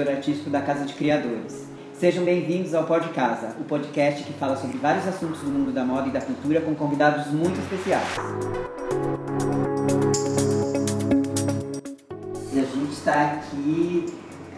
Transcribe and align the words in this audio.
diretor 0.00 0.08
artístico 0.08 0.50
da 0.50 0.62
Casa 0.62 0.84
de 0.84 0.94
Criadores. 0.94 1.68
Sejam 1.92 2.24
bem-vindos 2.24 2.74
ao 2.74 2.84
Pod 2.84 3.06
Casa, 3.10 3.54
o 3.60 3.64
podcast 3.64 4.24
que 4.24 4.32
fala 4.32 4.56
sobre 4.56 4.78
vários 4.78 5.06
assuntos 5.06 5.40
do 5.40 5.50
mundo 5.50 5.72
da 5.72 5.84
moda 5.84 6.08
e 6.08 6.10
da 6.10 6.20
cultura 6.20 6.60
com 6.60 6.74
convidados 6.74 7.26
muito 7.26 7.60
especiais. 7.60 8.08
E 12.52 12.58
a 12.58 12.62
gente 12.62 12.92
está 12.92 13.32
aqui 13.32 14.06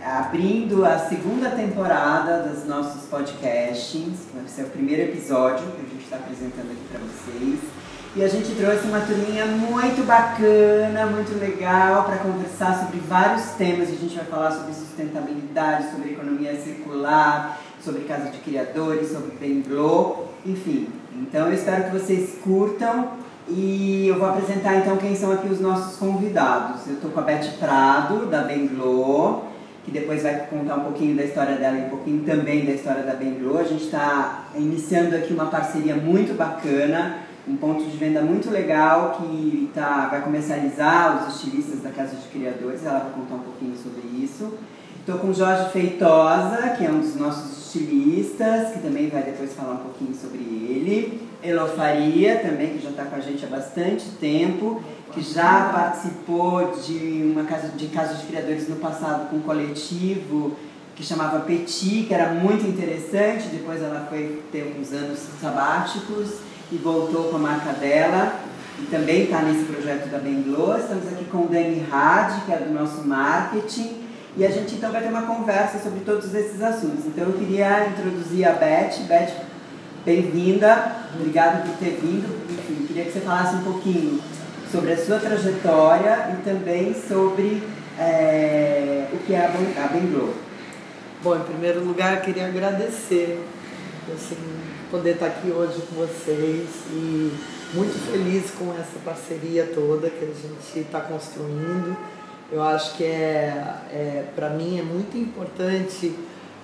abrindo 0.05 0.85
a 0.85 0.99
segunda 0.99 1.51
temporada 1.51 2.49
dos 2.49 2.65
nossos 2.67 3.09
podcastings. 3.09 4.29
Vai 4.35 4.47
ser 4.47 4.63
o 4.63 4.71
primeiro 4.71 5.03
episódio 5.03 5.67
que 5.73 5.81
a 5.81 5.89
gente 5.89 6.05
está 6.05 6.17
apresentando 6.17 6.71
aqui 6.71 6.85
para 6.91 7.01
vocês. 7.01 7.82
E 8.15 8.23
a 8.23 8.29
gente 8.29 8.55
trouxe 8.57 8.87
uma 8.89 9.01
turminha 9.01 9.47
muito 9.47 10.07
bacana, 10.07 11.07
muito 11.07 11.35
legal 11.41 12.05
para 12.05 12.19
conversar 12.19 12.79
sobre 12.79 13.01
vários 13.01 13.53
temas. 13.53 13.89
A 13.89 13.93
gente 13.93 14.15
vai 14.15 14.27
falar 14.27 14.51
sobre 14.51 14.75
sustentabilidade, 14.75 15.91
sobre 15.91 16.11
economia 16.11 16.55
circular, 16.61 17.59
sobre 17.83 18.03
casa 18.03 18.29
de 18.29 18.37
criadores, 18.41 19.13
sobre 19.13 19.33
Benglo, 19.41 20.29
enfim. 20.45 20.91
Então 21.17 21.47
eu 21.47 21.55
espero 21.55 21.85
que 21.85 21.99
vocês 21.99 22.39
curtam 22.45 23.13
e 23.49 24.09
eu 24.09 24.19
vou 24.19 24.29
apresentar 24.29 24.77
então 24.77 24.99
quem 24.99 25.17
são 25.17 25.33
aqui 25.33 25.49
os 25.49 25.59
nossos 25.59 25.97
convidados. 25.97 26.87
Eu 26.87 26.97
estou 26.97 27.11
com 27.13 27.21
a 27.21 27.23
Beth 27.23 27.49
Prado, 27.59 28.27
da 28.27 28.43
Benglo, 28.43 29.45
que 29.87 29.91
depois 29.91 30.23
vai 30.23 30.35
contar 30.51 30.77
um 30.77 30.81
pouquinho 30.81 31.17
da 31.17 31.25
história 31.25 31.57
dela 31.57 31.79
e 31.79 31.87
um 31.87 31.89
pouquinho 31.89 32.23
também 32.25 32.67
da 32.67 32.73
história 32.73 33.05
da 33.05 33.15
Benglo. 33.15 33.57
A 33.57 33.65
gente 33.65 33.85
está 33.85 34.49
iniciando 34.55 35.17
aqui 35.17 35.33
uma 35.33 35.47
parceria 35.47 35.97
muito 35.97 36.37
bacana 36.37 37.22
um 37.47 37.57
ponto 37.57 37.85
de 37.85 37.97
venda 37.97 38.23
muito 38.23 38.51
legal 38.51 39.19
que 39.19 39.71
tá, 39.75 40.09
vai 40.11 40.23
comercializar 40.23 41.27
os 41.27 41.35
estilistas 41.35 41.83
da 41.83 41.91
Casa 41.91 42.15
de 42.17 42.29
Criadores, 42.29 42.85
ela 42.85 43.01
vai 43.01 43.13
contar 43.13 43.35
um 43.35 43.41
pouquinho 43.41 43.75
sobre 43.77 44.03
isso. 44.23 44.53
Estou 45.01 45.19
com 45.19 45.29
o 45.31 45.35
Jorge 45.35 45.71
Feitosa, 45.71 46.69
que 46.79 46.87
é 46.87 46.91
um 46.91 47.01
dos 47.01 47.17
nossos 47.17 47.67
estilistas, 47.67 48.73
que 48.73 48.79
também 48.79 49.09
vai 49.09 49.25
depois 49.25 49.53
falar 49.53 49.73
um 49.73 49.79
pouquinho 49.79 50.15
sobre 50.15 50.39
ele. 50.39 51.21
Elofaria, 51.43 52.37
também, 52.37 52.75
que 52.75 52.85
já 52.85 52.91
está 52.91 53.05
com 53.07 53.17
a 53.17 53.21
gente 53.21 53.45
há 53.45 53.49
bastante 53.49 54.09
tempo, 54.21 54.81
que 55.13 55.21
já 55.21 55.71
participou 55.73 56.71
de 56.81 57.33
uma 57.33 57.43
casa 57.43 57.69
de 57.69 57.89
casa 57.89 58.15
de 58.15 58.27
criadores 58.27 58.69
no 58.69 58.77
passado 58.77 59.29
com 59.29 59.37
um 59.37 59.41
coletivo 59.41 60.57
que 60.95 61.03
chamava 61.03 61.41
Petit, 61.41 62.05
que 62.07 62.15
era 62.15 62.33
muito 62.33 62.65
interessante. 62.65 63.49
Depois 63.49 63.83
ela 63.83 64.07
foi 64.09 64.41
ter 64.53 64.77
uns 64.79 64.93
anos 64.93 65.19
sabáticos 65.41 66.52
e 66.73 66.77
voltou 66.79 67.25
com 67.25 67.37
a 67.37 67.39
marca 67.39 67.73
dela 67.75 68.41
e 68.79 68.87
também 68.87 69.25
está 69.25 69.43
nesse 69.43 69.65
projeto 69.65 70.09
da 70.09 70.19
Benglo. 70.19 70.75
Estamos 70.77 71.07
aqui 71.09 71.25
com 71.27 71.45
o 71.45 71.49
Dani 71.49 71.87
Had, 71.93 72.45
que 72.47 72.53
é 72.53 72.57
do 72.57 72.73
nosso 72.73 73.07
marketing, 73.07 74.03
e 74.37 74.47
a 74.47 74.51
gente 74.51 74.75
então 74.75 74.91
vai 74.91 75.03
ter 75.03 75.09
uma 75.09 75.23
conversa 75.23 75.79
sobre 75.79 76.01
todos 76.01 76.35
esses 76.35 76.63
assuntos. 76.63 77.05
Então 77.05 77.25
eu 77.25 77.35
queria 77.35 77.89
introduzir 77.89 78.49
a 78.49 78.53
Beth. 78.53 79.05
Beth, 79.07 79.33
bem-vinda, 80.07 80.97
obrigada 81.15 81.59
por 81.59 81.77
ter 81.77 82.01
vindo. 82.01 82.27
Enfim, 82.51 82.87
queria 82.87 83.05
que 83.05 83.13
você 83.13 83.21
falasse 83.21 83.57
um 83.57 83.63
pouquinho 83.63 84.19
sobre 84.71 84.95
a 84.95 85.05
sua 85.05 85.19
trajetória 85.19 86.31
e 86.33 86.43
também 86.43 86.95
sobre 86.95 87.63
é, 87.99 89.07
o 89.13 89.19
que 89.19 89.35
é 89.35 89.45
a 89.45 89.87
Benglo. 89.89 90.35
Bom, 91.23 91.37
em 91.37 91.41
primeiro 91.41 91.85
lugar, 91.85 92.23
queria 92.23 92.47
agradecer 92.47 93.39
assim, 94.13 94.37
poder 94.93 95.15
estar 95.15 95.29
aqui 95.29 95.51
hoje 95.51 95.81
com 95.89 95.95
vocês 95.97 96.69
e 96.91 97.33
muito 97.73 97.99
feliz 98.11 98.51
com 98.51 98.75
essa 98.75 98.99
parceria 99.03 99.65
toda 99.75 100.11
que 100.11 100.23
a 100.23 100.27
gente 100.27 100.87
está 100.87 101.01
construindo. 101.01 101.97
Eu 102.51 102.63
acho 102.63 102.99
que 102.99 103.05
é, 103.05 103.75
é 103.91 104.25
para 104.37 104.51
mim 104.51 104.79
é 104.79 104.83
muito 104.83 105.17
importante 105.17 106.15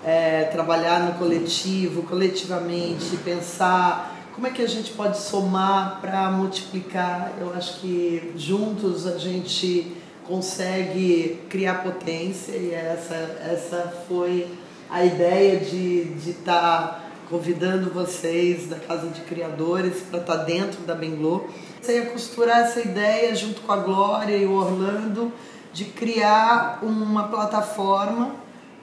é, 0.04 0.44
trabalhar 0.44 1.04
no 1.04 1.14
coletivo, 1.14 2.02
coletivamente, 2.02 3.16
pensar 3.24 4.14
como 4.34 4.46
é 4.46 4.50
que 4.50 4.60
a 4.60 4.68
gente 4.68 4.92
pode 4.92 5.16
somar 5.16 5.98
para 6.02 6.30
multiplicar. 6.30 7.32
Eu 7.40 7.54
acho 7.54 7.80
que 7.80 8.34
juntos 8.36 9.06
a 9.06 9.16
gente 9.16 9.96
consegue 10.26 11.40
criar 11.48 11.82
potência 11.82 12.52
e 12.52 12.74
essa, 12.74 13.14
essa 13.50 13.90
foi 14.06 14.46
a 14.90 15.02
ideia 15.02 15.58
de 15.58 16.12
estar 16.26 16.60
tá 16.60 17.07
convidando 17.28 17.90
vocês 17.90 18.68
da 18.68 18.76
Casa 18.76 19.08
de 19.08 19.20
Criadores 19.22 20.02
para 20.10 20.20
estar 20.20 20.38
tá 20.38 20.44
dentro 20.44 20.80
da 20.82 20.94
Benglo. 20.94 21.48
Você 21.80 21.96
ia 21.96 22.06
costurar 22.06 22.60
essa 22.60 22.80
ideia 22.80 23.34
junto 23.34 23.60
com 23.60 23.72
a 23.72 23.76
Glória 23.76 24.36
e 24.36 24.46
o 24.46 24.52
Orlando 24.52 25.32
de 25.72 25.84
criar 25.84 26.78
uma 26.82 27.28
plataforma 27.28 28.34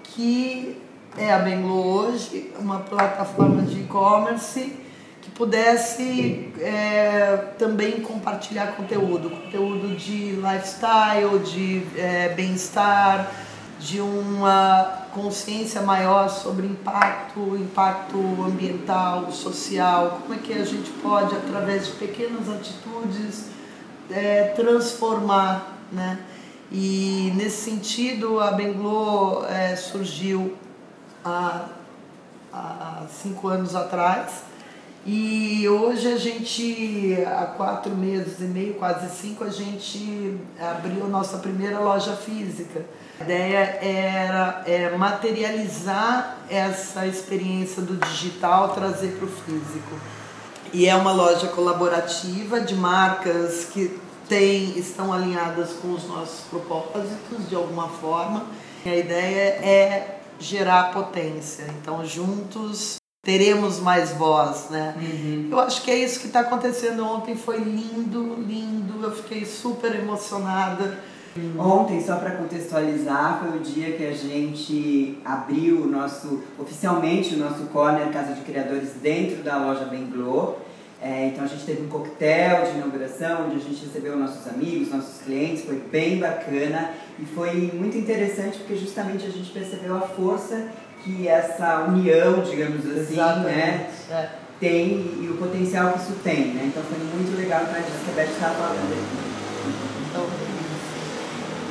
que 0.03 0.78
é 1.17 1.33
a 1.33 1.39
Benglo 1.39 1.85
hoje, 1.85 2.51
uma 2.59 2.79
plataforma 2.79 3.63
de 3.63 3.81
e-commerce 3.81 4.73
que 5.22 5.31
pudesse 5.31 6.51
é, 6.59 7.38
também 7.57 8.00
compartilhar 8.01 8.75
conteúdo, 8.75 9.29
conteúdo 9.29 9.95
de 9.95 10.35
lifestyle, 10.35 11.39
de 11.39 11.81
é, 11.97 12.29
bem-estar, 12.29 13.31
de 13.79 14.00
uma 14.00 15.05
consciência 15.16 15.81
maior 15.81 16.28
sobre 16.30 16.68
impacto, 16.68 17.40
impacto 17.56 18.18
ambiental, 18.46 19.31
social, 19.31 20.20
como 20.22 20.34
é 20.34 20.38
que 20.38 20.52
a 20.52 20.66
gente 20.66 20.92
pode, 21.02 21.34
através 21.34 21.88
de 21.88 21.94
pequenas 21.94 22.50
atitudes, 22.50 23.46
é, 24.12 24.50
transformar, 24.56 25.78
né? 25.90 26.20
E 26.70 27.31
nesse 27.36 27.64
sentido, 27.64 28.42
a 28.42 28.52
Benglo 28.52 29.46
é, 29.46 29.74
surgiu 29.78 30.58
há, 31.24 31.70
há 32.52 33.04
cinco 33.09 33.48
anos 33.48 33.74
atrás 33.74 34.44
e 35.06 35.66
hoje 35.70 36.12
a 36.12 36.18
gente, 36.18 37.24
há 37.25 37.46
quatro 37.46 37.96
meses 37.96 38.42
e 38.42 38.46
meio, 38.46 38.74
quase 38.74 39.16
cinco, 39.16 39.44
a 39.46 39.50
gente 39.50 40.38
abriu 40.59 41.08
nossa 41.08 41.38
primeira 41.38 41.80
loja 41.80 42.16
física 42.16 42.84
a 43.20 43.24
ideia 43.24 43.80
era 43.81 44.64
é, 44.66 44.90
materializar 44.98 46.38
essa 46.50 47.08
experiência 47.08 47.81
do 47.81 47.96
digital, 48.08 48.70
trazer 48.70 49.16
para 49.18 49.26
o 49.26 49.30
físico. 49.30 49.96
E 50.74 50.88
é 50.88 50.96
uma 50.96 51.14
loja 51.14 51.48
colaborativa 51.48 52.59
de 52.59 52.75
marcas 52.75 53.70
que 53.72 53.98
tem, 54.28 54.78
estão 54.78 55.14
alinhadas 55.14 55.72
com 55.81 55.94
os 55.94 56.06
nossos 56.08 56.42
propósitos 56.50 57.48
de 57.48 57.56
alguma 57.56 57.88
forma. 57.88 58.46
E 58.86 58.90
a 58.90 58.96
ideia 58.98 59.50
é 59.64 60.20
gerar 60.38 60.92
potência. 60.92 61.66
Então, 61.81 62.06
juntos 62.06 62.98
teremos 63.24 63.80
mais 63.80 64.12
voz, 64.12 64.70
né? 64.70 64.94
Uhum. 64.98 65.48
Eu 65.52 65.59
acho 65.62 65.81
que 65.81 65.90
é 65.90 65.96
isso 65.96 66.20
que 66.20 66.28
está 66.28 66.42
acontecendo 66.42 67.06
ontem. 67.06 67.38
Foi 67.38 67.58
lindo, 67.58 68.36
lindo. 68.36 69.02
Eu 69.02 69.16
fiquei 69.16 69.46
super 69.46 69.96
emocionada 69.96 71.00
Ontem, 71.57 72.01
só 72.01 72.16
para 72.16 72.31
contextualizar, 72.31 73.41
foi 73.44 73.57
o 73.57 73.62
dia 73.62 73.91
que 73.91 74.06
a 74.06 74.13
gente 74.13 75.18
abriu 75.25 75.81
o 75.81 75.88
nosso, 75.88 76.41
oficialmente 76.57 77.35
o 77.35 77.38
nosso 77.38 77.63
corner 77.73 78.07
Casa 78.09 78.34
de 78.34 78.41
Criadores 78.41 78.91
dentro 79.01 79.44
da 79.44 79.57
loja 79.57 79.84
Benglo. 79.84 80.57
É, 81.01 81.28
então 81.28 81.44
a 81.44 81.47
gente 81.47 81.66
teve 81.66 81.84
um 81.84 81.90
coquetel 81.90 82.63
de 82.63 82.78
inauguração 82.78 83.47
onde 83.47 83.57
a 83.57 83.59
gente 83.59 83.85
recebeu 83.85 84.18
nossos 84.18 84.47
amigos, 84.47 84.90
nossos 84.90 85.22
clientes, 85.24 85.66
foi 85.66 85.75
bem 85.91 86.19
bacana 86.19 86.91
e 87.19 87.25
foi 87.25 87.69
muito 87.74 87.97
interessante 87.97 88.57
porque 88.59 88.78
justamente 88.78 89.25
a 89.25 89.29
gente 89.29 89.51
percebeu 89.51 89.97
a 89.97 90.01
força 90.01 90.69
que 91.03 91.28
essa 91.28 91.84
união, 91.84 92.41
digamos 92.41 92.85
assim, 92.97 93.18
né, 93.18 93.90
é. 94.09 94.29
tem 94.57 95.19
e 95.22 95.29
o 95.29 95.38
potencial 95.38 95.91
que 95.91 96.00
isso 96.00 96.13
tem, 96.24 96.54
né? 96.54 96.63
Então 96.68 96.81
foi 96.81 96.98
muito 96.98 97.38
legal, 97.38 97.60
que 97.65 97.75
a 97.75 98.13
Beth 98.15 98.31
estava 98.31 98.56
falando 98.56 98.94
aqui. 98.94 99.25
Então, 100.10 100.44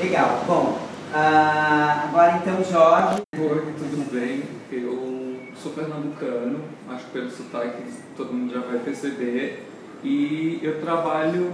Legal. 0.04 0.44
Bom, 0.46 0.78
uh, 1.14 2.08
agora 2.08 2.36
então, 2.36 2.62
Jorge. 2.62 3.22
Oi, 3.38 3.72
tudo 3.78 4.12
bem? 4.12 4.42
Eu 4.70 5.38
sou 5.56 5.72
pernambucano, 5.72 6.60
acho 6.90 7.06
que 7.06 7.12
pelo 7.12 7.30
sotaque 7.30 7.84
todo 8.14 8.34
mundo 8.34 8.52
já 8.52 8.60
vai 8.60 8.80
perceber. 8.80 9.64
E 10.02 10.60
eu 10.62 10.78
trabalho 10.82 11.50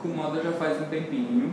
com 0.00 0.08
moda 0.08 0.42
já 0.42 0.50
faz 0.52 0.80
um 0.80 0.86
tempinho, 0.86 1.52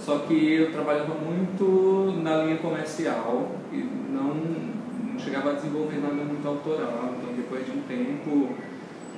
só 0.00 0.20
que 0.20 0.54
eu 0.54 0.72
trabalhava 0.72 1.12
muito 1.16 2.18
na 2.22 2.42
linha 2.42 2.56
comercial 2.56 3.50
e 3.70 3.86
não, 4.10 4.34
não 4.34 5.18
chegava 5.18 5.50
a 5.50 5.52
desenvolver 5.52 5.98
nada 5.98 6.14
muito 6.14 6.48
autoral. 6.48 7.10
Então, 7.18 7.34
depois 7.36 7.66
de 7.66 7.72
um 7.72 7.82
tempo, 7.82 8.54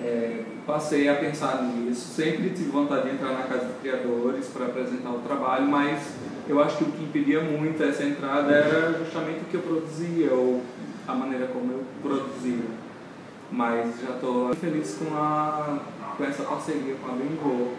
é, 0.02 0.42
passei 0.68 1.08
a 1.08 1.14
pensar 1.14 1.62
nisso. 1.62 2.14
Sempre 2.14 2.50
tive 2.50 2.70
vontade 2.70 3.08
de 3.08 3.14
entrar 3.14 3.32
na 3.32 3.44
casa 3.44 3.64
de 3.64 3.72
criadores 3.80 4.48
para 4.48 4.66
apresentar 4.66 5.10
o 5.10 5.20
trabalho, 5.20 5.66
mas 5.66 6.12
eu 6.46 6.62
acho 6.62 6.76
que 6.76 6.84
o 6.84 6.92
que 6.92 7.04
impedia 7.04 7.40
muito 7.40 7.82
essa 7.82 8.04
entrada 8.04 8.52
era 8.52 8.98
justamente 8.98 9.40
o 9.40 9.44
que 9.46 9.54
eu 9.54 9.62
produzia 9.62 10.30
ou 10.30 10.62
a 11.08 11.14
maneira 11.14 11.46
como 11.46 11.72
eu 11.72 11.84
produzia. 12.02 12.66
Mas 13.50 13.98
já 14.02 14.14
estou 14.14 14.54
feliz 14.56 14.98
com, 14.98 15.16
a, 15.16 15.78
com 16.18 16.24
essa 16.24 16.42
parceria 16.42 16.94
com 16.96 17.12
a 17.12 17.14
Bengô. 17.14 17.72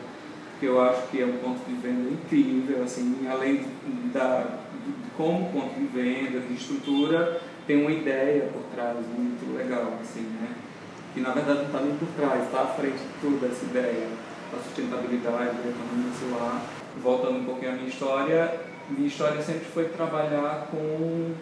porque 0.53 0.65
eu 0.65 0.81
acho 0.81 1.07
que 1.09 1.21
é 1.21 1.25
um 1.27 1.38
ponto 1.38 1.59
de 1.69 1.75
venda 1.75 2.09
incrível, 2.09 2.83
assim, 2.83 3.27
além 3.30 3.65
da, 4.12 4.45
de 4.74 5.12
como 5.15 5.51
ponto 5.51 5.75
de 5.75 5.86
venda, 5.86 6.39
de 6.39 6.56
estrutura, 6.56 7.39
tem 7.68 7.81
uma 7.81 7.91
ideia 7.91 8.50
por 8.51 8.63
trás 8.74 8.97
muito 9.15 9.56
legal, 9.56 9.94
assim, 10.01 10.21
né? 10.21 10.69
Que 11.13 11.21
na 11.21 11.31
verdade 11.31 11.59
não 11.59 11.65
está 11.65 11.79
nem 11.81 11.95
por 11.95 12.07
trás, 12.09 12.44
está 12.44 12.61
à 12.61 12.67
frente 12.67 12.97
de 12.97 13.21
tudo 13.21 13.45
essa 13.45 13.65
ideia 13.65 14.07
da 14.51 14.57
sustentabilidade, 14.59 15.57
da 15.57 15.69
economia 15.69 16.11
circular. 16.17 16.61
Voltando 17.01 17.39
um 17.39 17.45
pouquinho 17.45 17.71
à 17.71 17.75
minha 17.75 17.88
história, 17.88 18.59
minha 18.89 19.07
história 19.07 19.41
sempre 19.41 19.65
foi 19.65 19.85
trabalhar 19.89 20.67
com, 20.71 21.33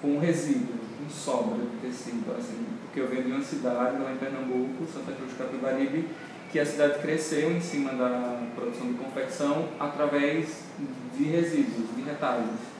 com 0.00 0.18
resíduo, 0.18 0.74
com 0.98 1.08
sobra 1.08 1.58
de 1.58 1.88
tecido, 1.88 2.34
assim, 2.36 2.66
porque 2.84 3.00
eu 3.00 3.08
venho 3.08 3.22
de 3.22 3.32
uma 3.32 3.42
cidade 3.42 4.02
lá 4.02 4.12
em 4.12 4.16
Pernambuco, 4.16 4.84
Santa 4.92 5.12
Cruz 5.12 5.30
de 5.30 5.36
Capibaribe, 5.36 6.08
que 6.50 6.58
a 6.58 6.66
cidade 6.66 6.98
cresceu 6.98 7.50
em 7.50 7.60
cima 7.60 7.92
da 7.92 8.42
produção 8.54 8.88
de 8.88 8.94
confecção 8.94 9.68
através 9.80 10.64
de 11.16 11.24
resíduos, 11.24 11.96
de 11.96 12.02
retalhos. 12.02 12.71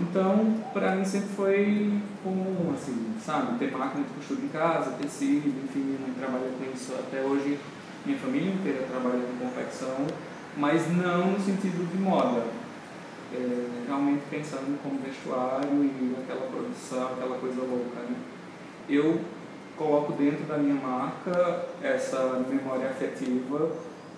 Então, 0.00 0.54
para 0.72 0.96
mim 0.96 1.04
sempre 1.04 1.28
foi 1.36 2.00
comum, 2.24 2.72
assim, 2.74 3.14
sabe, 3.22 3.58
ter 3.58 3.70
máquina 3.70 4.04
de 4.04 4.14
costura 4.14 4.40
em 4.40 4.48
casa, 4.48 4.92
tecido, 4.92 5.48
enfim, 5.64 5.80
minha 5.80 5.98
mãe 6.00 6.14
trabalha 6.18 6.50
com 6.58 6.72
isso 6.74 6.94
até 6.94 7.20
hoje, 7.20 7.58
minha 8.06 8.18
família 8.18 8.50
inteira 8.50 8.86
trabalha 8.90 9.20
com 9.20 9.46
confecção, 9.46 10.06
mas 10.56 10.90
não 10.90 11.32
no 11.32 11.40
sentido 11.40 11.86
de 11.90 11.98
moda, 11.98 12.44
é, 13.34 13.66
realmente 13.86 14.22
pensando 14.30 14.82
como 14.82 15.00
vestuário 15.00 15.84
e 15.84 16.16
aquela 16.22 16.46
produção, 16.50 17.12
aquela 17.12 17.36
coisa 17.38 17.60
louca. 17.60 18.00
Né? 18.00 18.16
Eu 18.88 19.20
coloco 19.76 20.14
dentro 20.14 20.44
da 20.46 20.56
minha 20.56 20.74
marca 20.74 21.66
essa 21.82 22.42
memória 22.48 22.88
afetiva, 22.88 23.70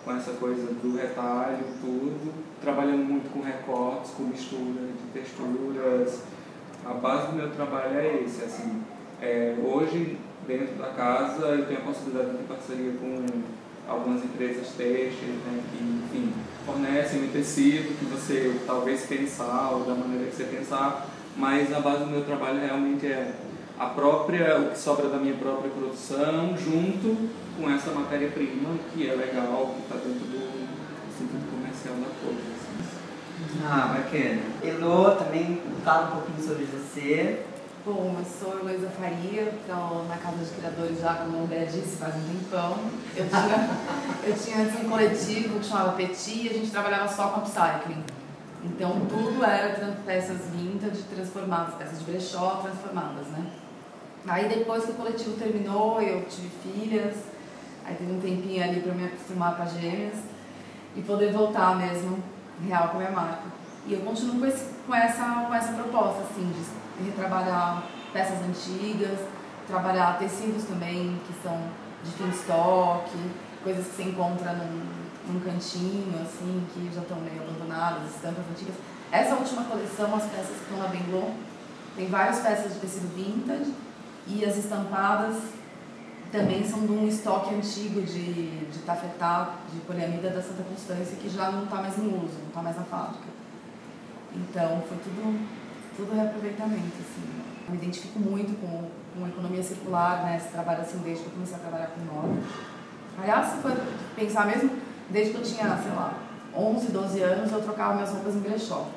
com 0.04 0.16
essa 0.16 0.32
coisa 0.32 0.66
do 0.82 0.96
retalho, 0.96 1.64
tudo, 1.80 2.32
trabalhando 2.60 3.04
muito 3.04 3.32
com 3.32 3.40
recortes, 3.40 4.10
com 4.12 4.24
mistura 4.24 4.86
de 4.86 5.20
texturas. 5.20 6.22
A 6.84 6.94
base 6.94 7.28
do 7.28 7.36
meu 7.36 7.50
trabalho 7.50 7.98
é 7.98 8.22
esse, 8.24 8.44
assim. 8.44 8.82
É, 9.20 9.54
hoje, 9.62 10.18
dentro 10.46 10.74
da 10.74 10.88
casa, 10.88 11.46
eu 11.46 11.66
tenho 11.66 11.80
a 11.80 11.84
possibilidade 11.84 12.36
de 12.36 12.44
parceria 12.44 12.92
com 13.00 13.24
algumas 13.88 14.24
empresas 14.24 14.68
têxteis, 14.76 15.34
né, 15.46 15.62
que, 15.70 15.84
enfim, 15.84 16.32
fornecem 16.66 17.24
o 17.24 17.28
tecido 17.28 17.96
que 17.98 18.04
você 18.04 18.60
talvez 18.66 19.06
pensar 19.06 19.70
ou 19.72 19.84
da 19.84 19.94
maneira 19.94 20.26
que 20.26 20.36
você 20.36 20.44
pensar, 20.44 21.06
mas 21.36 21.72
a 21.72 21.80
base 21.80 22.04
do 22.04 22.10
meu 22.10 22.24
trabalho 22.24 22.60
realmente 22.60 23.06
é 23.06 23.32
a 23.82 23.86
própria, 23.86 24.60
o 24.60 24.70
que 24.70 24.78
sobra 24.78 25.08
da 25.08 25.16
minha 25.16 25.34
própria 25.34 25.68
produção, 25.68 26.56
junto 26.56 27.28
com 27.58 27.68
essa 27.68 27.90
matéria-prima 27.90 28.76
que 28.92 29.08
é 29.10 29.14
legal, 29.14 29.74
que 29.74 29.82
está 29.82 29.96
dentro 29.96 30.24
do 30.24 30.68
sentido 31.18 31.50
comercial 31.50 31.94
da 31.96 32.06
coisa. 32.22 32.40
Assim. 32.54 33.60
Ah, 33.64 33.96
bacana. 33.96 34.40
Elô, 34.62 35.10
também 35.16 35.60
fala 35.84 36.08
um 36.08 36.10
pouquinho 36.12 36.48
sobre 36.48 36.64
você. 36.64 37.44
Bom, 37.84 38.14
eu 38.16 38.24
sou 38.24 38.60
Heloísa 38.60 38.88
Faria, 38.90 39.42
estou 39.42 40.04
na 40.06 40.16
Casa 40.16 40.36
dos 40.36 40.50
Criadores 40.50 41.00
já, 41.00 41.14
como 41.14 41.38
a 41.38 41.40
André 41.40 41.64
disse, 41.64 41.96
faz 41.96 42.14
um 42.14 42.20
tempão. 42.20 42.78
Eu 43.16 43.28
tinha, 43.28 43.68
eu 44.22 44.34
tinha 44.36 44.58
antes 44.58 44.80
um 44.80 44.88
coletivo 44.88 45.58
que 45.58 45.66
chamava 45.66 45.92
Petit 45.94 46.44
e 46.44 46.50
a 46.50 46.52
gente 46.52 46.70
trabalhava 46.70 47.08
só 47.08 47.30
com 47.30 47.40
upcycling. 47.40 48.04
Então 48.64 49.00
tudo 49.08 49.44
era 49.44 49.96
peças 50.06 50.38
vintage 50.54 51.02
transformadas, 51.12 51.74
peças 51.74 51.98
de 51.98 52.04
brechó 52.04 52.60
transformadas, 52.62 53.26
né? 53.26 53.44
Aí 54.26 54.48
depois 54.48 54.84
que 54.84 54.92
o 54.92 54.94
coletivo 54.94 55.36
terminou, 55.36 56.00
eu 56.00 56.24
tive 56.26 56.48
filhas, 56.62 57.16
aí 57.84 57.96
teve 57.96 58.12
um 58.12 58.20
tempinho 58.20 58.62
ali 58.62 58.80
para 58.80 58.94
me 58.94 59.06
acostumar 59.06 59.56
com 59.56 59.62
as 59.64 59.72
gêmeas 59.72 60.18
e 60.94 61.02
poder 61.02 61.32
voltar 61.32 61.76
mesmo 61.76 62.22
real 62.64 62.88
com 62.88 62.96
a 62.96 63.00
minha 63.00 63.10
marca. 63.10 63.42
E 63.86 63.94
eu 63.94 64.00
continuo 64.00 64.38
com, 64.38 64.46
esse, 64.46 64.66
com, 64.86 64.94
essa, 64.94 65.24
com 65.48 65.54
essa 65.54 65.72
proposta, 65.72 66.22
assim, 66.22 66.52
de 66.52 67.04
retrabalhar 67.04 67.82
peças 68.12 68.38
antigas, 68.42 69.18
trabalhar 69.66 70.18
tecidos 70.18 70.64
também 70.64 71.20
que 71.26 71.32
são 71.42 71.60
de 72.04 72.10
fim 72.12 72.28
de 72.28 72.36
estoque, 72.36 73.18
coisas 73.64 73.86
que 73.86 73.96
você 73.96 74.02
encontra 74.04 74.52
num, 74.52 75.32
num 75.32 75.40
cantinho, 75.40 76.14
assim, 76.22 76.64
que 76.72 76.94
já 76.94 77.00
estão 77.00 77.18
meio 77.18 77.42
abandonadas, 77.42 78.14
estampas 78.14 78.44
antigas. 78.50 78.74
Essa 79.10 79.34
última 79.34 79.64
coleção, 79.64 80.14
as 80.14 80.24
peças 80.24 80.56
que 80.56 80.62
estão 80.62 80.78
na 80.78 80.86
Benglon, 80.86 81.32
tem 81.96 82.06
várias 82.06 82.38
peças 82.38 82.74
de 82.74 82.78
tecido 82.78 83.14
vintage 83.14 83.72
e 84.26 84.44
as 84.44 84.56
estampadas 84.56 85.36
também 86.30 86.64
são 86.64 86.86
de 86.86 86.92
um 86.92 87.06
estoque 87.06 87.54
antigo 87.54 88.00
de, 88.00 88.66
de 88.66 88.78
tafetá, 88.80 89.56
de 89.72 89.80
poliamida 89.80 90.30
da 90.30 90.42
Santa 90.42 90.62
Constância, 90.62 91.16
que 91.16 91.28
já 91.28 91.50
não 91.50 91.64
está 91.64 91.76
mais 91.76 91.98
em 91.98 92.06
uso, 92.06 92.38
não 92.40 92.48
está 92.48 92.62
mais 92.62 92.76
na 92.76 92.84
fábrica. 92.84 93.26
Então, 94.34 94.82
foi 94.88 94.96
tudo 94.98 95.46
tudo 95.96 96.14
reaproveitamento, 96.14 96.96
assim. 97.00 97.22
Eu 97.66 97.72
me 97.72 97.76
identifico 97.76 98.18
muito 98.18 98.58
com, 98.60 98.88
com 99.14 99.24
a 99.24 99.28
economia 99.28 99.62
circular, 99.62 100.24
né? 100.24 100.36
Esse 100.36 100.48
trabalho 100.48 100.80
assim 100.80 100.98
desde 100.98 101.22
que 101.22 101.28
eu 101.28 101.34
comecei 101.34 101.56
a 101.56 101.60
trabalhar 101.60 101.88
com 101.88 102.00
moda. 102.00 102.40
Aliás, 103.18 103.46
se 103.48 103.56
for 103.58 103.76
pensar 104.16 104.46
mesmo, 104.46 104.70
desde 105.10 105.32
que 105.32 105.38
eu 105.38 105.42
tinha, 105.42 105.76
sei 105.76 105.92
lá, 105.92 106.14
11, 106.56 106.92
12 106.92 107.20
anos, 107.22 107.52
eu 107.52 107.62
trocava 107.62 107.94
minhas 107.94 108.10
roupas 108.10 108.34
em 108.34 108.40
brechó. 108.40 108.88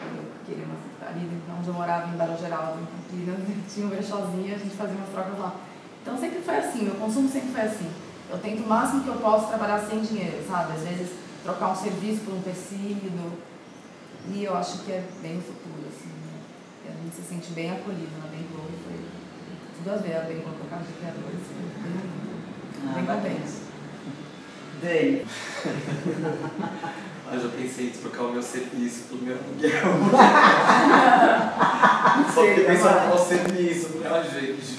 Eu 0.00 0.24
queria 0.46 0.64
uma, 0.64 0.76
ali 1.06 1.30
onde 1.58 1.68
eu 1.68 1.74
morava, 1.74 2.08
em 2.08 2.16
Barão 2.16 2.36
Geraldo, 2.36 2.80
em 2.80 2.86
Campinas, 2.86 3.38
tinha 3.72 3.86
um 3.86 3.90
brechózinho 3.90 4.48
e 4.48 4.54
a 4.54 4.58
gente 4.58 4.76
fazia 4.76 4.96
umas 4.96 5.08
trocas 5.10 5.38
lá. 5.38 5.54
Então 6.02 6.18
sempre 6.18 6.40
foi 6.40 6.56
assim, 6.56 6.84
meu 6.84 6.94
consumo 6.96 7.28
sempre 7.28 7.50
foi 7.50 7.62
assim. 7.62 7.90
Eu 8.28 8.38
tento 8.38 8.62
o 8.62 8.68
máximo 8.68 9.02
que 9.02 9.08
eu 9.08 9.16
posso 9.16 9.48
trabalhar 9.48 9.78
sem 9.80 10.00
dinheiro, 10.00 10.44
sabe? 10.48 10.72
Às 10.72 10.82
vezes 10.82 11.10
trocar 11.42 11.70
um 11.70 11.76
serviço 11.76 12.22
por 12.24 12.34
um 12.34 12.42
tecido. 12.42 13.32
E 14.28 14.42
eu 14.42 14.56
acho 14.56 14.78
que 14.78 14.90
é 14.90 15.04
bem 15.22 15.38
o 15.38 15.40
futuro 15.40 15.86
a 16.88 17.02
gente 17.02 17.16
se 17.16 17.22
sente 17.22 17.52
bem 17.52 17.70
acolhido 17.70 18.18
na 18.20 18.28
Bem 18.28 18.46
Globo. 18.50 18.70
Foi 18.84 18.96
tudo 19.76 19.90
a 19.90 19.96
ver 19.96 20.16
a 20.16 20.20
Bem 20.20 20.38
Globo 20.38 20.56
com 20.58 20.66
a 20.66 20.70
Casa 20.70 20.84
de 20.84 20.92
Criadores. 20.92 21.40
Bem, 21.82 21.96
ah, 22.84 22.92
bem 22.94 23.06
contente. 23.06 23.66
Eu 27.32 27.40
já 27.40 27.48
pensei 27.48 27.86
em 27.86 27.90
trocar 27.90 28.24
o 28.24 28.32
meu 28.32 28.42
serviço 28.42 29.04
pelo 29.04 29.22
meu 29.22 29.36
aluguel. 29.36 29.70
Só 32.34 32.42
que 32.42 32.60
pensar 32.60 33.08
no 33.08 33.18
serviço, 33.18 33.98
né, 33.98 34.24
gente? 34.32 34.76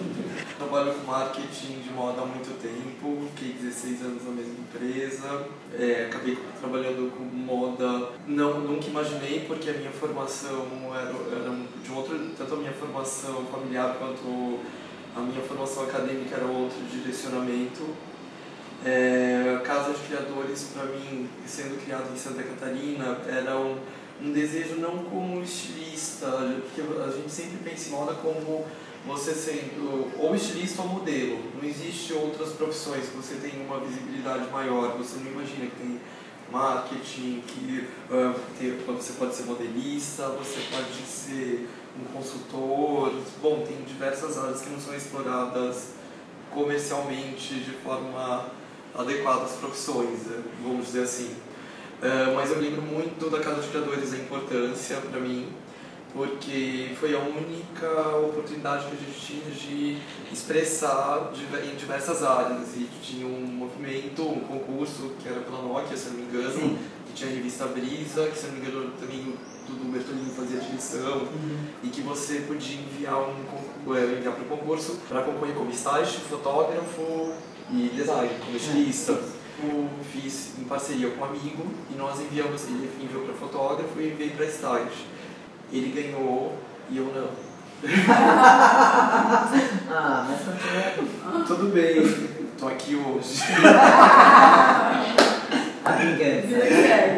trabalho 0.70 0.94
com 0.94 1.10
marketing 1.10 1.80
de 1.80 1.90
moda 1.90 2.22
há 2.22 2.24
muito 2.24 2.56
tempo, 2.62 3.26
fiquei 3.34 3.54
16 3.54 4.02
anos 4.02 4.24
na 4.24 4.30
mesma 4.30 4.54
empresa, 4.60 5.46
é, 5.76 6.06
acabei 6.06 6.38
trabalhando 6.60 7.10
com 7.16 7.24
moda, 7.24 8.10
não, 8.26 8.60
nunca 8.60 8.86
imaginei 8.86 9.44
porque 9.48 9.68
a 9.68 9.72
minha 9.72 9.90
formação 9.90 10.68
era, 10.94 11.10
era 11.10 11.56
de 11.82 11.90
outro, 11.90 12.16
tanto 12.38 12.54
a 12.54 12.56
minha 12.58 12.72
formação 12.72 13.44
familiar 13.46 13.96
quanto 13.98 14.60
a 15.16 15.20
minha 15.20 15.42
formação 15.42 15.84
acadêmica 15.84 16.36
era 16.36 16.46
outro 16.46 16.78
direcionamento. 16.92 18.09
É, 18.84 19.60
Casa 19.64 19.92
de 19.92 20.00
Criadores, 20.00 20.68
para 20.72 20.86
mim, 20.86 21.28
sendo 21.46 21.82
criado 21.84 22.12
em 22.12 22.16
Santa 22.16 22.42
Catarina, 22.42 23.18
era 23.28 23.58
um, 23.58 23.76
um 24.22 24.32
desejo 24.32 24.76
não 24.76 25.04
como 25.04 25.42
estilista, 25.42 26.26
porque 26.62 26.80
a 26.80 27.10
gente 27.10 27.30
sempre 27.30 27.58
pensa 27.70 27.88
em 27.88 27.92
moda 27.92 28.14
como 28.14 28.64
você 29.06 29.34
sendo 29.34 30.10
ou 30.18 30.34
estilista 30.34 30.82
ou 30.82 30.88
modelo. 30.88 31.38
Não 31.60 31.68
existe 31.68 32.12
outras 32.14 32.50
profissões 32.50 33.06
que 33.06 33.16
você 33.16 33.34
tem 33.34 33.60
uma 33.66 33.80
visibilidade 33.80 34.50
maior. 34.50 34.96
Você 34.98 35.18
não 35.20 35.30
imagina 35.32 35.66
que 35.66 35.76
tem 35.76 36.00
marketing, 36.50 37.42
que 37.46 37.86
uh, 38.10 38.34
tem, 38.58 38.76
você 38.86 39.12
pode 39.12 39.34
ser 39.34 39.44
modelista, 39.44 40.28
você 40.28 40.60
pode 40.70 41.06
ser 41.06 41.68
um 41.98 42.04
consultor. 42.12 43.12
Bom, 43.42 43.64
tem 43.66 43.76
diversas 43.86 44.38
áreas 44.38 44.60
que 44.62 44.70
não 44.70 44.80
são 44.80 44.94
exploradas 44.94 45.90
comercialmente 46.50 47.54
de 47.60 47.70
forma 47.76 48.50
adequada 48.94 49.44
às 49.44 49.52
profissões, 49.52 50.26
né, 50.26 50.42
vamos 50.62 50.86
dizer 50.86 51.02
assim. 51.02 51.34
Uh, 52.02 52.34
mas 52.34 52.50
eu 52.50 52.58
lembro 52.60 52.80
muito 52.80 53.28
da 53.28 53.40
Casa 53.40 53.60
de 53.60 53.68
Criadores, 53.68 54.12
a 54.14 54.16
importância 54.16 54.96
para 54.96 55.20
mim 55.20 55.52
porque 56.12 56.90
foi 56.98 57.14
a 57.14 57.20
única 57.20 58.16
oportunidade 58.16 58.86
que 58.86 58.96
a 58.96 58.98
gente 58.98 59.20
tinha 59.20 59.54
de 59.54 59.98
expressar 60.32 61.32
em 61.64 61.76
diversas 61.76 62.22
áreas. 62.22 62.74
E 62.76 62.88
tinha 63.02 63.26
um 63.26 63.46
movimento, 63.46 64.22
um 64.22 64.40
concurso 64.40 65.12
que 65.20 65.28
era 65.28 65.40
pela 65.40 65.62
Nokia, 65.62 65.96
se 65.96 66.10
não 66.10 66.16
me 66.16 66.22
engano, 66.22 66.52
Sim. 66.52 66.78
que 67.06 67.12
tinha 67.12 67.30
a 67.30 67.34
revista 67.34 67.66
Brisa, 67.66 68.26
que 68.26 68.38
se 68.38 68.46
não 68.46 68.54
me 68.54 68.60
engano 68.60 68.90
também 68.98 69.20
o 69.20 69.70
Dudu 69.70 69.92
Bertolini 69.92 70.30
fazia 70.30 70.58
direção, 70.58 71.18
uhum. 71.18 71.58
e 71.84 71.88
que 71.88 72.00
você 72.00 72.40
podia 72.40 72.80
enviar, 72.80 73.18
um, 73.18 73.94
é, 73.94 74.18
enviar 74.18 74.34
para 74.34 74.42
o 74.42 74.58
concurso 74.58 74.98
para 75.08 75.22
concorrer 75.22 75.54
como 75.54 75.70
stylist, 75.70 76.18
fotógrafo 76.28 77.32
e 77.72 77.90
design, 77.94 78.30
como 78.44 78.56
estilista. 78.56 79.12
Eu 79.62 79.90
fiz 80.10 80.58
em 80.58 80.64
parceria 80.64 81.10
com 81.10 81.20
um 81.20 81.24
amigo 81.24 81.66
e 81.90 81.94
nós 81.94 82.18
enviamos, 82.18 82.64
ele 82.64 82.90
enviou 83.02 83.24
para 83.24 83.34
fotógrafo 83.34 84.00
e 84.00 84.08
enviei 84.08 84.30
para 84.30 84.46
stylist 84.46 85.04
ele 85.72 85.90
ganhou 85.90 86.58
e 86.90 86.98
eu 86.98 87.04
não. 87.04 87.28
ah, 89.90 90.26
mas 90.28 90.40
tá 90.44 91.44
tudo 91.46 91.72
bem. 91.72 92.02
tô 92.58 92.66
aqui 92.66 92.96
hoje. 92.96 93.40
A 95.82 95.92
vingança. 95.92 96.48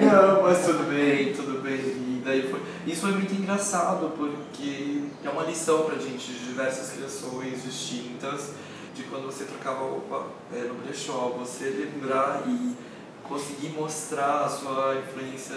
Não, 0.03 0.43
mas 0.43 0.65
tudo 0.65 0.89
bem, 0.89 1.33
tudo 1.33 1.61
bem. 1.63 1.75
E 1.75 2.23
daí 2.25 2.49
foi. 2.49 2.63
Isso 2.87 3.01
foi 3.01 3.13
muito 3.13 3.35
engraçado 3.35 4.13
porque 4.17 5.03
é 5.25 5.31
uma 5.31 5.43
lição 5.43 5.83
pra 5.83 5.97
gente 5.97 6.33
de 6.33 6.47
diversas 6.47 6.93
criações 6.93 7.65
distintas, 7.65 8.53
de 8.95 9.05
quando 9.05 9.27
você 9.27 9.45
trocava 9.45 9.81
roupa 9.81 10.27
é, 10.53 10.61
no 10.65 10.75
brechó, 10.75 11.35
você 11.39 11.65
lembrar 11.65 12.43
e 12.47 12.75
conseguir 13.23 13.71
mostrar 13.71 14.45
a 14.45 14.49
sua 14.49 14.97
influência 14.97 15.57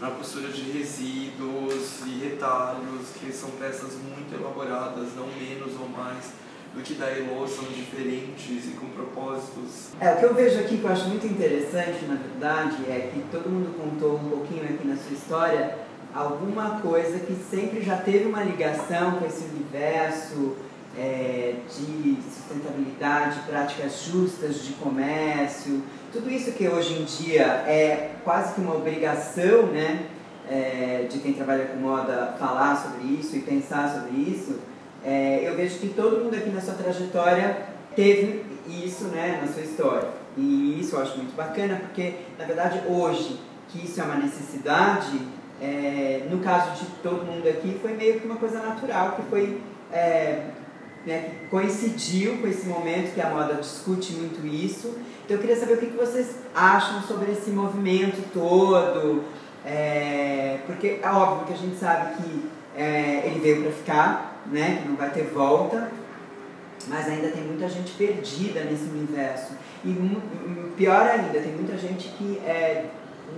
na 0.00 0.10
costura 0.10 0.48
de 0.48 0.62
resíduos 0.70 2.00
e 2.06 2.24
retalhos, 2.24 3.08
que 3.18 3.32
são 3.32 3.50
peças 3.52 3.94
muito 3.94 4.32
elaboradas, 4.32 5.08
não 5.16 5.26
menos 5.26 5.74
ou 5.80 5.88
mais 5.88 6.32
do 6.74 6.82
que 6.82 6.94
da 6.94 7.06
Elo, 7.06 7.48
são 7.48 7.64
diferentes 7.64 8.66
e 8.66 8.76
com 8.78 8.88
propósitos. 8.90 9.88
É, 10.00 10.12
o 10.12 10.18
que 10.18 10.24
eu 10.24 10.34
vejo 10.34 10.60
aqui 10.60 10.78
que 10.78 10.84
eu 10.84 10.92
acho 10.92 11.08
muito 11.08 11.26
interessante, 11.26 12.04
na 12.04 12.14
verdade, 12.14 12.84
é 12.88 13.10
que 13.12 13.24
todo 13.32 13.48
mundo 13.48 13.74
contou 13.76 14.16
um 14.16 14.30
pouquinho 14.30 14.62
aqui 14.62 14.86
na 14.86 14.96
sua 14.96 15.12
história 15.12 15.78
alguma 16.14 16.80
coisa 16.80 17.18
que 17.18 17.34
sempre 17.50 17.82
já 17.82 17.96
teve 17.96 18.26
uma 18.26 18.42
ligação 18.42 19.18
com 19.18 19.26
esse 19.26 19.44
universo 19.44 20.56
é, 20.98 21.54
de 21.68 22.18
sustentabilidade, 22.22 23.40
práticas 23.46 24.02
justas 24.04 24.64
de 24.64 24.72
comércio, 24.72 25.82
tudo 26.12 26.28
isso 26.28 26.52
que 26.52 26.66
hoje 26.68 26.94
em 26.94 27.04
dia 27.04 27.44
é 27.66 28.10
quase 28.24 28.54
que 28.54 28.60
uma 28.60 28.74
obrigação, 28.74 29.66
né, 29.66 30.06
é, 30.50 31.06
de 31.08 31.18
quem 31.18 31.32
trabalha 31.34 31.66
com 31.66 31.76
moda 31.76 32.34
falar 32.38 32.76
sobre 32.76 33.06
isso 33.14 33.36
e 33.36 33.40
pensar 33.40 33.88
sobre 33.94 34.18
isso, 34.18 34.58
é, 35.04 35.42
eu 35.44 35.54
vejo 35.54 35.78
que 35.78 35.88
todo 35.88 36.24
mundo 36.24 36.34
aqui 36.34 36.50
na 36.50 36.60
sua 36.60 36.74
trajetória 36.74 37.68
teve 37.94 38.44
isso, 38.66 39.04
né, 39.04 39.38
na 39.40 39.52
sua 39.52 39.62
história. 39.62 40.08
E 40.36 40.78
isso 40.80 40.96
eu 40.96 41.02
acho 41.02 41.16
muito 41.16 41.34
bacana, 41.36 41.76
porque 41.76 42.14
na 42.38 42.44
verdade 42.44 42.80
hoje 42.88 43.38
que 43.68 43.84
isso 43.84 44.00
é 44.00 44.04
uma 44.04 44.16
necessidade, 44.16 45.20
é, 45.60 46.26
no 46.30 46.38
caso 46.38 46.82
de 46.82 46.86
todo 47.02 47.24
mundo 47.24 47.46
aqui, 47.48 47.78
foi 47.82 47.92
meio 47.92 48.18
que 48.18 48.26
uma 48.26 48.36
coisa 48.36 48.60
natural, 48.60 49.12
que 49.12 49.22
foi 49.22 49.60
é, 49.92 50.42
né, 51.08 51.30
que 51.30 51.46
coincidiu 51.46 52.36
com 52.36 52.46
esse 52.46 52.66
momento 52.66 53.14
que 53.14 53.20
a 53.20 53.30
moda 53.30 53.54
discute 53.54 54.12
muito 54.12 54.46
isso. 54.46 54.94
Então 55.24 55.36
eu 55.36 55.40
queria 55.40 55.56
saber 55.56 55.74
o 55.74 55.76
que, 55.78 55.86
que 55.86 55.96
vocês 55.96 56.36
acham 56.54 57.02
sobre 57.02 57.32
esse 57.32 57.50
movimento 57.50 58.22
todo, 58.32 59.24
é, 59.64 60.58
porque 60.66 61.00
é 61.02 61.08
óbvio 61.08 61.46
que 61.46 61.52
a 61.54 61.56
gente 61.56 61.76
sabe 61.76 62.16
que 62.16 62.50
é, 62.76 63.22
ele 63.24 63.40
veio 63.40 63.62
para 63.62 63.72
ficar, 63.72 64.42
né, 64.52 64.80
que 64.82 64.88
não 64.88 64.96
vai 64.96 65.10
ter 65.10 65.24
volta, 65.24 65.90
mas 66.86 67.08
ainda 67.08 67.28
tem 67.28 67.42
muita 67.42 67.68
gente 67.68 67.92
perdida 67.92 68.60
nesse 68.64 68.84
universo. 68.84 69.54
E 69.84 70.18
pior 70.76 71.06
ainda, 71.06 71.40
tem 71.40 71.52
muita 71.52 71.78
gente 71.78 72.08
que 72.18 72.38
é, 72.44 72.84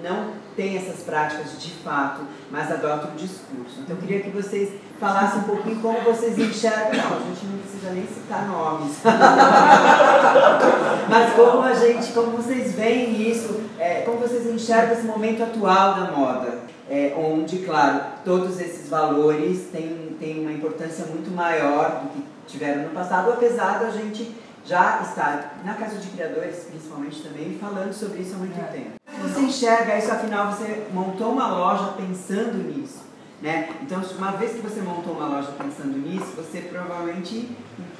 não 0.02 0.32
tem 0.56 0.76
essas 0.76 1.02
práticas 1.02 1.60
de 1.60 1.70
fato, 1.70 2.22
mas 2.50 2.70
adota 2.70 3.08
o 3.08 3.16
discurso. 3.16 3.80
Então 3.80 3.96
eu 3.96 4.02
queria 4.02 4.20
que 4.20 4.30
vocês 4.30 4.70
falassem 4.98 5.40
um 5.40 5.44
pouquinho 5.44 5.80
como 5.80 6.00
vocês 6.00 6.38
enxergam. 6.38 6.92
Não, 6.92 7.16
a 7.16 7.20
gente 7.20 7.46
não 7.46 7.58
precisa 7.58 7.90
nem 7.92 8.06
citar 8.06 8.46
nomes. 8.46 8.98
mas 11.08 11.32
como 11.34 11.62
a 11.62 11.74
gente, 11.74 12.12
como 12.12 12.36
vocês 12.36 12.74
veem 12.74 13.30
isso, 13.30 13.60
é, 13.78 14.02
como 14.02 14.18
vocês 14.18 14.46
enxergam 14.46 14.92
esse 14.92 15.06
momento 15.06 15.42
atual 15.42 15.94
da 15.94 16.12
moda. 16.12 16.60
É, 16.88 17.14
onde, 17.16 17.58
claro, 17.58 18.00
todos 18.24 18.60
esses 18.60 18.88
valores 18.88 19.68
têm, 19.70 20.16
têm 20.18 20.40
uma 20.40 20.52
importância 20.52 21.06
muito 21.06 21.30
maior 21.30 22.02
do 22.02 22.08
que 22.08 22.24
tiveram 22.48 22.82
no 22.82 22.90
passado, 22.90 23.30
apesar 23.30 23.78
da 23.78 23.90
gente 23.90 24.34
já 24.64 25.00
estar 25.02 25.60
na 25.64 25.74
Casa 25.74 25.98
de 25.98 26.08
Criadores, 26.08 26.66
principalmente 26.70 27.22
também, 27.22 27.58
falando 27.58 27.92
sobre 27.92 28.20
isso 28.20 28.34
há 28.34 28.38
muito 28.38 28.58
é. 28.58 28.64
tempo. 28.64 28.90
Você 29.22 29.40
enxerga 29.40 29.98
isso, 29.98 30.10
afinal, 30.10 30.52
você 30.52 30.86
montou 30.92 31.32
uma 31.32 31.48
loja 31.48 31.94
pensando 31.96 32.56
nisso. 32.56 33.10
Né? 33.42 33.70
Então, 33.82 34.02
uma 34.18 34.32
vez 34.32 34.52
que 34.52 34.60
você 34.60 34.80
montou 34.80 35.14
uma 35.14 35.26
loja 35.26 35.52
pensando 35.52 35.96
nisso, 35.96 36.32
você 36.36 36.60
provavelmente 36.60 37.48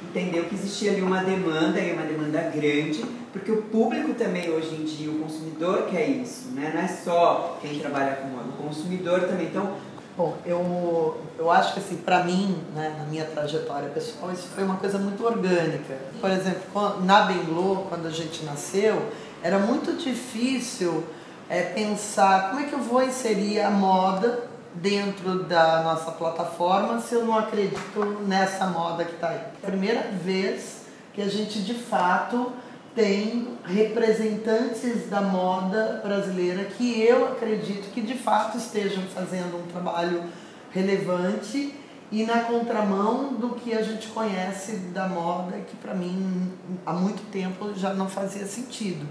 entendeu 0.03 0.45
que 0.45 0.55
existia 0.55 0.93
ali 0.93 1.01
uma 1.01 1.23
demanda, 1.23 1.81
e 1.81 1.93
uma 1.93 2.03
demanda 2.03 2.41
grande, 2.55 3.05
porque 3.33 3.51
o 3.51 3.63
público 3.63 4.13
também 4.15 4.51
hoje 4.51 4.75
em 4.75 4.85
dia, 4.85 5.11
o 5.11 5.19
consumidor 5.21 5.87
quer 5.87 6.09
isso, 6.09 6.49
né? 6.51 6.73
não 6.75 6.83
é 6.83 6.89
só 6.89 7.59
quem 7.63 7.79
trabalha 7.79 8.17
com 8.17 8.29
moda, 8.29 8.49
o 8.49 8.63
consumidor 8.65 9.21
também. 9.21 9.47
Então, 9.47 9.77
Bom, 10.17 10.37
eu, 10.45 11.19
eu 11.39 11.51
acho 11.51 11.73
que 11.73 11.81
assim, 11.81 11.97
para 11.97 12.25
mim, 12.25 12.63
né, 12.75 12.95
na 12.99 13.05
minha 13.05 13.25
trajetória 13.25 13.89
pessoal, 13.89 14.31
isso 14.31 14.49
foi 14.49 14.65
uma 14.65 14.77
coisa 14.77 14.99
muito 14.99 15.25
orgânica. 15.25 15.97
Por 16.21 16.31
exemplo, 16.31 17.01
na 17.03 17.23
Benglo, 17.23 17.87
quando 17.89 18.07
a 18.07 18.11
gente 18.11 18.45
nasceu, 18.45 19.11
era 19.43 19.59
muito 19.59 19.97
difícil 19.97 21.05
é, 21.49 21.63
pensar 21.63 22.51
como 22.51 22.61
é 22.61 22.65
que 22.65 22.73
eu 22.73 22.79
vou 22.79 23.03
inserir 23.03 23.61
a 23.61 23.71
moda 23.71 24.51
dentro 24.75 25.45
da 25.45 25.83
nossa 25.83 26.13
plataforma 26.13 27.01
se 27.01 27.15
eu 27.15 27.25
não 27.25 27.37
acredito 27.37 28.05
nessa 28.27 28.67
moda 28.67 29.05
que 29.05 29.15
está 29.15 29.31
aí. 29.31 29.41
Primeira 29.63 30.11
vez 30.13 30.83
que 31.13 31.23
a 31.23 31.29
gente 31.29 31.61
de 31.63 31.75
fato 31.75 32.53
tem 32.95 33.57
representantes 33.65 35.09
da 35.09 35.21
moda 35.21 36.01
brasileira 36.05 36.65
que 36.65 37.01
eu 37.03 37.33
acredito 37.33 37.91
que 37.93 38.01
de 38.01 38.15
fato 38.15 38.59
estejam 38.59 39.03
fazendo 39.15 39.57
um 39.57 39.67
trabalho 39.73 40.25
relevante 40.71 41.75
e 42.11 42.25
na 42.25 42.41
contramão 42.41 43.35
do 43.35 43.51
que 43.51 43.73
a 43.73 43.83
gente 43.83 44.09
conhece 44.09 44.73
da 44.93 45.07
moda 45.09 45.59
que 45.59 45.77
para 45.77 45.95
mim 45.95 46.53
há 46.85 46.93
muito 46.93 47.31
tempo 47.31 47.73
já 47.75 47.95
não 47.95 48.09
fazia 48.09 48.47
sentido. 48.47 49.07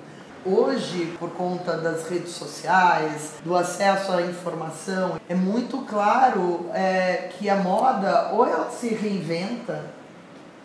Hoje, 0.46 1.18
por 1.20 1.32
conta 1.32 1.78
das 1.78 2.10
redes 2.10 2.32
sociais, 2.32 3.34
do 3.44 3.56
acesso 3.58 4.14
à 4.14 4.22
informação, 4.22 5.20
é 5.28 5.36
muito 5.36 5.80
claro 5.80 6.70
é, 6.74 7.30
que 7.38 7.50
a 7.50 7.58
moda 7.58 8.30
ou 8.32 8.46
ela 8.46 8.70
se 8.70 8.90
reinventa 8.90 9.84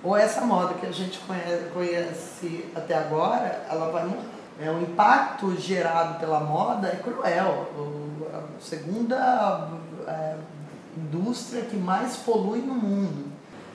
ou 0.03 0.17
essa 0.17 0.43
moda 0.43 0.75
que 0.75 0.87
a 0.87 0.93
gente 0.93 1.19
conhece, 1.21 1.65
conhece 1.73 2.65
até 2.75 2.97
agora, 2.97 3.65
ela 3.69 3.91
vai 3.91 4.05
morrer. 4.05 4.35
É, 4.61 4.71
o 4.71 4.81
impacto 4.81 5.57
gerado 5.59 6.21
pela 6.21 6.39
moda 6.39 6.89
é 6.89 6.97
cruel. 6.97 7.69
O, 7.77 8.27
a 8.33 8.43
segunda 8.61 9.71
é, 10.07 10.37
indústria 10.97 11.63
que 11.63 11.77
mais 11.77 12.17
polui 12.17 12.61
no 12.61 12.75
mundo, 12.75 13.33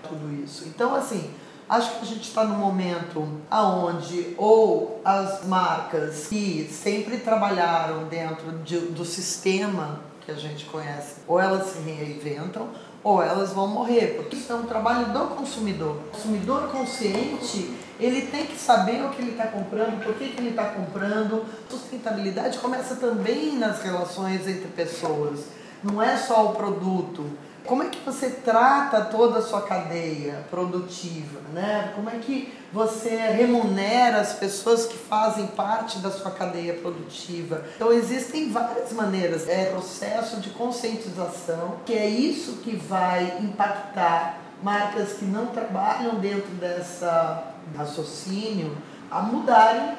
tudo 0.08 0.34
isso. 0.44 0.66
Então, 0.68 0.96
assim, 0.96 1.30
acho 1.68 1.92
que 1.98 2.02
a 2.02 2.06
gente 2.06 2.24
está 2.24 2.44
num 2.44 2.58
momento 2.58 3.28
aonde 3.50 4.34
ou 4.38 5.02
as 5.06 5.46
marcas 5.46 6.28
que 6.28 6.68
sempre 6.72 7.18
trabalharam 7.18 8.06
dentro 8.06 8.52
de, 8.60 8.80
do 8.80 9.06
sistema 9.06 10.02
que 10.26 10.32
a 10.32 10.36
gente 10.36 10.66
conhece, 10.66 11.22
ou 11.28 11.40
elas 11.40 11.68
se 11.68 11.80
reinventam, 11.80 12.70
ou 13.04 13.24
elas 13.24 13.52
vão 13.52 13.68
morrer, 13.68 14.16
porque 14.18 14.36
isso 14.36 14.52
é 14.52 14.56
um 14.56 14.66
trabalho 14.66 15.14
do 15.14 15.36
consumidor. 15.36 15.96
O 15.96 16.12
consumidor 16.12 16.70
consciente, 16.70 17.74
ele 18.00 18.24
tem 18.24 18.46
que 18.46 18.58
saber 18.58 19.04
o 19.06 19.10
que 19.10 19.22
ele 19.22 19.32
está 19.32 19.48
comprando, 19.48 20.04
por 20.04 20.14
que, 20.16 20.30
que 20.30 20.40
ele 20.40 20.50
está 20.50 20.66
comprando. 20.66 21.46
Sustentabilidade 21.70 22.60
começa 22.60 22.96
também 22.96 23.58
nas 23.58 23.82
relações 23.82 24.48
entre 24.48 24.68
pessoas, 24.68 25.46
não 25.84 26.02
é 26.02 26.18
só 26.18 26.48
o 26.48 26.56
produto. 26.56 27.30
Como 27.66 27.84
é 27.84 27.88
que 27.88 28.00
você 28.04 28.30
trata 28.30 29.02
toda 29.02 29.40
a 29.40 29.42
sua 29.42 29.62
cadeia 29.62 30.44
produtiva, 30.50 31.40
né? 31.54 31.92
Como 31.96 32.10
é 32.10 32.18
que 32.18 32.52
você 32.74 33.16
remunera 33.16 34.22
as 34.22 34.34
pessoas 34.34 34.86
que 34.86 34.98
fazem 34.98 35.46
parte 35.48 36.00
da 36.00 36.10
sua 36.10 36.32
cadeia 36.32 36.74
produtiva? 36.74 37.64
Então 37.76 37.92
existem 37.92 38.52
várias 38.52 38.92
maneiras, 38.92 39.48
é 39.48 39.66
processo 39.66 40.38
de 40.38 40.50
conscientização, 40.50 41.76
que 41.86 41.94
é 41.94 42.08
isso 42.08 42.54
que 42.64 42.76
vai 42.76 43.38
impactar 43.40 44.40
marcas 44.64 45.14
que 45.14 45.26
não 45.26 45.48
trabalham 45.48 46.16
dentro 46.16 46.52
dessa 46.56 47.54
raciocínio 47.76 48.76
a 49.12 49.22
mudarem 49.22 49.96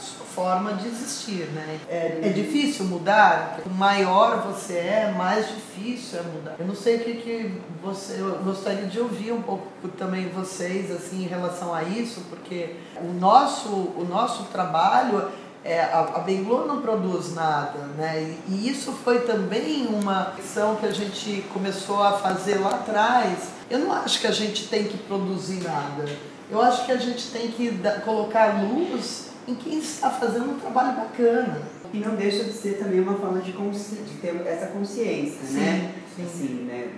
forma 0.00 0.74
de 0.74 0.88
existir, 0.88 1.46
né? 1.52 1.78
É, 1.88 2.20
é 2.22 2.28
difícil 2.30 2.84
mudar, 2.86 3.56
quanto 3.56 3.70
maior 3.70 4.42
você 4.42 4.74
é, 4.74 5.14
mais 5.16 5.48
difícil 5.48 6.18
é 6.18 6.22
mudar. 6.22 6.56
Eu 6.58 6.66
não 6.66 6.74
sei 6.74 6.96
o 6.96 7.00
que, 7.00 7.14
que 7.14 7.60
você, 7.82 8.20
eu 8.20 8.38
gostaria 8.42 8.86
de 8.86 8.98
ouvir 8.98 9.32
um 9.32 9.42
pouco 9.42 9.66
também 9.96 10.28
vocês, 10.28 10.90
assim, 10.90 11.24
em 11.24 11.28
relação 11.28 11.74
a 11.74 11.82
isso, 11.82 12.22
porque 12.28 12.76
o 13.00 13.12
nosso, 13.12 13.68
o 13.68 14.06
nosso 14.08 14.44
trabalho 14.44 15.30
é, 15.64 15.80
a, 15.80 16.00
a 16.00 16.24
não 16.66 16.82
produz 16.82 17.34
nada, 17.34 17.78
né? 17.96 18.36
E, 18.48 18.52
e, 18.52 18.68
isso 18.68 18.92
foi 18.92 19.20
também 19.20 19.86
uma 19.86 20.32
questão 20.36 20.76
que 20.76 20.84
a 20.84 20.92
gente 20.92 21.42
começou 21.54 22.02
a 22.02 22.12
fazer 22.18 22.56
lá 22.56 22.70
atrás. 22.70 23.48
Eu 23.70 23.78
não 23.78 23.92
acho 23.92 24.20
que 24.20 24.26
a 24.26 24.30
gente 24.30 24.68
tem 24.68 24.84
que 24.84 24.98
produzir 24.98 25.62
nada. 25.62 26.04
Eu 26.50 26.60
acho 26.60 26.84
que 26.84 26.92
a 26.92 26.98
gente 26.98 27.28
tem 27.30 27.50
que 27.50 27.70
da, 27.70 28.00
colocar 28.00 28.62
luz 28.62 29.30
em 29.46 29.54
quem 29.54 29.78
está 29.78 30.10
fazendo 30.10 30.52
um 30.52 30.58
trabalho 30.58 30.96
bacana. 30.96 31.62
E 31.92 31.98
não 31.98 32.16
deixa 32.16 32.44
de 32.44 32.52
ser 32.52 32.78
também 32.78 33.00
uma 33.00 33.14
forma 33.14 33.40
de, 33.40 33.52
de 33.52 34.14
ter 34.20 34.42
essa 34.46 34.66
consciência, 34.66 35.46
sim, 35.46 35.54
né? 35.54 35.94
Sim. 36.16 36.24
Assim, 36.24 36.54
né? 36.64 36.90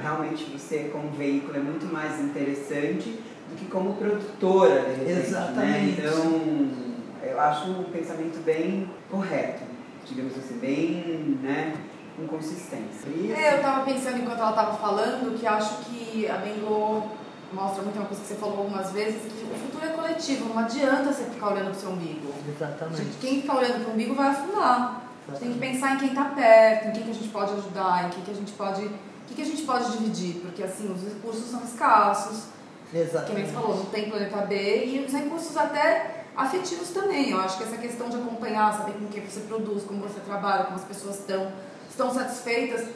Realmente 0.00 0.44
você 0.44 0.90
como 0.92 1.10
veículo 1.10 1.56
é 1.56 1.60
muito 1.60 1.86
mais 1.86 2.20
interessante 2.20 3.18
do 3.48 3.56
que 3.56 3.66
como 3.66 3.94
produtora, 3.94 4.80
de 4.82 4.90
repente. 4.90 5.12
Né? 5.12 5.20
Exatamente. 5.26 6.00
Então, 6.00 6.92
eu 7.22 7.40
acho 7.40 7.70
um 7.70 7.84
pensamento 7.84 8.42
bem 8.44 8.90
correto, 9.10 9.62
digamos 10.06 10.36
assim, 10.36 10.58
bem, 10.58 11.38
né, 11.42 11.74
com 12.16 12.26
consistência. 12.26 13.08
É, 13.34 13.58
eu 13.58 13.62
tava 13.62 13.84
pensando 13.84 14.18
enquanto 14.18 14.40
ela 14.40 14.52
tava 14.52 14.76
falando 14.76 15.38
que 15.38 15.46
acho 15.46 15.84
que 15.84 16.28
a 16.28 16.36
Bengo 16.36 17.10
mostra 17.54 17.82
muito 17.82 17.96
uma 17.96 18.06
coisa 18.06 18.22
que 18.22 18.28
você 18.28 18.34
falou 18.34 18.58
algumas 18.58 18.90
vezes, 18.92 19.20
que 19.22 19.44
o 19.44 19.58
futuro 19.58 19.84
é 19.84 19.90
coletivo, 19.90 20.48
não 20.48 20.58
adianta 20.58 21.12
você 21.12 21.24
ficar 21.24 21.52
olhando 21.52 21.70
pro 21.70 21.80
seu 21.80 21.90
umbigo. 21.90 22.32
Exatamente. 22.48 23.16
Quem 23.20 23.42
ficar 23.42 23.56
olhando 23.56 23.84
pro 23.84 23.92
umbigo 23.92 24.14
vai 24.14 24.28
afundar. 24.28 25.02
A 25.28 25.30
gente 25.30 25.40
tem 25.40 25.52
que 25.52 25.58
pensar 25.58 25.94
em 25.94 25.98
quem 25.98 26.08
está 26.08 26.24
perto, 26.24 26.88
em 26.88 26.92
quem 26.92 27.02
que 27.04 27.10
a 27.10 27.14
gente 27.14 27.28
pode 27.28 27.52
ajudar, 27.52 28.06
em 28.06 28.10
quem 28.10 28.24
que 28.24 28.30
a 28.30 28.34
gente 28.34 28.52
pode, 28.52 28.84
o 28.84 28.90
que, 29.28 29.34
que 29.34 29.42
a 29.42 29.44
gente 29.44 29.62
pode 29.62 29.92
dividir, 29.92 30.40
porque 30.40 30.62
assim 30.62 30.92
os 30.92 31.02
recursos 31.02 31.50
são 31.50 31.62
escassos. 31.62 32.44
Que 32.90 32.96
nem 32.98 33.04
você 33.06 33.16
Exatamente. 33.16 33.52
falou, 33.52 33.76
não 33.76 33.84
tem 33.86 34.10
planeta 34.10 34.38
B 34.38 34.84
e 34.86 35.04
os 35.06 35.12
recursos 35.12 35.56
até 35.56 36.24
afetivos 36.36 36.90
também. 36.90 37.30
Eu 37.30 37.40
acho 37.40 37.56
que 37.56 37.64
essa 37.64 37.76
questão 37.76 38.08
de 38.08 38.16
acompanhar, 38.16 38.76
saber 38.76 38.92
com 38.92 39.06
quem 39.06 39.24
você 39.24 39.40
produz, 39.40 39.84
como 39.84 40.00
você 40.00 40.20
trabalha, 40.20 40.64
como 40.64 40.76
as 40.76 40.84
pessoas 40.84 41.20
estão, 41.20 41.52
estão 41.88 42.12
satisfeitas. 42.12 42.86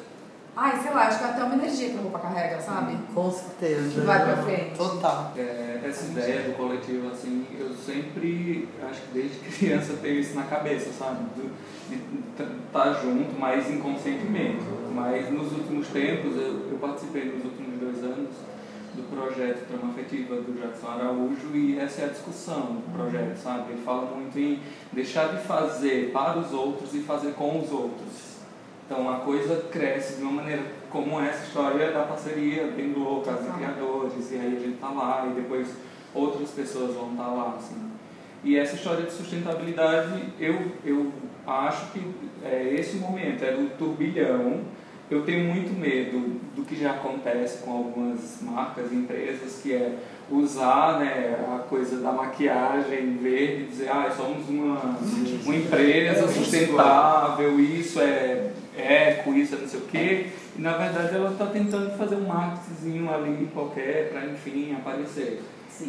Ai, 0.58 0.80
sei 0.80 0.90
lá, 0.90 1.06
acho 1.06 1.18
que 1.18 1.24
é 1.24 1.28
até 1.28 1.44
uma 1.44 1.54
energia 1.54 1.90
que 1.90 1.98
a 1.98 2.00
roupa 2.00 2.18
carrega, 2.18 2.58
sabe? 2.58 2.96
Com 3.14 3.30
certeza. 3.30 4.00
Que 4.00 4.06
vai 4.06 4.24
pra 4.24 4.42
frente. 4.42 4.74
Total. 4.74 5.32
É, 5.36 5.82
essa 5.84 6.06
ideia 6.06 6.48
do 6.48 6.56
coletivo, 6.56 7.08
assim, 7.08 7.46
eu 7.60 7.74
sempre, 7.74 8.66
acho 8.88 9.02
que 9.02 9.08
desde 9.12 9.38
criança 9.38 9.98
tenho 10.00 10.18
isso 10.18 10.34
na 10.34 10.44
cabeça, 10.44 10.90
sabe? 10.92 11.26
De 11.34 11.50
estar 12.66 12.92
junto, 13.02 13.38
mas 13.38 13.70
inconscientemente. 13.70 14.64
Mas 14.94 15.30
nos 15.30 15.52
últimos 15.52 15.88
tempos, 15.88 16.34
eu, 16.36 16.70
eu 16.70 16.78
participei 16.80 17.26
nos 17.26 17.44
últimos 17.44 17.78
dois 17.78 18.02
anos 18.02 18.30
do 18.94 19.02
projeto 19.14 19.68
Trama 19.68 19.92
Afetiva 19.92 20.36
do 20.36 20.58
Jackson 20.58 20.88
Araújo 20.88 21.54
e 21.54 21.78
essa 21.78 22.00
é 22.00 22.04
a 22.06 22.08
discussão 22.08 22.76
do 22.76 22.92
projeto, 22.94 23.36
sabe? 23.36 23.74
Ele 23.74 23.82
fala 23.82 24.10
muito 24.16 24.38
em 24.38 24.58
deixar 24.90 25.36
de 25.36 25.42
fazer 25.42 26.12
para 26.12 26.38
os 26.38 26.50
outros 26.54 26.94
e 26.94 27.00
fazer 27.00 27.32
com 27.34 27.60
os 27.60 27.70
outros. 27.70 28.35
Então 28.86 29.10
a 29.10 29.18
coisa 29.18 29.64
cresce 29.70 30.16
de 30.16 30.22
uma 30.22 30.30
maneira 30.30 30.62
como 30.90 31.20
essa 31.20 31.44
história 31.44 31.90
da 31.90 32.04
parceria 32.04 32.68
bem 32.68 32.92
louca, 32.92 33.32
de 33.32 33.50
criadores, 33.50 34.30
e 34.30 34.36
aí 34.36 34.56
a 34.56 34.60
gente 34.60 34.78
tá 34.78 34.88
lá 34.88 35.26
e 35.28 35.34
depois 35.34 35.68
outras 36.14 36.50
pessoas 36.50 36.94
vão 36.94 37.10
estar 37.10 37.26
lá, 37.26 37.56
assim. 37.56 37.90
E 38.44 38.56
essa 38.56 38.76
história 38.76 39.04
de 39.04 39.12
sustentabilidade, 39.12 40.22
eu, 40.38 40.70
eu 40.84 41.12
acho 41.44 41.90
que 41.90 42.00
é 42.44 42.74
esse 42.74 42.98
momento, 42.98 43.44
é 43.44 43.52
do 43.52 43.76
turbilhão. 43.76 44.60
Eu 45.10 45.24
tenho 45.24 45.52
muito 45.52 45.72
medo 45.78 46.40
do 46.54 46.64
que 46.64 46.76
já 46.76 46.92
acontece 46.92 47.64
com 47.64 47.72
algumas 47.72 48.40
marcas 48.42 48.92
e 48.92 48.94
empresas, 48.94 49.60
que 49.62 49.72
é 49.72 49.98
usar 50.30 50.98
né, 50.98 51.36
a 51.54 51.58
coisa 51.60 51.98
da 51.98 52.10
maquiagem 52.10 53.16
verde 53.16 53.66
dizer, 53.66 53.88
ah, 53.88 54.12
somos 54.14 54.48
uma, 54.48 54.96
uma 55.44 55.56
empresa 55.56 56.26
sustentável, 56.28 57.60
isso 57.60 58.00
é 58.00 58.50
eco, 58.76 59.32
isso 59.34 59.54
é 59.54 59.58
não 59.58 59.68
sei 59.68 59.80
o 59.80 59.84
quê. 59.84 60.26
E 60.56 60.60
na 60.60 60.76
verdade 60.76 61.14
ela 61.14 61.30
está 61.30 61.46
tentando 61.46 61.96
fazer 61.96 62.16
um 62.16 62.26
marketingzinho 62.26 63.12
ali 63.12 63.48
qualquer 63.52 64.10
para, 64.10 64.26
enfim, 64.26 64.74
aparecer. 64.74 65.42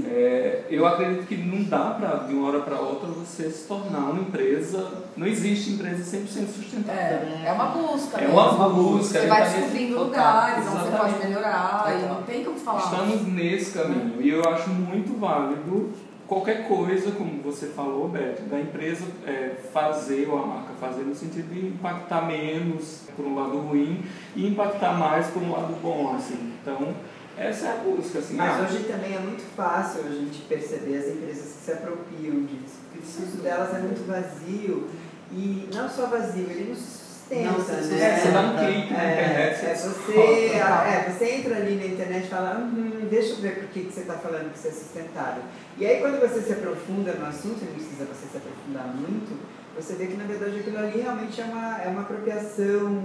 É, 0.06 0.66
eu 0.70 0.86
acredito 0.86 1.26
que 1.28 1.38
não 1.38 1.64
dá 1.64 1.92
para, 1.92 2.16
de 2.26 2.34
uma 2.34 2.48
hora 2.50 2.60
para 2.60 2.80
outra, 2.80 3.08
você 3.08 3.50
se 3.50 3.68
tornar 3.68 4.12
uma 4.12 4.22
empresa. 4.22 5.06
Não 5.16 5.26
existe 5.26 5.72
empresa 5.72 6.04
100% 6.04 6.28
sustentável. 6.28 7.02
É, 7.02 7.48
é 7.48 7.52
uma 7.54 7.66
busca. 7.68 8.18
É 8.18 8.28
mesmo. 8.28 8.40
uma 8.40 8.70
busca. 8.70 9.20
Você 9.20 9.28
vai 9.28 9.42
ele 9.42 9.50
tá 9.50 9.58
descobrindo 9.60 10.00
lugares 10.00 10.68
onde 10.68 10.78
você 10.78 10.98
pode 10.98 11.26
melhorar 11.26 11.96
e 11.98 12.08
não 12.08 12.24
tem 12.24 12.44
como 12.44 12.60
falar. 12.60 12.84
Estamos 12.84 13.28
nesse 13.28 13.72
caminho 13.78 14.22
e 14.22 14.30
eu 14.30 14.44
acho 14.50 14.70
muito 14.70 15.18
válido 15.20 15.94
qualquer 16.28 16.68
coisa, 16.68 17.12
como 17.12 17.42
você 17.42 17.68
falou, 17.68 18.10
Beto, 18.10 18.44
da 18.44 18.60
empresa 18.60 19.06
é, 19.26 19.56
fazer 19.72 20.28
ou 20.30 20.44
a 20.44 20.46
marca 20.46 20.74
fazer 20.80 21.04
no 21.04 21.16
sentido 21.16 21.54
de 21.54 21.68
impactar 21.68 22.28
menos 22.28 23.04
por 23.16 23.26
um 23.26 23.36
lado 23.36 23.58
ruim 23.60 24.04
e 24.36 24.46
impactar 24.46 24.94
mais 24.94 25.28
por 25.28 25.42
um 25.42 25.52
lado 25.52 25.74
bom, 25.82 26.14
assim. 26.16 26.54
Então, 26.62 26.94
essa 27.38 27.68
é 27.68 27.72
a 27.72 27.76
busca, 27.76 28.20
assim. 28.20 28.36
Mas 28.36 28.60
ah, 28.60 28.64
hoje 28.64 28.84
também 28.86 29.16
é 29.16 29.20
muito 29.20 29.44
fácil 29.56 30.02
a 30.06 30.10
gente 30.10 30.42
perceber 30.44 30.98
as 30.98 31.08
empresas 31.08 31.44
que 31.54 31.66
se 31.66 31.72
apropriam 31.72 32.46
disso. 32.46 32.76
Porque 32.92 33.00
o 33.00 33.02
discurso 33.02 33.38
delas 33.38 33.76
é 33.76 33.80
muito 33.80 34.08
vazio. 34.08 34.88
E 35.32 35.70
não 35.74 35.90
só 35.90 36.06
vazio, 36.08 36.48
ele 36.50 36.70
não 36.70 36.76
sustenta, 36.76 37.52
Não 37.52 37.60
se 37.64 37.72
né? 37.72 37.82
sustenta. 37.82 38.20
Você 38.22 38.32
dá 38.32 38.42
um 38.42 38.58
clique 38.58 38.94
na 38.94 39.04
É, 39.04 39.12
internet, 39.12 39.66
é, 39.66 39.76
você 39.76 39.88
você, 39.90 40.12
descobre. 40.14 40.46
é, 40.56 41.12
você 41.12 41.26
entra 41.26 41.56
ali 41.58 41.76
na 41.76 41.86
internet 41.86 42.26
e 42.26 42.30
fala, 42.30 42.58
hum, 42.58 43.08
deixa 43.10 43.34
eu 43.34 43.36
ver 43.38 43.56
por 43.60 43.68
que, 43.70 43.82
que 43.82 43.92
você 43.94 44.00
está 44.02 44.14
falando 44.14 44.52
que 44.54 44.58
isso 44.58 44.68
é 44.70 44.72
sustentável. 44.72 45.44
E 45.78 45.86
aí 45.86 46.00
quando 46.00 46.20
você 46.22 46.42
se 46.42 46.54
aprofunda 46.54 47.12
no 47.14 47.26
assunto, 47.26 47.60
não 47.66 47.74
precisa 47.74 48.06
você 48.06 48.28
se 48.32 48.38
aprofundar 48.38 48.88
muito, 48.96 49.38
você 49.76 49.94
vê 49.96 50.08
que 50.08 50.16
na 50.16 50.24
verdade 50.24 50.60
aquilo 50.60 50.78
ali 50.80 51.02
realmente 51.02 51.40
é 51.42 51.44
uma, 51.44 51.82
é 51.84 51.88
uma 51.90 52.02
apropriação 52.04 53.04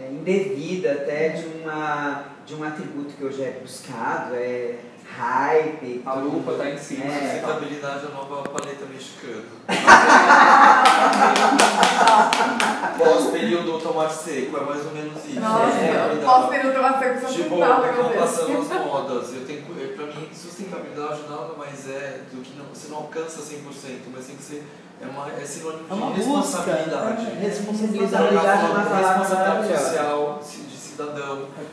é, 0.00 0.10
indevida 0.10 0.90
até 0.92 1.28
de, 1.30 1.46
uma, 1.62 2.24
de 2.46 2.54
um 2.54 2.64
atributo 2.64 3.12
que 3.14 3.24
hoje 3.24 3.42
é 3.42 3.58
buscado, 3.62 4.34
é 4.34 4.76
hype. 5.16 6.02
A 6.06 6.14
lupa 6.14 6.52
tá 6.54 6.70
em 6.70 6.78
cima. 6.78 7.04
É, 7.04 7.34
Sustentabilidade 7.40 8.06
é 8.06 8.08
a 8.08 8.14
nova 8.14 8.42
paleta 8.48 8.86
mexicana. 8.86 9.42
Pós-período 12.98 13.78
tomate 13.80 14.14
seco, 14.14 14.56
é 14.56 14.60
mais 14.60 14.84
ou 14.86 14.92
menos 14.92 15.24
isso. 15.24 15.40
Nossa, 15.40 15.76
É, 15.78 16.20
posso 16.24 16.48
ter 16.48 16.66
outra 16.66 16.98
ser 16.98 17.20
com 17.20 17.26
Tipo, 17.26 17.48
sustentável, 17.50 17.84
meu 17.84 17.94
como 17.94 18.08
Deus. 18.08 18.20
passando 18.22 18.58
as 18.58 18.68
modas. 18.86 19.34
Eu 19.34 19.44
tenho, 19.46 19.62
eu, 19.78 19.96
pra 19.96 20.06
mim, 20.06 20.28
sustentabilidade 20.34 21.20
nada 21.28 21.52
mais 21.56 21.88
é 21.88 22.20
do 22.32 22.40
que 22.42 22.56
não, 22.58 22.66
você 22.72 22.88
não 22.88 22.98
alcança 22.98 23.40
100%, 23.40 23.56
mas 24.14 24.26
tem 24.26 24.36
que 24.36 24.42
ser 24.42 24.64
é, 25.00 25.06
uma, 25.06 25.28
é 25.32 25.44
sinônimo 25.44 25.84
É 25.90 25.94
uma 25.94 26.12
de 26.12 26.22
busca. 26.22 26.58
responsabilidade. 26.58 27.26
é, 27.26 27.38
Responsabilidade. 27.40 28.24
Responsabilidade 28.24 28.64
é 28.64 28.68
uma 28.68 28.84
palavra 28.84 29.24
social. 29.78 30.21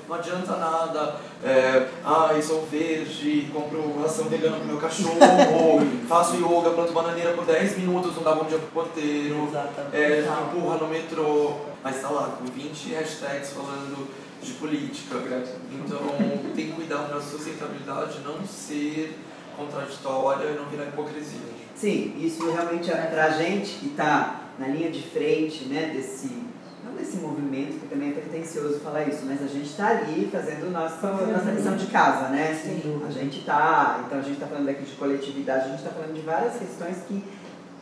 Não 0.10 0.16
adianta 0.16 0.56
nada, 0.56 1.18
é, 1.44 1.88
eu 2.36 2.42
sou 2.42 2.66
verde, 2.66 3.48
compro 3.54 4.02
ração 4.02 4.26
vegana 4.26 4.58
pro 4.58 4.66
meu 4.66 4.78
cachorro, 4.78 5.20
faço 6.10 6.36
yoga, 6.38 6.72
planto 6.72 6.92
bananeira 6.94 7.34
por 7.34 7.46
10 7.46 7.78
minutos, 7.78 8.16
não 8.16 8.24
dá 8.24 8.34
bom 8.34 8.46
dia 8.46 8.58
pro 8.58 8.70
porteiro. 8.70 9.48
Exatamente. 9.48 9.96
É, 9.96 10.28
empurra 10.48 10.78
no 10.78 10.88
metrô, 10.88 11.58
mas 11.84 12.02
tá 12.02 12.10
lá 12.10 12.36
com 12.40 12.46
20 12.46 12.96
hashtags 12.96 13.52
falando 13.52 14.10
de 14.42 14.52
política. 14.54 15.16
Então 15.72 16.00
tem 16.56 16.70
que 16.70 16.74
cuidar 16.74 17.04
para 17.04 17.18
a 17.18 17.22
sustentabilidade 17.22 18.22
não 18.26 18.44
ser 18.48 19.16
contraditória 19.56 20.50
e 20.50 20.56
não 20.56 20.66
virar 20.66 20.86
hipocrisia. 20.86 21.40
Sim, 21.76 22.16
isso 22.20 22.50
realmente 22.52 22.90
é 22.90 22.96
pra 22.96 23.30
gente 23.30 23.76
que 23.76 23.90
está 23.90 24.42
na 24.58 24.70
linha 24.70 24.90
de 24.90 25.04
frente, 25.04 25.66
né, 25.66 25.92
desse, 25.96 26.30
não 27.00 27.06
desse 27.06 27.18
movimento, 27.18 27.80
que 27.80 27.88
também 27.88 28.10
é 28.10 28.14
pretencioso 28.14 28.80
falar 28.80 29.04
isso, 29.04 29.22
mas 29.26 29.42
a 29.42 29.48
gente 29.48 29.70
está 29.70 29.88
ali 29.88 30.30
fazendo 30.32 30.72
nossa, 30.72 31.08
nossa 31.08 31.52
lição 31.52 31.76
de 31.76 31.88
casa, 31.88 32.30
né? 32.30 32.60
Dúvida. 32.84 33.08
A 33.08 33.12
gente 33.12 33.44
tá, 33.46 34.04
então 34.06 34.20
a 34.20 34.22
gente 34.22 34.34
está 34.34 34.48
falando 34.48 34.70
aqui 34.70 34.84
de 34.84 34.96
coletividade, 34.96 35.66
a 35.66 35.70
gente 35.70 35.80
está 35.80 35.92
falando 35.92 36.14
de 36.14 36.22
várias 36.22 36.56
questões 36.56 36.98
que 37.08 37.24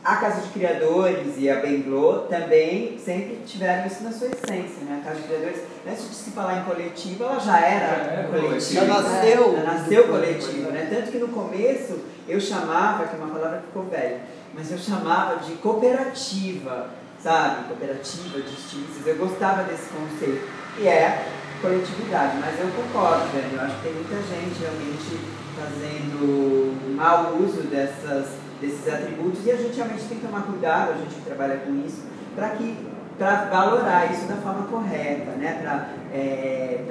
a 0.03 0.15
Casa 0.17 0.41
de 0.41 0.49
Criadores 0.49 1.34
e 1.38 1.49
a 1.49 1.60
Benglo 1.60 2.27
também 2.30 2.97
sempre 2.97 3.41
tiveram 3.45 3.88
isso 3.88 4.03
na 4.03 4.12
sua 4.12 4.27
essência, 4.27 4.86
né? 4.86 5.01
A 5.01 5.10
Casa 5.10 5.21
de 5.21 5.27
Criadores, 5.27 5.62
antes 5.86 6.10
de 6.10 6.15
se 6.15 6.32
falar 6.32 6.60
em 6.60 6.63
coletivo, 6.63 7.23
ela 7.23 7.39
já 7.39 7.60
era, 7.60 7.88
Já 7.88 8.12
era 8.12 8.27
coletivo. 8.30 8.73
Já 8.73 8.86
nasceu. 8.86 9.58
Ela 9.58 9.73
nasceu 9.73 10.08
coletivo, 10.08 10.71
né? 10.71 10.88
Tanto 10.89 11.12
que 11.12 11.17
no 11.17 11.27
começo 11.30 11.99
eu 12.27 12.39
chamava, 12.39 13.06
que 13.06 13.15
é 13.15 13.19
uma 13.19 13.34
palavra 13.34 13.60
que 13.60 13.67
ficou 13.67 13.84
velha, 13.84 14.21
mas 14.53 14.71
eu 14.71 14.77
chamava 14.77 15.38
de 15.43 15.53
cooperativa, 15.53 16.89
sabe? 17.28 17.68
Cooperativa 17.68 18.40
de 18.40 18.54
estilistas. 18.54 19.06
Eu 19.06 19.18
gostava 19.18 19.63
desse 19.63 19.90
conceito. 19.90 20.48
E 20.80 20.88
é 20.88 21.28
coletividade, 21.62 22.38
mas 22.40 22.58
eu 22.58 22.70
concordo, 22.72 23.28
velho. 23.34 23.50
Eu 23.54 23.62
acho 23.62 23.76
que 23.78 23.84
tem 23.84 23.94
muita 23.94 24.16
gente 24.16 24.60
realmente 24.62 25.20
fazendo 25.58 26.96
mau 26.96 27.36
uso 27.36 27.63
dessas, 27.63 28.28
desses 28.62 28.88
atributos 28.88 29.46
e 29.46 29.52
a 29.52 29.58
gente 29.58 29.76
realmente 29.76 30.06
tem 30.06 30.20
que 30.20 30.26
tomar 30.26 30.44
cuidado, 30.44 30.92
a 30.92 30.98
gente 30.98 31.16
que 31.16 31.22
trabalha 31.22 31.58
com 31.58 31.84
isso, 31.86 32.04
para 32.36 32.50
que 32.52 32.78
para 33.18 33.46
valorar 33.46 34.13
isso 34.13 34.28
da 34.28 34.36
forma 34.36 34.68
correta, 34.68 35.32
né? 35.32 35.60
para 35.60 35.90
é, 36.13 36.84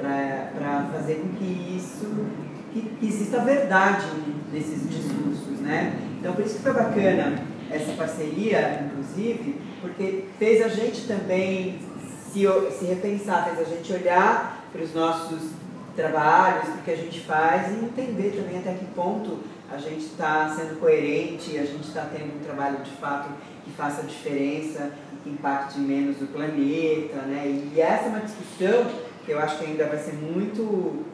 fazer 0.91 1.15
com 1.15 1.29
que 1.37 1.77
isso 1.77 2.05
que, 2.73 2.81
que 2.81 3.07
exista 3.07 3.39
verdade 3.39 4.05
nesses 4.51 4.89
discursos, 4.89 5.61
né? 5.61 5.93
Então 6.19 6.33
por 6.33 6.45
isso 6.45 6.57
que 6.57 6.63
foi 6.63 6.73
bacana 6.73 7.41
essa 7.71 7.93
parceria, 7.93 8.85
inclusive, 8.85 9.55
porque 9.81 10.25
fez 10.37 10.63
a 10.63 10.67
gente 10.67 11.07
também 11.07 11.79
se, 12.31 12.43
se 12.77 12.85
repensar, 12.85 13.45
fez 13.45 13.67
a 13.67 13.75
gente 13.75 13.93
olhar 13.93 14.63
para 14.71 14.81
os 14.81 14.93
nossos 14.93 15.51
trabalhos, 15.95 16.69
para 16.69 16.79
o 16.79 16.83
que 16.83 16.91
a 16.91 16.95
gente 16.95 17.19
faz 17.21 17.71
e 17.71 17.85
entender 17.85 18.31
também 18.35 18.59
até 18.59 18.73
que 18.73 18.85
ponto 18.85 19.39
a 19.71 19.77
gente 19.77 20.05
está 20.05 20.53
sendo 20.55 20.79
coerente, 20.79 21.57
a 21.57 21.65
gente 21.65 21.87
está 21.87 22.07
tendo 22.13 22.35
um 22.35 22.43
trabalho 22.43 22.77
de 22.83 22.91
fato 22.91 23.29
que 23.65 23.71
faça 23.71 24.03
diferença 24.03 24.91
que 25.23 25.29
impacte 25.29 25.79
menos 25.79 26.21
o 26.21 26.27
planeta, 26.27 27.17
né? 27.23 27.45
E 27.73 27.81
essa 27.81 28.05
é 28.05 28.09
uma 28.09 28.19
discussão 28.19 28.85
que 29.25 29.31
eu 29.31 29.39
acho 29.39 29.57
que 29.57 29.65
ainda 29.65 29.85
vai 29.85 29.97
ser 29.97 30.13
muito, 30.13 31.05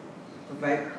vai 0.59 0.91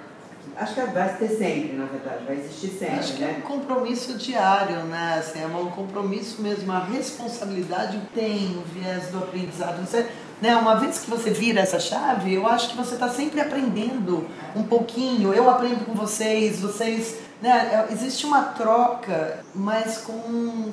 acho 0.56 0.74
que 0.74 0.80
vai 0.82 1.16
ter 1.16 1.28
sempre, 1.28 1.72
na 1.76 1.84
verdade, 1.86 2.24
vai 2.24 2.36
existir 2.36 2.68
sempre, 2.78 2.94
Acho 2.98 3.14
que 3.14 3.20
né? 3.20 3.34
é 3.34 3.38
um 3.38 3.40
compromisso 3.42 4.14
diário, 4.18 4.84
né? 4.84 5.16
Assim, 5.18 5.42
é 5.42 5.46
um 5.46 5.70
compromisso 5.70 6.40
mesmo, 6.42 6.70
a 6.72 6.78
responsabilidade 6.84 8.00
tem 8.14 8.56
o 8.56 8.62
viés 8.62 9.08
do 9.08 9.18
aprendizado. 9.18 9.80
Você, 9.86 10.06
né, 10.40 10.54
uma 10.56 10.76
vez 10.76 10.98
que 10.98 11.10
você 11.10 11.30
vira 11.30 11.60
essa 11.60 11.78
chave, 11.80 12.34
eu 12.34 12.46
acho 12.46 12.70
que 12.70 12.76
você 12.76 12.94
está 12.94 13.08
sempre 13.08 13.40
aprendendo 13.40 14.26
um 14.54 14.62
pouquinho. 14.62 15.32
Eu 15.32 15.48
aprendo 15.50 15.84
com 15.84 15.94
vocês, 15.94 16.60
vocês. 16.60 17.16
Né, 17.42 17.50
é- 17.88 17.92
existe 17.92 18.24
uma 18.24 18.42
troca, 18.42 19.40
mas 19.54 19.98
com 19.98 20.12
um, 20.12 20.72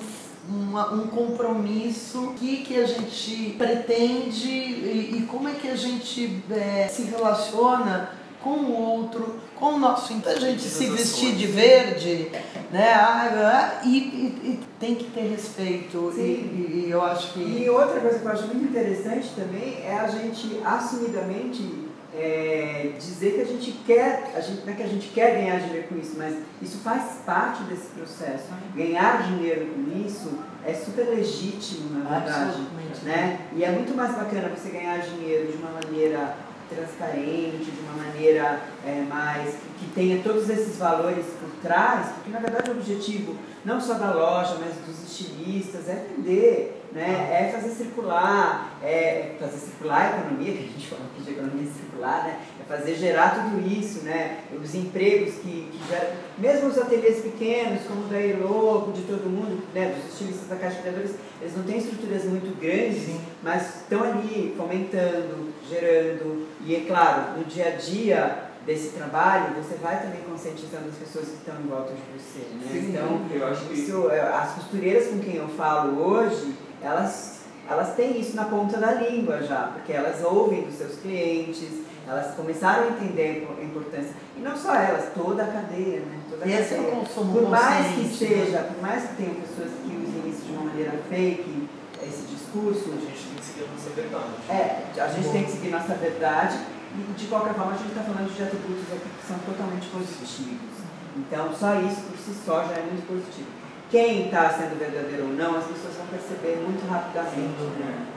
uma- 0.50 0.92
um 0.94 1.08
compromisso. 1.08 2.24
O 2.30 2.34
que, 2.34 2.58
que 2.58 2.78
a 2.78 2.86
gente 2.86 3.56
pretende 3.58 4.48
e, 4.50 5.18
e 5.18 5.22
como 5.30 5.50
é 5.50 5.54
que 5.54 5.68
a 5.68 5.76
gente 5.76 6.42
é, 6.50 6.88
se 6.88 7.04
relaciona 7.04 8.10
com 8.44 8.50
o 8.50 8.72
outro, 8.74 9.40
com 9.56 9.74
o 9.74 9.80
nosso. 9.80 10.14
Então 10.14 10.32
a 10.34 10.40
gente 10.40 10.62
se 10.62 10.88
vestir 10.88 11.36
de 11.36 11.48
verde, 11.48 12.32
né? 12.72 12.94
ah, 12.94 13.80
ah, 13.82 13.86
E, 13.86 13.98
e- 13.98 14.50
e 14.52 14.60
tem 14.80 14.96
que 14.96 15.06
ter 15.12 15.30
respeito. 15.30 16.12
E, 16.14 16.16
Sim. 16.16 16.22
e- 16.22 16.86
e 16.88 16.92
eu 16.92 17.02
acho 17.04 17.34
que. 17.34 17.40
E 17.40 17.70
outra 17.70 18.00
coisa 18.00 18.20
que 18.20 18.26
eu 18.26 18.32
acho 18.32 18.48
muito 18.48 18.64
interessante 18.66 19.30
também 19.36 19.82
é 19.86 19.98
a 20.00 20.08
gente 20.08 20.60
assumidamente 20.66 21.90
é, 22.14 22.92
dizer 23.00 23.36
que 23.36 23.42
a 23.42 23.46
gente 23.46 23.72
quer, 23.86 24.34
a 24.36 24.42
gente, 24.42 24.66
não 24.66 24.74
é 24.74 24.76
que 24.76 24.84
a 24.84 24.88
gente 24.88 25.08
quer 25.10 25.32
ganhar 25.34 25.62
dinheiro 25.62 25.88
com 25.88 25.98
isso, 25.98 26.16
mas 26.18 26.36
isso 26.62 26.80
faz 26.80 27.04
parte 27.26 27.64
desse 27.64 27.88
processo. 27.88 28.48
Ganhar 28.76 29.24
dinheiro 29.30 29.68
com 29.68 30.06
isso 30.06 30.30
é 30.66 30.74
super 30.74 31.04
legítimo, 31.08 31.98
na 32.04 32.20
verdade. 32.20 32.50
Absolutamente. 32.50 33.06
Né? 33.06 33.40
E 33.56 33.64
é 33.64 33.72
muito 33.72 33.96
mais 33.96 34.14
bacana 34.14 34.50
você 34.50 34.70
ganhar 34.72 34.98
dinheiro 35.00 35.54
de 35.54 35.58
uma 35.58 35.72
maneira 35.72 36.36
transparente, 36.76 37.72
de 37.72 37.80
uma 37.82 38.04
maneira 38.04 38.62
é, 38.86 39.06
mais 39.08 39.56
que 39.80 39.86
tenha 39.94 40.22
todos 40.24 40.50
esses 40.50 40.78
valores 40.78 41.26
por 41.40 41.50
trás, 41.62 42.08
porque 42.16 42.30
na 42.30 42.40
verdade 42.40 42.72
o 42.72 42.74
objetivo 42.74 43.36
não 43.64 43.80
só 43.80 43.96
da 43.96 44.14
loja, 44.14 44.58
mas 44.60 44.76
dos 44.86 45.04
estilistas 45.04 45.88
é 45.88 46.08
vender, 46.10 46.84
né? 46.92 47.30
é 47.32 47.52
fazer 47.52 47.70
circular, 47.70 48.78
é 48.84 49.36
fazer 49.40 49.58
circular 49.58 50.02
a 50.02 50.20
economia, 50.20 50.54
que 50.54 50.60
a 50.60 50.68
gente 50.68 50.88
fala 50.88 51.02
aqui 51.14 51.24
de 51.24 51.32
economia 51.32 51.72
circular, 51.72 52.24
né? 52.24 52.40
Fazer 52.72 52.96
gerar 52.96 53.36
tudo 53.36 53.68
isso, 53.68 54.04
né? 54.06 54.40
os 54.54 54.74
empregos 54.74 55.36
que, 55.36 55.70
que 55.70 55.80
geram, 55.90 56.12
mesmo 56.38 56.70
os 56.70 56.78
ateliês 56.78 57.22
pequenos, 57.22 57.84
como 57.84 58.06
o 58.06 58.08
da 58.08 58.18
Elo, 58.18 58.94
de 58.94 59.02
todo 59.02 59.30
mundo, 59.30 59.62
né? 59.74 59.94
dos 59.94 60.14
estilistas 60.14 60.48
da 60.48 60.56
Caixa 60.56 60.78
de 60.78 60.82
Criadores, 60.84 61.16
eles 61.42 61.58
não 61.58 61.64
têm 61.64 61.80
estruturas 61.80 62.24
muito 62.24 62.58
grandes, 62.60 63.10
mas 63.44 63.82
estão 63.82 64.04
ali 64.04 64.54
fomentando, 64.56 65.50
gerando, 65.70 66.48
e 66.66 66.76
é 66.76 66.80
claro, 66.88 67.38
no 67.38 67.44
dia 67.44 67.68
a 67.68 67.72
dia 67.72 68.52
desse 68.66 68.90
trabalho, 68.90 69.56
você 69.56 69.76
vai 69.76 70.02
também 70.02 70.22
conscientizando 70.22 70.88
as 70.88 70.96
pessoas 70.96 71.26
que 71.26 71.38
estão 71.38 71.60
em 71.60 71.68
volta 71.68 71.94
de 71.94 72.02
você, 72.18 72.40
né? 72.54 72.68
Sim, 72.72 72.90
então, 72.90 73.22
eu 73.32 73.48
acho 73.48 73.66
que 73.66 73.74
isso, 73.74 74.10
é, 74.10 74.22
as 74.22 74.54
costureiras 74.54 75.08
com 75.08 75.20
quem 75.20 75.36
eu 75.36 75.48
falo 75.50 76.00
hoje, 76.00 76.56
elas, 76.82 77.42
elas 77.68 77.96
têm 77.96 78.20
isso 78.20 78.36
na 78.36 78.46
ponta 78.46 78.78
da 78.78 78.94
língua 78.94 79.42
já, 79.42 79.72
porque 79.74 79.92
elas 79.92 80.24
ouvem 80.24 80.62
dos 80.62 80.76
seus 80.76 80.96
clientes, 81.00 81.91
elas 82.08 82.36
começaram 82.36 82.84
a 82.84 82.88
entender 82.90 83.48
a 83.60 83.64
importância, 83.64 84.12
e 84.36 84.40
não 84.42 84.56
só 84.58 84.76
elas, 84.76 85.14
toda 85.14 85.44
a 85.44 85.48
cadeia, 85.48 86.00
né? 86.02 86.20
Toda 86.30 86.44
a 86.44 86.48
E 86.48 86.54
esse 86.54 86.74
é 86.74 86.80
o 86.80 86.84
consumo 86.84 87.34
Por 87.34 87.50
mais 87.50 87.88
que 87.96 88.02
né? 88.02 88.14
seja, 88.18 88.60
por 88.60 88.82
mais 88.82 89.04
que 89.10 89.16
tenham 89.16 89.36
pessoas 89.36 89.70
que 89.84 89.88
usem 89.96 90.30
isso 90.32 90.42
de 90.46 90.52
uma 90.54 90.64
maneira 90.66 90.92
fake, 91.10 91.70
esse 92.04 92.24
discurso, 92.24 92.92
A 92.92 93.00
gente 93.00 93.24
tem 93.30 93.36
que 93.38 93.46
seguir 93.46 93.64
a 93.64 93.72
nossa 93.72 93.90
verdade. 93.92 94.34
é, 94.50 95.02
a 95.02 95.08
gente 95.08 95.30
tem 95.30 95.44
que 95.46 95.52
seguir 95.52 95.70
nossa 95.70 95.94
verdade 95.96 96.58
e 96.98 97.14
de 97.14 97.28
qualquer 97.28 97.54
forma 97.54 97.72
a 97.74 97.78
gente 97.78 97.90
está 97.90 98.02
falando 98.02 98.36
de 98.36 98.44
atributos 98.44 98.92
aqui 98.92 99.08
que 99.08 99.28
são 99.28 99.38
totalmente 99.40 99.88
positivos. 99.88 100.82
Então 101.16 101.54
só 101.54 101.80
isso 101.80 102.02
por 102.10 102.18
si 102.18 102.34
só 102.46 102.64
já 102.66 102.74
é 102.76 102.84
muito 102.84 103.06
positivo. 103.08 103.48
Quem 103.92 104.26
está 104.26 104.50
sendo 104.50 104.80
verdadeiro 104.80 105.28
ou 105.28 105.34
não, 105.34 105.58
as 105.58 105.66
pessoas 105.66 105.96
vão 105.96 106.08
perceber 106.08 106.64
muito 106.64 106.88
rapidamente. 106.90 107.62
Né? 107.80 108.08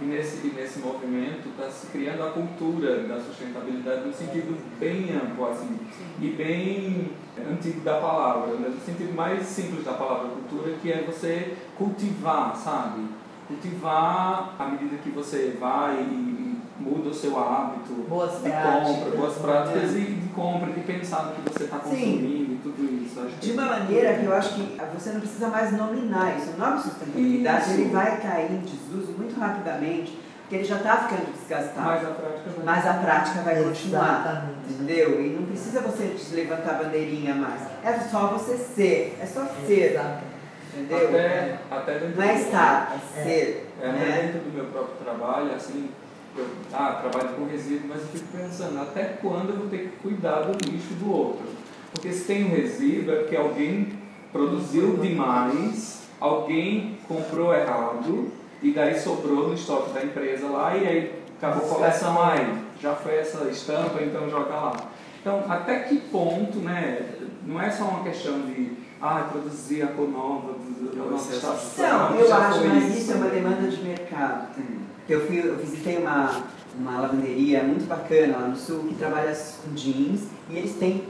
E 0.00 0.04
nesse, 0.04 0.48
nesse 0.48 0.78
movimento 0.80 1.48
está 1.48 1.70
se 1.70 1.86
criando 1.86 2.22
a 2.22 2.30
cultura 2.30 3.04
da 3.04 3.18
sustentabilidade 3.18 4.06
no 4.06 4.12
sentido 4.12 4.56
bem 4.78 5.10
amplo 5.14 5.48
assim, 5.48 5.78
e 6.20 6.28
bem 6.28 7.12
antigo 7.50 7.80
da 7.80 7.98
palavra, 7.98 8.54
né? 8.56 8.68
no 8.68 8.80
sentido 8.80 9.14
mais 9.14 9.42
simples 9.46 9.84
da 9.84 9.94
palavra 9.94 10.28
cultura, 10.28 10.76
que 10.82 10.92
é 10.92 11.02
você 11.02 11.56
cultivar, 11.78 12.54
sabe? 12.54 13.06
Cultivar 13.48 14.54
à 14.58 14.66
medida 14.66 14.96
que 14.96 15.10
você 15.10 15.56
vai 15.58 16.02
e, 16.02 16.36
muda 16.78 17.08
o 17.08 17.14
seu 17.14 17.38
hábito 17.38 17.94
Boas 18.08 18.42
de 18.42 18.50
práticas. 18.50 18.96
compra, 18.96 19.10
boas 19.16 19.34
práticas 19.38 19.96
e 19.96 20.00
de 20.00 20.28
compra, 20.28 20.72
de 20.72 20.80
pensar 20.80 21.24
no 21.24 21.32
que 21.32 21.52
você 21.52 21.64
está 21.64 21.80
Sim. 21.80 21.90
consumindo 21.90 22.52
e 22.52 22.58
tudo 22.62 22.84
isso. 22.84 23.05
Acho 23.05 23.05
que 23.05 23.05
De 23.40 23.52
uma 23.52 23.66
maneira 23.66 24.14
que 24.14 24.26
eu 24.26 24.34
acho 24.34 24.54
que 24.54 24.78
você 24.94 25.10
não 25.10 25.20
precisa 25.20 25.48
mais 25.48 25.72
nominar 25.72 26.36
isso. 26.36 26.50
O 26.50 26.58
nome 26.58 26.82
sustentabilidade 26.82 27.70
Isso. 27.70 27.80
ele 27.80 27.90
vai 27.90 28.20
cair 28.20 28.52
em 28.52 28.58
desuso 28.58 29.12
muito 29.12 29.38
rapidamente, 29.40 30.18
porque 30.42 30.56
ele 30.56 30.64
já 30.64 30.76
está 30.76 30.96
ficando 30.98 31.32
desgastado. 31.32 31.86
mas 31.86 32.04
a 32.04 32.10
prática 32.10 32.50
vai 32.50 32.64
Mas 32.64 32.86
a 32.86 32.94
prática 32.94 33.40
vai 33.40 33.62
continuar. 33.62 34.20
Exatamente. 34.20 34.72
Entendeu? 34.72 35.20
E 35.24 35.28
não 35.30 35.46
precisa 35.46 35.80
você 35.80 36.16
levantar 36.34 36.70
a 36.70 36.84
bandeirinha 36.84 37.34
mais. 37.34 37.62
É 37.82 37.98
só 38.10 38.26
você 38.28 38.56
ser. 38.56 39.18
É 39.20 39.26
só 39.26 39.46
ser. 39.66 39.92
Exato. 39.92 40.24
Entendeu? 40.74 41.08
Até, 41.08 41.58
até 41.70 41.98
dentro 41.98 42.16
Não 42.16 42.22
é 42.22 42.34
estar, 42.34 42.96
é 42.96 43.22
ser. 43.22 43.72
É, 43.80 43.88
até 43.88 43.98
né? 43.98 44.22
dentro 44.22 44.50
do 44.50 44.54
meu 44.54 44.66
próprio 44.66 44.96
trabalho, 44.96 45.54
assim, 45.54 45.90
eu 46.36 46.46
ah, 46.72 47.00
trabalho 47.00 47.34
com 47.34 47.46
resíduo, 47.46 47.88
mas 47.88 48.02
eu 48.02 48.08
fico 48.08 48.36
pensando, 48.36 48.78
até 48.82 49.04
quando 49.22 49.50
eu 49.50 49.56
vou 49.56 49.68
ter 49.68 49.78
que 49.78 49.96
cuidar 50.02 50.42
do 50.42 50.52
lixo 50.70 50.92
do 50.94 51.10
outro? 51.10 51.46
Porque 51.96 52.12
se 52.12 52.24
tem 52.24 52.44
um 52.44 52.50
resíduo 52.50 53.14
é 53.14 53.16
porque 53.20 53.36
alguém 53.36 53.88
produziu 54.30 54.98
demais, 54.98 56.02
alguém 56.20 56.98
comprou 57.08 57.54
errado, 57.54 58.30
e 58.62 58.70
daí 58.72 58.98
sobrou 58.98 59.48
no 59.48 59.54
estoque 59.54 59.92
da 59.94 60.04
empresa 60.04 60.46
lá, 60.46 60.76
e 60.76 60.86
aí 60.86 61.14
acabou 61.38 61.64
a 61.64 61.74
coleção, 61.74 62.22
ai, 62.22 62.58
já 62.80 62.94
foi 62.94 63.16
essa 63.16 63.44
estampa, 63.44 64.02
então 64.02 64.28
joga 64.28 64.54
lá. 64.54 64.76
Então, 65.20 65.42
até 65.48 65.80
que 65.80 65.96
ponto, 65.96 66.58
né, 66.58 67.00
não 67.46 67.60
é 67.60 67.70
só 67.70 67.84
uma 67.84 68.04
questão 68.04 68.42
de, 68.42 68.72
ah, 69.00 69.28
produzir 69.30 69.82
a 69.82 69.88
cor 69.88 70.08
nova 70.08 70.52
da 70.52 70.96
Não, 70.96 71.10
nossa 71.10 71.34
isso 71.34 71.46
é 71.46 71.50
estação, 71.50 72.10
Não, 72.10 72.20
eu 72.20 72.34
acho, 72.34 72.68
mas 72.68 72.96
isso 72.96 73.12
é 73.12 73.14
uma 73.14 73.28
demanda 73.28 73.68
de 73.68 73.82
mercado 73.82 74.54
também. 74.54 74.80
Eu, 75.08 75.26
fui, 75.26 75.38
eu 75.38 75.56
visitei 75.56 75.96
uma, 75.96 76.42
uma 76.78 77.00
lavanderia 77.00 77.62
muito 77.62 77.86
bacana 77.86 78.36
lá 78.38 78.48
no 78.48 78.56
sul 78.56 78.84
que 78.88 78.94
trabalha 78.96 79.32
com 79.64 79.74
jeans 79.74 80.22
e 80.50 80.58
eles 80.58 80.74
têm 80.74 81.04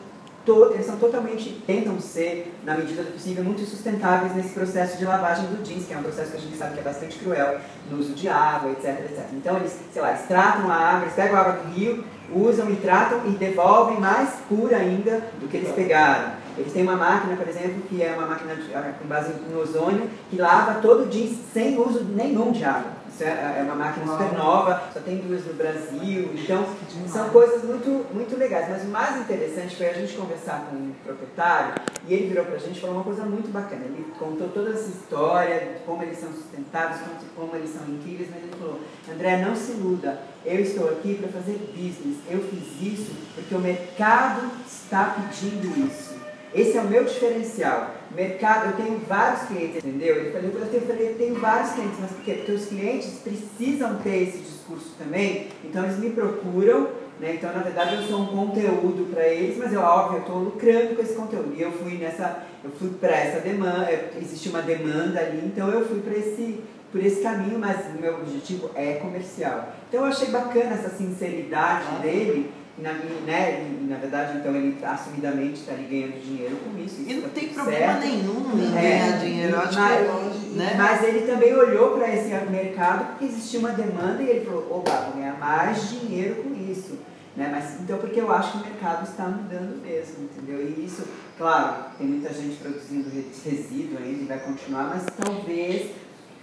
to, 0.46 0.72
eles 0.72 0.86
são 0.86 0.96
totalmente, 0.96 1.62
tentam 1.66 2.00
ser, 2.00 2.54
na 2.64 2.76
medida 2.76 3.02
do 3.02 3.12
possível, 3.12 3.44
muito 3.44 3.60
sustentáveis 3.62 4.34
nesse 4.34 4.50
processo 4.50 4.96
de 4.96 5.04
lavagem 5.04 5.44
do 5.46 5.62
jeans, 5.62 5.84
que 5.84 5.92
é 5.92 5.98
um 5.98 6.02
processo 6.02 6.30
que 6.30 6.36
a 6.36 6.40
gente 6.40 6.56
sabe 6.56 6.74
que 6.74 6.80
é 6.80 6.82
bastante 6.84 7.18
cruel 7.18 7.58
no 7.90 7.98
uso 7.98 8.14
de 8.14 8.28
água, 8.28 8.70
etc, 8.70 9.00
etc. 9.04 9.24
Então 9.32 9.56
eles, 9.56 9.76
sei 9.92 10.00
lá, 10.00 10.10
eles 10.10 10.22
tratam 10.22 10.70
a 10.70 10.74
água, 10.74 11.02
eles 11.02 11.14
pegam 11.14 11.36
a 11.36 11.40
água 11.40 11.52
do 11.54 11.74
rio, 11.74 12.04
usam 12.32 12.70
e 12.70 12.76
tratam 12.76 13.20
e 13.26 13.30
devolvem 13.30 14.00
mais 14.00 14.30
pura 14.48 14.76
ainda 14.76 15.22
do 15.40 15.48
que 15.48 15.56
eles 15.56 15.72
pegaram. 15.72 16.32
Eles 16.56 16.72
têm 16.72 16.84
uma 16.84 16.96
máquina, 16.96 17.36
por 17.36 17.46
exemplo, 17.46 17.82
que 17.88 18.02
é 18.02 18.12
uma 18.12 18.26
máquina 18.26 18.56
ah, 18.74 18.92
com 18.98 19.06
base 19.06 19.34
no 19.50 19.60
ozônio, 19.60 20.08
que 20.30 20.36
lava 20.36 20.80
todo 20.80 21.04
o 21.04 21.06
jeans 21.08 21.36
sem 21.52 21.78
uso 21.78 22.02
nenhum 22.04 22.52
de 22.52 22.64
água. 22.64 22.95
É, 23.20 23.60
é 23.60 23.62
uma 23.62 23.74
máquina 23.74 24.06
super 24.06 24.32
nova, 24.36 24.90
só 24.92 25.00
tem 25.00 25.18
duas 25.18 25.44
no 25.46 25.54
Brasil. 25.54 26.30
Então, 26.34 26.66
são 27.08 27.30
coisas 27.30 27.64
muito, 27.64 28.06
muito 28.12 28.36
legais. 28.36 28.68
Mas 28.68 28.82
o 28.82 28.88
mais 28.88 29.20
interessante 29.20 29.76
foi 29.76 29.88
a 29.88 29.92
gente 29.92 30.14
conversar 30.14 30.66
com 30.68 30.76
o 30.76 30.94
proprietário 31.04 31.74
e 32.06 32.14
ele 32.14 32.28
virou 32.28 32.44
pra 32.44 32.58
gente 32.58 32.76
e 32.76 32.80
falou 32.80 32.96
uma 32.96 33.04
coisa 33.04 33.24
muito 33.24 33.50
bacana. 33.50 33.84
Ele 33.84 34.06
contou 34.18 34.48
toda 34.48 34.70
essa 34.70 34.88
história, 34.88 35.60
de 35.60 35.84
como 35.84 36.02
eles 36.02 36.18
são 36.18 36.30
sustentáveis, 36.32 37.00
como, 37.00 37.48
como 37.48 37.56
eles 37.56 37.70
são 37.70 37.82
incríveis, 37.88 38.28
mas 38.30 38.42
ele 38.42 38.52
falou, 38.58 38.80
André, 39.10 39.36
não 39.38 39.56
se 39.56 39.72
iluda, 39.72 40.20
eu 40.44 40.60
estou 40.60 40.88
aqui 40.90 41.14
para 41.14 41.28
fazer 41.28 41.58
business. 41.74 42.18
Eu 42.28 42.40
fiz 42.40 42.80
isso 42.80 43.12
porque 43.34 43.54
o 43.54 43.58
mercado 43.58 44.50
está 44.66 45.16
pedindo 45.16 45.86
isso. 45.86 46.16
Esse 46.54 46.78
é 46.78 46.80
o 46.80 46.84
meu 46.84 47.04
diferencial. 47.04 47.90
Mercado, 48.16 48.70
eu 48.70 48.72
tenho 48.72 48.98
vários 49.06 49.42
clientes, 49.42 49.84
entendeu? 49.84 50.16
Ele 50.16 50.30
falou, 50.30 50.50
eu 50.72 50.80
falei, 50.80 51.10
eu 51.10 51.18
tenho 51.18 51.34
vários 51.38 51.72
clientes, 51.72 51.98
mas 52.00 52.10
por 52.12 52.22
quê? 52.22 52.32
Porque 52.32 52.52
os 52.52 52.64
clientes 52.64 53.20
precisam 53.22 53.96
ter 53.96 54.22
esse 54.22 54.38
discurso 54.38 54.94
também, 54.98 55.48
então 55.62 55.84
eles 55.84 55.98
me 55.98 56.08
procuram, 56.10 56.88
né? 57.20 57.34
Então, 57.34 57.52
na 57.52 57.62
verdade, 57.62 57.94
eu 57.96 58.02
sou 58.04 58.22
um 58.22 58.26
conteúdo 58.26 59.10
para 59.12 59.26
eles, 59.28 59.58
mas 59.58 59.70
eu, 59.70 59.82
óbvio, 59.82 60.16
eu 60.16 60.20
estou 60.22 60.38
lucrando 60.38 60.96
com 60.96 61.02
esse 61.02 61.14
conteúdo. 61.14 61.54
E 61.54 61.60
eu 61.60 61.70
fui 61.72 61.98
nessa, 61.98 62.42
eu 62.64 62.70
fui 62.70 62.88
para 62.90 63.14
essa 63.14 63.40
demanda, 63.40 63.88
existe 64.18 64.48
uma 64.48 64.62
demanda 64.62 65.20
ali, 65.20 65.42
então 65.44 65.68
eu 65.68 65.86
fui 65.86 66.00
para 66.00 66.16
esse, 66.16 66.62
por 66.90 67.04
esse 67.04 67.20
caminho, 67.20 67.58
mas 67.58 67.84
o 67.94 68.00
meu 68.00 68.14
objetivo 68.14 68.70
é 68.74 68.94
comercial. 68.94 69.74
Então 69.88 70.00
eu 70.00 70.06
achei 70.06 70.28
bacana 70.28 70.72
essa 70.72 70.88
sinceridade 70.88 72.00
dele, 72.00 72.50
e 72.50 72.65
na, 72.78 72.92
né, 72.92 73.66
e, 73.80 73.84
na 73.84 73.96
verdade, 73.96 74.38
então 74.38 74.54
ele 74.54 74.76
assumidamente 74.84 75.60
está 75.60 75.72
ali 75.72 75.84
ganhando 75.84 76.22
dinheiro 76.22 76.56
com 76.56 76.78
isso. 76.78 77.00
isso 77.00 77.10
E 77.10 77.14
não 77.14 77.22
tá 77.22 77.28
tem 77.34 77.48
problema 77.48 77.92
certo. 77.94 78.06
nenhum 78.06 78.58
em 78.58 78.76
É, 78.76 78.82
ganhar 78.82 79.18
dinheiro. 79.18 79.52
Eu 79.54 79.60
acho 79.60 79.78
mas, 79.78 80.36
que 80.36 80.48
né? 80.50 80.74
mas 80.76 81.04
ele 81.04 81.26
também 81.26 81.54
olhou 81.54 81.96
para 81.96 82.14
esse 82.14 82.28
mercado 82.50 83.06
porque 83.10 83.24
existia 83.24 83.60
uma 83.60 83.70
demanda 83.70 84.22
e 84.22 84.28
ele 84.28 84.44
falou, 84.44 84.66
oba, 84.70 84.90
vou 85.06 85.14
ganhar 85.14 85.38
mais 85.38 85.88
dinheiro 85.90 86.42
com 86.42 86.54
isso. 86.70 86.98
Né? 87.36 87.50
Mas, 87.52 87.80
então, 87.80 87.98
porque 87.98 88.20
eu 88.20 88.32
acho 88.32 88.52
que 88.52 88.58
o 88.58 88.70
mercado 88.70 89.06
está 89.06 89.24
mudando 89.24 89.82
mesmo, 89.82 90.24
entendeu? 90.24 90.66
E 90.66 90.84
isso, 90.84 91.02
claro, 91.36 91.84
tem 91.98 92.06
muita 92.06 92.32
gente 92.32 92.56
produzindo 92.56 93.10
resíduo 93.10 93.98
ainda 93.98 94.22
e 94.22 94.26
vai 94.26 94.38
continuar, 94.38 94.84
mas 94.84 95.04
talvez 95.22 95.90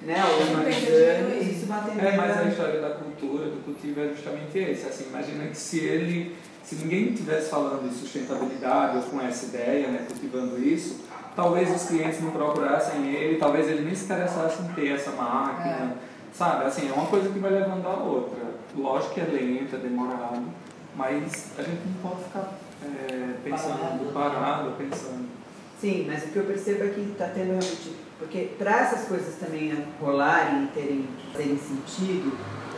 né, 0.05 0.15
vai 0.53 0.65
ter 0.65 2.05
É, 2.05 2.17
mas 2.17 2.37
a 2.37 2.43
história 2.43 2.81
da 2.81 2.89
cultura, 2.91 3.45
do 3.45 3.63
cultivo 3.63 4.01
é 4.01 4.09
justamente 4.09 4.57
esse. 4.57 4.87
Assim, 4.87 5.05
imagina 5.09 5.47
que 5.47 5.57
se 5.57 5.79
ele, 5.79 6.35
se 6.63 6.75
ninguém 6.75 7.13
estivesse 7.13 7.49
falando 7.49 7.89
de 7.89 7.95
sustentabilidade 7.95 8.97
ou 8.97 9.03
com 9.03 9.21
essa 9.21 9.45
ideia, 9.45 9.87
né, 9.87 10.05
cultivando 10.07 10.61
isso, 10.61 11.05
talvez 11.35 11.73
os 11.73 11.87
clientes 11.87 12.21
não 12.21 12.31
procurassem 12.31 13.13
ele, 13.13 13.37
talvez 13.37 13.67
ele 13.69 13.85
nem 13.85 13.95
se 13.95 14.05
interessasse 14.05 14.61
em 14.61 14.67
ter 14.73 14.89
essa 14.89 15.11
máquina, 15.11 15.93
é. 15.93 15.95
sabe? 16.33 16.65
Assim, 16.65 16.89
é 16.89 16.93
uma 16.93 17.07
coisa 17.07 17.29
que 17.29 17.39
vai 17.39 17.51
levando 17.51 17.85
a 17.85 18.03
outra. 18.03 18.43
Lógico 18.75 19.13
que 19.13 19.21
é 19.21 19.25
lenta, 19.25 19.75
é 19.77 19.79
demorado, 19.79 20.43
mas 20.95 21.51
a 21.57 21.61
gente 21.61 21.81
não 21.85 22.09
pode 22.09 22.23
ficar 22.23 22.53
é, 22.83 23.33
pensando, 23.43 24.13
parado. 24.13 24.35
parado, 24.35 24.71
pensando. 24.77 25.27
Sim, 25.79 26.05
mas 26.07 26.23
o 26.23 26.27
que 26.27 26.37
eu 26.37 26.45
percebo 26.45 26.83
é 26.85 26.87
que 26.89 27.01
está 27.01 27.27
tendo 27.27 27.47
realmente. 27.49 28.02
Porque 28.23 28.49
para 28.57 28.79
essas 28.79 29.07
coisas 29.07 29.35
também 29.35 29.85
rolarem 29.99 30.63
e 30.63 30.67
terem, 30.67 31.07
terem 31.35 31.57
sentido, 31.57 32.35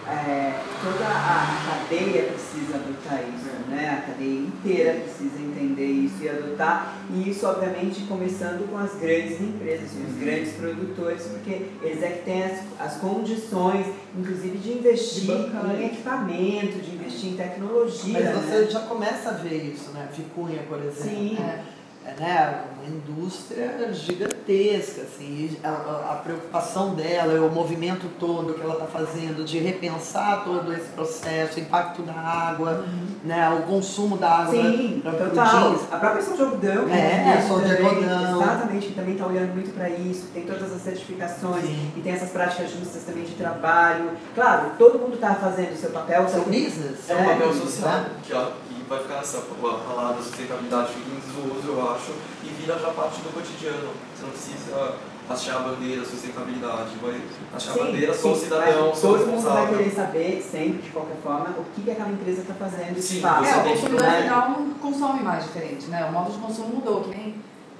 é, 0.07 0.53
toda 0.83 1.05
a 1.05 1.87
cadeia 1.89 2.23
precisa 2.23 2.75
adotar 2.75 3.23
isso, 3.23 3.49
né? 3.69 3.97
A 3.97 4.11
cadeia 4.11 4.39
inteira 4.39 4.99
precisa 5.01 5.39
entender 5.39 5.85
isso 5.85 6.23
e 6.23 6.29
adotar, 6.29 6.95
e 7.11 7.29
isso 7.29 7.47
obviamente 7.47 8.01
começando 8.01 8.69
com 8.69 8.77
as 8.77 8.93
grandes 8.95 9.41
empresas, 9.41 9.91
com 9.91 10.11
os 10.11 10.17
grandes 10.17 10.53
produtores, 10.53 11.23
porque 11.23 11.67
eles 11.81 12.03
é 12.03 12.09
que 12.09 12.23
têm 12.23 12.43
as, 12.43 12.59
as 12.79 12.97
condições, 12.97 13.87
inclusive 14.15 14.57
de 14.57 14.73
investir 14.73 15.23
de 15.23 15.81
em 15.81 15.85
equipamento, 15.85 16.79
de 16.79 16.95
investir 16.95 17.29
em 17.31 17.37
tecnologia. 17.37 18.13
Mas 18.13 18.45
você 18.45 18.59
né? 18.59 18.67
já 18.69 18.81
começa 18.81 19.29
a 19.29 19.33
ver 19.33 19.73
isso, 19.73 19.89
né? 19.91 20.07
Vicunha, 20.15 20.61
por 20.69 20.79
exemplo. 20.79 21.09
Sim. 21.09 21.37
É 21.39 21.75
né, 22.19 22.61
uma 22.77 22.95
indústria 22.95 23.91
gigantesca, 23.91 25.01
assim, 25.01 25.57
a, 25.63 25.69
a, 26.13 26.21
preocupação 26.23 26.93
dela, 26.93 27.45
o 27.45 27.51
movimento 27.51 28.07
todo 28.19 28.53
que 28.53 28.61
ela 28.61 28.73
está 28.73 28.85
fazendo 28.85 29.43
de 29.43 29.57
repensar 29.57 30.43
todo 30.43 30.71
esse 30.71 30.89
processo, 30.89 31.57
o 31.57 31.61
impacto 31.61 32.03
da 32.03 32.13
água, 32.13 32.85
uhum. 32.87 33.07
né, 33.23 33.49
o 33.49 33.63
consumo 33.63 34.17
da 34.17 34.29
água. 34.29 34.53
Sim, 34.53 34.99
pra, 35.01 35.13
pra 35.13 35.29
total. 35.29 35.75
A 35.91 35.97
própria 35.97 36.21
São 36.21 36.37
Jordão, 36.37 36.89
é, 36.89 37.41
São 37.41 37.67
Jordão. 37.67 38.41
exatamente, 38.41 38.87
que 38.87 38.93
também 38.93 39.13
está 39.13 39.25
olhando 39.25 39.53
muito 39.53 39.73
para 39.73 39.89
isso, 39.89 40.27
tem 40.33 40.43
todas 40.45 40.71
as 40.71 40.81
certificações 40.81 41.65
Sim. 41.65 41.91
e 41.97 42.01
tem 42.01 42.13
essas 42.13 42.29
práticas 42.29 42.71
justas 42.71 43.03
também 43.03 43.23
de 43.23 43.33
trabalho. 43.33 44.11
Claro, 44.35 44.71
todo 44.77 44.99
mundo 44.99 45.15
está 45.15 45.33
fazendo 45.33 45.73
o 45.73 45.77
seu 45.77 45.89
papel. 45.89 46.27
Seu 46.29 46.43
business. 46.43 47.09
É, 47.09 47.15
um 47.15 47.25
papel 47.25 47.53
social, 47.53 48.05
que, 48.23 48.33
ó, 48.33 48.51
vai 48.87 48.99
ficar 48.99 49.15
nessa 49.15 49.41
palavra 49.41 50.21
sustentabilidade 50.21 50.93
fica 50.93 51.09
em 51.09 51.19
desuso, 51.19 51.67
eu 51.67 51.91
acho, 51.91 52.11
e 52.43 52.47
vira 52.49 52.77
já 52.77 52.89
parte 52.91 53.21
do 53.21 53.33
cotidiano. 53.33 53.89
Você 54.15 54.23
não 54.23 54.29
precisa 54.29 54.95
achar 55.27 55.57
a 55.57 55.59
bandeira 55.59 56.05
sustentabilidade, 56.05 56.95
vai 57.01 57.21
achar 57.53 57.73
sim, 57.73 57.79
a 57.79 57.83
bandeira, 57.83 58.13
sou 58.13 58.35
sim, 58.35 58.43
cidadão, 58.43 58.95
sou 58.95 59.17
Todo 59.17 59.27
mundo 59.27 59.41
vai 59.41 59.67
querer 59.69 59.91
saber, 59.91 60.41
sempre, 60.41 60.81
de 60.83 60.89
qualquer 60.89 61.17
forma, 61.23 61.49
o 61.57 61.63
que, 61.73 61.81
que 61.81 61.91
aquela 61.91 62.09
empresa 62.09 62.41
está 62.41 62.53
fazendo. 62.53 63.01
Sim, 63.01 63.21
faz. 63.21 63.47
É, 63.47 63.57
o 63.57 63.63
consumidor 63.63 64.01
né? 64.01 64.21
final 64.21 64.57
consome 64.81 65.23
mais 65.23 65.43
diferente, 65.45 65.87
né? 65.87 66.05
O 66.05 66.11
modo 66.11 66.31
de 66.31 66.37
consumo 66.37 66.75
mudou, 66.75 67.01
que 67.01 67.09
nem 67.09 67.35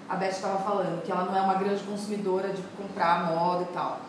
a 0.09 0.15
Beth 0.15 0.29
estava 0.29 0.57
falando, 0.59 1.03
que 1.03 1.11
ela 1.11 1.25
não 1.25 1.35
é 1.35 1.41
uma 1.41 1.55
grande 1.55 1.83
consumidora 1.83 2.49
de 2.49 2.61
comprar 2.77 3.31
moda 3.31 3.63
e 3.63 3.73
tal 3.73 4.04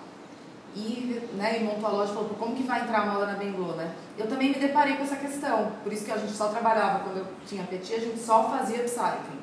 e, 0.77 1.31
né, 1.33 1.59
e 1.59 1.65
montou 1.65 1.89
a 1.89 1.93
loja 1.93 2.13
e 2.13 2.15
falou, 2.15 2.31
como 2.39 2.55
que 2.55 2.63
vai 2.65 2.83
entrar 2.83 3.01
a 3.01 3.07
moda 3.07 3.27
na 3.27 3.33
Bengô, 3.33 3.73
né? 3.73 3.95
Eu 4.19 4.27
também 4.27 4.51
me 4.51 4.59
deparei 4.59 4.97
com 4.97 5.05
essa 5.05 5.17
questão, 5.17 5.73
por 5.83 5.91
isso 5.91 6.05
que 6.05 6.13
a 6.13 6.19
gente 6.19 6.33
só 6.33 6.49
trabalhava, 6.49 7.01
quando 7.01 7.19
eu 7.19 7.27
tinha 7.47 7.65
Petit, 7.65 7.95
a 7.95 8.01
gente 8.01 8.19
só 8.21 8.51
fazia 8.51 8.83
upcycling. 8.83 9.41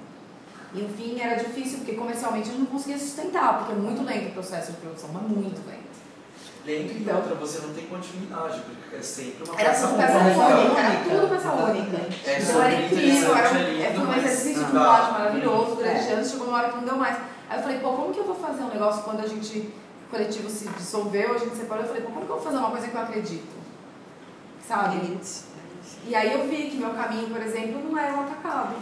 E, 0.75 0.83
enfim, 0.83 1.19
era 1.19 1.35
difícil, 1.35 1.79
porque 1.79 1.93
comercialmente 1.93 2.49
a 2.49 2.51
gente 2.51 2.61
não 2.61 2.67
conseguia 2.67 2.99
sustentar, 2.99 3.57
porque 3.57 3.73
é 3.73 3.75
muito 3.75 4.03
lento 4.03 4.29
o 4.29 4.33
processo 4.33 4.73
de 4.73 4.77
produção, 4.77 5.09
mas 5.11 5.23
muito 5.23 5.67
lento. 5.67 5.93
Lento 6.65 6.93
então, 6.93 7.15
e 7.15 7.17
outra, 7.17 7.35
você 7.35 7.65
não 7.65 7.73
tem 7.73 7.87
continuidade, 7.87 8.61
porque 8.61 8.95
é 8.95 9.01
sempre 9.01 9.43
uma 9.43 9.59
era 9.59 9.71
peça 9.71 9.87
única. 9.87 10.79
Era 10.79 11.03
tudo 11.03 11.29
peça 11.29 11.51
única. 11.51 11.97
É, 12.25 12.41
então 12.41 12.61
era 12.61 12.85
incrível, 12.85 13.35
era, 13.35 13.59
é, 13.59 13.93
foi 13.93 14.05
um 14.05 14.13
exercício 14.13 14.65
de 14.65 14.73
modelagem 14.73 15.11
maravilhoso 15.11 15.75
durante 15.75 16.07
é. 16.07 16.13
anos, 16.13 16.29
chegou 16.29 16.47
uma 16.47 16.57
hora 16.59 16.69
que 16.69 16.75
não 16.77 16.85
deu 16.85 16.95
mais. 16.95 17.17
Aí 17.49 17.57
eu 17.57 17.63
falei, 17.63 17.79
pô, 17.79 17.93
como 17.93 18.13
que 18.13 18.19
eu 18.19 18.25
vou 18.25 18.35
fazer 18.35 18.63
um 18.63 18.69
negócio 18.69 19.03
quando 19.03 19.19
a 19.19 19.27
gente 19.27 19.73
coletivo 20.09 20.49
se 20.49 20.67
dissolveu, 20.69 21.33
a 21.33 21.37
gente 21.37 21.55
separou, 21.55 21.83
eu 21.83 21.87
falei, 21.87 22.03
como 22.03 22.17
que 22.17 22.23
eu 22.23 22.27
vou 22.27 22.41
fazer 22.41 22.57
uma 22.57 22.71
coisa 22.71 22.87
que 22.87 22.95
eu 22.95 23.01
acredito? 23.01 23.53
Sabe? 24.67 25.17
E 26.05 26.15
aí 26.15 26.33
eu 26.33 26.47
vi 26.47 26.69
que 26.69 26.77
meu 26.77 26.91
caminho, 26.91 27.29
por 27.29 27.41
exemplo, 27.41 27.81
não 27.83 27.97
era 27.97 28.17
o 28.17 28.21
atacado. 28.21 28.75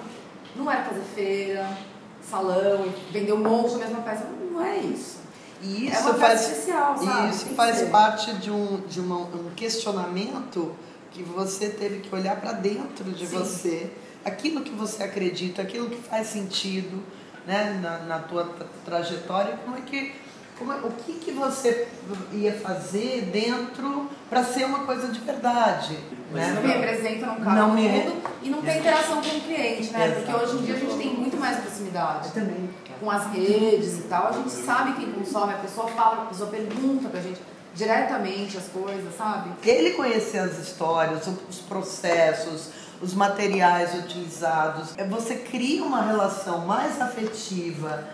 Não 0.55 0.69
era 0.69 0.83
fazer 0.83 1.03
feira, 1.15 1.77
salão, 2.21 2.85
vender 3.11 3.33
um 3.33 3.37
monte 3.37 3.73
da 3.73 3.79
mesma 3.79 4.01
peça. 4.01 4.27
Não 4.51 4.63
é 4.63 4.77
isso. 4.77 5.19
E 5.61 5.87
isso 5.87 6.09
é 6.09 6.13
faz, 6.13 6.41
especial, 6.41 6.97
sabe? 6.97 7.29
Isso 7.29 7.45
faz 7.55 7.81
parte 7.89 8.33
de, 8.33 8.49
um, 8.49 8.81
de 8.81 8.99
uma, 8.99 9.17
um 9.17 9.51
questionamento 9.55 10.75
que 11.11 11.21
você 11.21 11.69
teve 11.69 11.99
que 11.99 12.13
olhar 12.13 12.39
para 12.39 12.53
dentro 12.53 13.11
de 13.11 13.27
Sim. 13.27 13.37
você. 13.37 13.91
Aquilo 14.25 14.61
que 14.61 14.71
você 14.71 15.03
acredita, 15.03 15.61
aquilo 15.61 15.89
que 15.89 16.01
faz 16.01 16.27
sentido 16.27 17.03
né, 17.45 17.79
na, 17.81 17.99
na 17.99 18.19
tua 18.19 18.49
trajetória, 18.85 19.57
como 19.63 19.77
é 19.77 19.81
que 19.81 20.13
como, 20.61 20.71
é, 20.71 20.75
o 20.77 20.91
que, 20.91 21.13
que 21.13 21.31
você 21.31 21.87
ia 22.31 22.53
fazer 22.53 23.29
dentro 23.33 24.09
para 24.29 24.43
ser 24.43 24.65
uma 24.65 24.79
coisa 24.79 25.07
de 25.07 25.19
verdade? 25.19 25.97
Né? 26.31 26.53
Não 26.53 26.61
me 26.61 26.67
representa, 26.67 27.25
não 27.25 27.35
cabe 27.35 27.55
não 27.55 27.73
me... 27.73 27.89
mundo 27.89 28.21
e 28.43 28.49
não 28.49 28.61
tem 28.61 28.79
interação 28.79 29.21
com 29.21 29.37
o 29.37 29.41
cliente, 29.41 29.91
né? 29.91 30.11
Porque 30.11 30.33
hoje 30.33 30.57
em 30.57 30.61
dia 30.65 30.75
a 30.75 30.79
gente 30.79 30.97
tem 30.97 31.13
muito 31.15 31.37
mais 31.37 31.57
proximidade. 31.59 32.27
Eu 32.27 32.33
também. 32.33 32.69
Com 32.99 33.09
as 33.09 33.25
redes 33.33 33.97
e 33.97 34.01
tal, 34.03 34.27
a 34.27 34.31
gente 34.31 34.51
sabe 34.51 34.93
quem 34.93 35.11
consome, 35.11 35.53
a 35.53 35.57
pessoa 35.57 35.87
fala, 35.87 36.23
a 36.23 36.25
pessoa 36.27 36.51
pergunta 36.51 37.09
pra 37.09 37.19
gente 37.19 37.41
diretamente 37.73 38.57
as 38.57 38.67
coisas, 38.67 39.15
sabe? 39.17 39.49
Ele 39.63 39.91
conhecer 39.91 40.37
as 40.37 40.59
histórias, 40.59 41.27
os 41.49 41.57
processos, 41.59 42.69
os 43.01 43.15
materiais 43.15 43.95
utilizados, 43.95 44.93
é, 44.97 45.07
você 45.07 45.35
cria 45.35 45.83
uma 45.83 46.03
relação 46.03 46.59
mais 46.67 47.01
afetiva, 47.01 48.07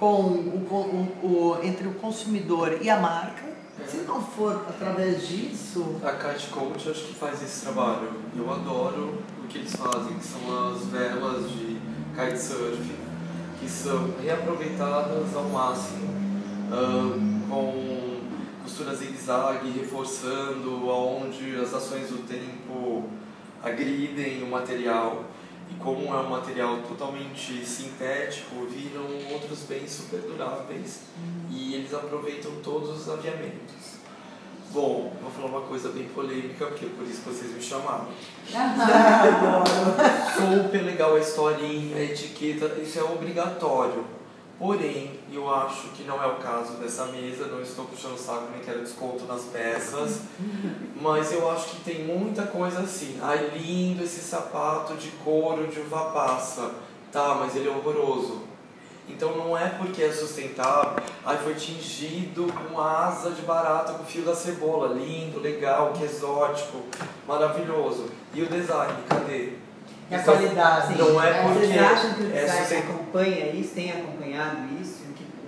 com 0.00 0.22
o, 0.22 1.18
o, 1.22 1.58
entre 1.62 1.86
o 1.86 1.92
consumidor 1.92 2.78
e 2.80 2.88
a 2.88 2.98
marca. 2.98 3.50
Se 3.86 3.98
não 3.98 4.22
for 4.22 4.64
através 4.68 5.28
disso. 5.28 5.96
A 6.02 6.12
Kite 6.12 6.48
Coach 6.48 6.88
acho 6.88 7.04
que 7.04 7.14
faz 7.14 7.42
esse 7.42 7.62
trabalho. 7.62 8.10
Eu 8.34 8.50
adoro 8.50 9.18
o 9.44 9.46
que 9.46 9.58
eles 9.58 9.74
fazem, 9.76 10.14
que 10.14 10.24
são 10.24 10.70
as 10.70 10.86
velas 10.86 11.50
de 11.50 11.78
kitesurf, 12.14 12.90
que 13.58 13.68
são 13.68 14.14
reaproveitadas 14.22 15.34
ao 15.34 15.44
máximo, 15.44 16.08
uh, 16.70 17.48
com 17.48 18.20
costura 18.62 18.94
zigue-zague, 18.94 19.70
reforçando 19.70 20.90
aonde 20.90 21.56
as 21.56 21.74
ações 21.74 22.08
do 22.08 22.26
tempo 22.26 23.04
agridem 23.62 24.42
o 24.42 24.46
material 24.46 25.24
como 25.82 26.14
é 26.14 26.18
um 26.18 26.30
material 26.30 26.78
totalmente 26.88 27.64
sintético, 27.64 28.66
viram 28.66 29.06
outros 29.32 29.60
bens 29.68 29.90
super 29.90 30.20
duráveis 30.20 31.02
uhum. 31.16 31.46
e 31.50 31.74
eles 31.74 31.92
aproveitam 31.94 32.52
todos 32.62 32.90
os 32.90 33.08
aviamentos. 33.08 34.00
Bom, 34.72 35.12
vou 35.20 35.30
falar 35.32 35.48
uma 35.48 35.66
coisa 35.66 35.88
bem 35.88 36.04
polêmica, 36.04 36.66
porque 36.66 36.86
é 36.86 36.88
por 36.88 37.04
isso 37.04 37.22
que 37.22 37.28
vocês 37.28 37.52
me 37.52 37.60
chamaram. 37.60 38.06
super 40.36 40.82
legal 40.84 41.16
a 41.16 41.18
historinha, 41.18 41.96
a 41.96 42.02
etiqueta, 42.02 42.80
isso 42.80 42.98
é 42.98 43.02
obrigatório 43.02 44.04
Porém, 44.60 45.18
eu 45.32 45.52
acho 45.54 45.88
que 45.88 46.04
não 46.04 46.22
é 46.22 46.26
o 46.26 46.36
caso 46.36 46.74
dessa 46.74 47.06
mesa, 47.06 47.46
não 47.46 47.60
estou 47.60 47.84
puxando 47.84 48.14
o 48.14 48.18
saco 48.18 48.48
nem 48.52 48.60
quero 48.62 48.80
desconto 48.80 49.24
nas 49.24 49.42
peças, 49.44 50.22
mas 51.00 51.32
eu 51.32 51.50
acho 51.50 51.70
que 51.70 51.84
tem 51.84 52.04
muita 52.04 52.42
coisa 52.46 52.80
assim. 52.80 53.18
Ai, 53.22 53.50
lindo 53.54 54.02
esse 54.02 54.20
sapato 54.20 54.94
de 54.94 55.10
couro 55.24 55.66
de 55.68 55.80
uva 55.80 56.10
passa. 56.10 56.72
Tá, 57.12 57.34
mas 57.34 57.56
ele 57.56 57.68
é 57.68 57.72
horroroso. 57.72 58.50
Então 59.08 59.36
não 59.36 59.58
é 59.58 59.68
porque 59.70 60.02
é 60.02 60.12
sustentável, 60.12 61.02
ai 61.24 61.36
foi 61.38 61.54
tingido 61.54 62.46
com 62.52 62.80
asa 62.80 63.30
de 63.30 63.42
barata 63.42 63.94
com 63.94 64.04
fio 64.04 64.22
da 64.22 64.34
cebola, 64.34 64.94
lindo, 64.94 65.40
legal, 65.40 65.92
que 65.92 66.04
exótico, 66.04 66.82
maravilhoso. 67.26 68.06
E 68.32 68.42
o 68.42 68.46
design, 68.46 68.94
cadê? 69.08 69.54
E 70.10 70.14
a 70.14 70.22
qualidade. 70.22 70.98
Não 70.98 71.22
é 71.22 71.42
porque. 71.42 71.66
Vocês 71.66 71.82
acham 71.82 72.14
que 72.14 72.22
o 72.22 72.36
é 72.36 72.44
design 72.44 72.74
é 72.74 72.78
acompanha 72.78 73.46
isso, 73.52 73.74
tem 73.74 73.90
acompanhado 73.92 74.56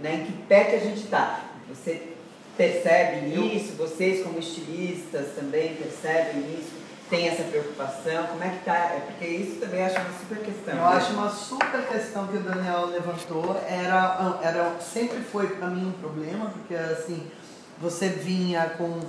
né, 0.02 0.16
em 0.16 0.24
que 0.24 0.32
pé 0.42 0.64
que 0.64 0.76
a 0.76 0.80
gente 0.80 1.04
está? 1.04 1.40
Você 1.68 2.12
percebe 2.56 3.34
eu... 3.34 3.44
isso? 3.46 3.74
Vocês, 3.76 4.22
como 4.22 4.38
estilistas, 4.38 5.34
também 5.34 5.74
percebem 5.76 6.40
isso? 6.58 6.82
Tem 7.08 7.28
essa 7.28 7.42
preocupação? 7.44 8.26
Como 8.26 8.42
é 8.42 8.48
que 8.48 8.64
tá? 8.64 8.74
É 8.74 9.02
porque 9.06 9.26
isso 9.26 9.60
também 9.60 9.80
eu 9.80 9.86
acho 9.86 10.00
uma 10.00 10.18
super 10.18 10.38
questão. 10.38 10.74
Eu 10.74 10.80
né? 10.80 10.96
acho 10.96 11.12
uma 11.12 11.30
super 11.30 11.86
questão 11.86 12.26
que 12.26 12.36
o 12.38 12.40
Daniel 12.40 12.86
levantou. 12.86 13.60
Era, 13.68 14.38
era, 14.42 14.76
sempre 14.80 15.20
foi 15.20 15.46
para 15.48 15.68
mim 15.68 15.88
um 15.88 15.92
problema, 15.92 16.50
porque 16.50 16.74
assim, 16.74 17.30
você 17.78 18.08
vinha 18.08 18.70
com. 18.78 19.00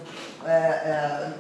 É, 0.45 0.49
é, 0.49 1.34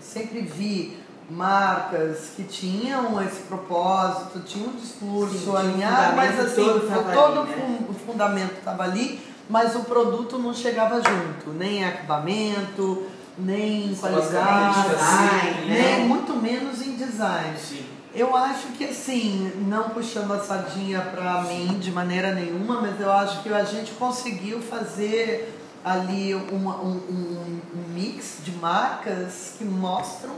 sempre 0.00 0.40
vi 0.40 1.05
marcas 1.28 2.30
que 2.36 2.44
tinham 2.44 3.20
esse 3.22 3.40
propósito, 3.42 4.40
tinham 4.40 4.68
um 4.68 4.76
discurso 4.76 5.38
Sim, 5.50 5.56
alinhado, 5.56 6.16
mas 6.16 6.38
assim, 6.40 6.64
todo, 6.64 7.12
todo 7.12 7.40
ali, 7.40 7.50
né? 7.60 7.78
o 7.88 7.94
fundamento 7.94 8.54
estava 8.58 8.84
ali, 8.84 9.20
mas 9.48 9.74
o 9.76 9.80
produto 9.80 10.38
não 10.38 10.54
chegava 10.54 10.96
junto, 10.96 11.50
nem 11.56 11.84
acabamento, 11.84 13.06
nem 13.38 13.94
qualidade, 13.94 14.88
design, 14.88 15.66
né? 15.66 15.96
nem 15.98 16.08
muito 16.08 16.32
menos 16.34 16.80
em 16.86 16.96
design. 16.96 17.56
Sim. 17.58 17.84
Eu 18.14 18.34
acho 18.34 18.68
que 18.68 18.84
assim, 18.84 19.52
não 19.68 19.90
puxando 19.90 20.32
a 20.32 20.38
sardinha 20.40 21.00
para 21.02 21.42
mim 21.42 21.78
de 21.78 21.90
maneira 21.90 22.34
nenhuma, 22.34 22.80
mas 22.80 22.98
eu 22.98 23.12
acho 23.12 23.42
que 23.42 23.52
a 23.52 23.62
gente 23.64 23.92
conseguiu 23.92 24.60
fazer 24.62 25.54
ali 25.84 26.34
um, 26.34 26.66
um- 26.68 27.60
um 27.74 27.84
mix 27.92 28.38
de 28.42 28.52
marcas 28.52 29.52
que 29.58 29.64
mostram 29.64 30.32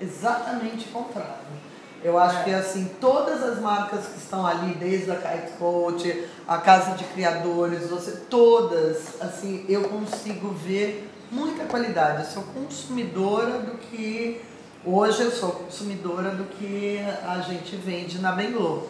exatamente 0.00 0.88
o 0.88 0.92
contrário. 0.92 1.64
Eu 2.02 2.18
acho 2.18 2.44
que 2.44 2.52
assim, 2.52 2.90
todas 3.00 3.42
as 3.42 3.58
marcas 3.60 4.06
que 4.06 4.18
estão 4.18 4.46
ali, 4.46 4.74
desde 4.74 5.10
a 5.10 5.16
Kite 5.16 5.52
Coach, 5.58 6.28
a 6.46 6.58
Casa 6.58 6.96
de 6.96 7.04
Criadores, 7.04 7.88
você, 7.88 8.12
todas, 8.28 9.22
assim, 9.22 9.64
eu 9.68 9.88
consigo 9.88 10.50
ver 10.50 11.10
muita 11.30 11.64
qualidade. 11.64 12.24
Eu 12.24 12.28
sou 12.28 12.42
consumidora 12.42 13.58
do 13.60 13.78
que 13.78 14.42
hoje 14.84 15.22
eu 15.22 15.30
sou 15.30 15.52
consumidora 15.52 16.32
do 16.32 16.44
que 16.44 16.98
a 17.26 17.40
gente 17.40 17.74
vende 17.76 18.18
na 18.18 18.32
Benlô, 18.32 18.82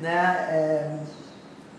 né? 0.00 0.46
É, 0.48 0.98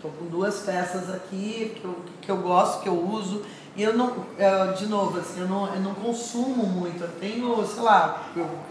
tô 0.01 0.09
com 0.09 0.25
duas 0.25 0.59
peças 0.59 1.09
aqui 1.09 1.73
que 1.79 1.85
eu, 1.85 1.95
que 2.21 2.29
eu 2.29 2.37
gosto, 2.37 2.81
que 2.81 2.89
eu 2.89 3.01
uso. 3.01 3.43
E 3.75 3.83
eu 3.83 3.97
não, 3.97 4.25
é, 4.37 4.73
de 4.73 4.85
novo, 4.87 5.17
assim, 5.17 5.39
eu 5.39 5.47
não, 5.47 5.73
eu 5.73 5.79
não 5.79 5.93
consumo 5.93 6.65
muito. 6.65 7.01
Eu 7.01 7.11
tenho, 7.19 7.65
sei 7.65 7.81
lá, 7.81 8.23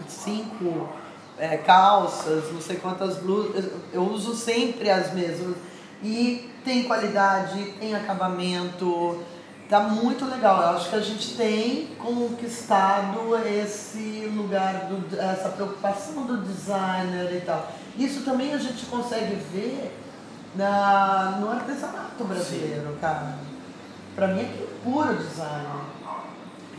cinco 0.07 0.89
é, 1.37 1.57
calças, 1.57 2.51
não 2.51 2.61
sei 2.61 2.75
quantas 2.75 3.17
blusas. 3.17 3.65
Eu, 3.65 3.79
eu 3.93 4.03
uso 4.03 4.35
sempre 4.35 4.89
as 4.89 5.13
mesmas. 5.13 5.55
E 6.03 6.51
tem 6.63 6.83
qualidade, 6.83 7.73
tem 7.79 7.95
acabamento. 7.95 9.19
Tá 9.67 9.79
muito 9.79 10.25
legal. 10.25 10.61
Eu 10.61 10.69
acho 10.77 10.89
que 10.89 10.95
a 10.95 11.01
gente 11.01 11.35
tem 11.35 11.87
conquistado 11.97 13.35
esse 13.47 14.31
lugar, 14.35 14.87
do, 14.87 15.19
essa 15.19 15.49
preocupação 15.49 16.25
do 16.25 16.37
designer 16.37 17.37
e 17.37 17.41
tal. 17.41 17.71
Isso 17.97 18.21
também 18.21 18.53
a 18.53 18.57
gente 18.57 18.85
consegue 18.85 19.35
ver 19.51 19.97
na, 20.55 21.37
no 21.39 21.49
artesanato 21.49 22.23
brasileiro, 22.23 22.97
cara. 22.99 23.50
Pra 24.15 24.27
mim 24.27 24.41
é 24.41 24.67
puro 24.83 25.15
design. 25.15 25.67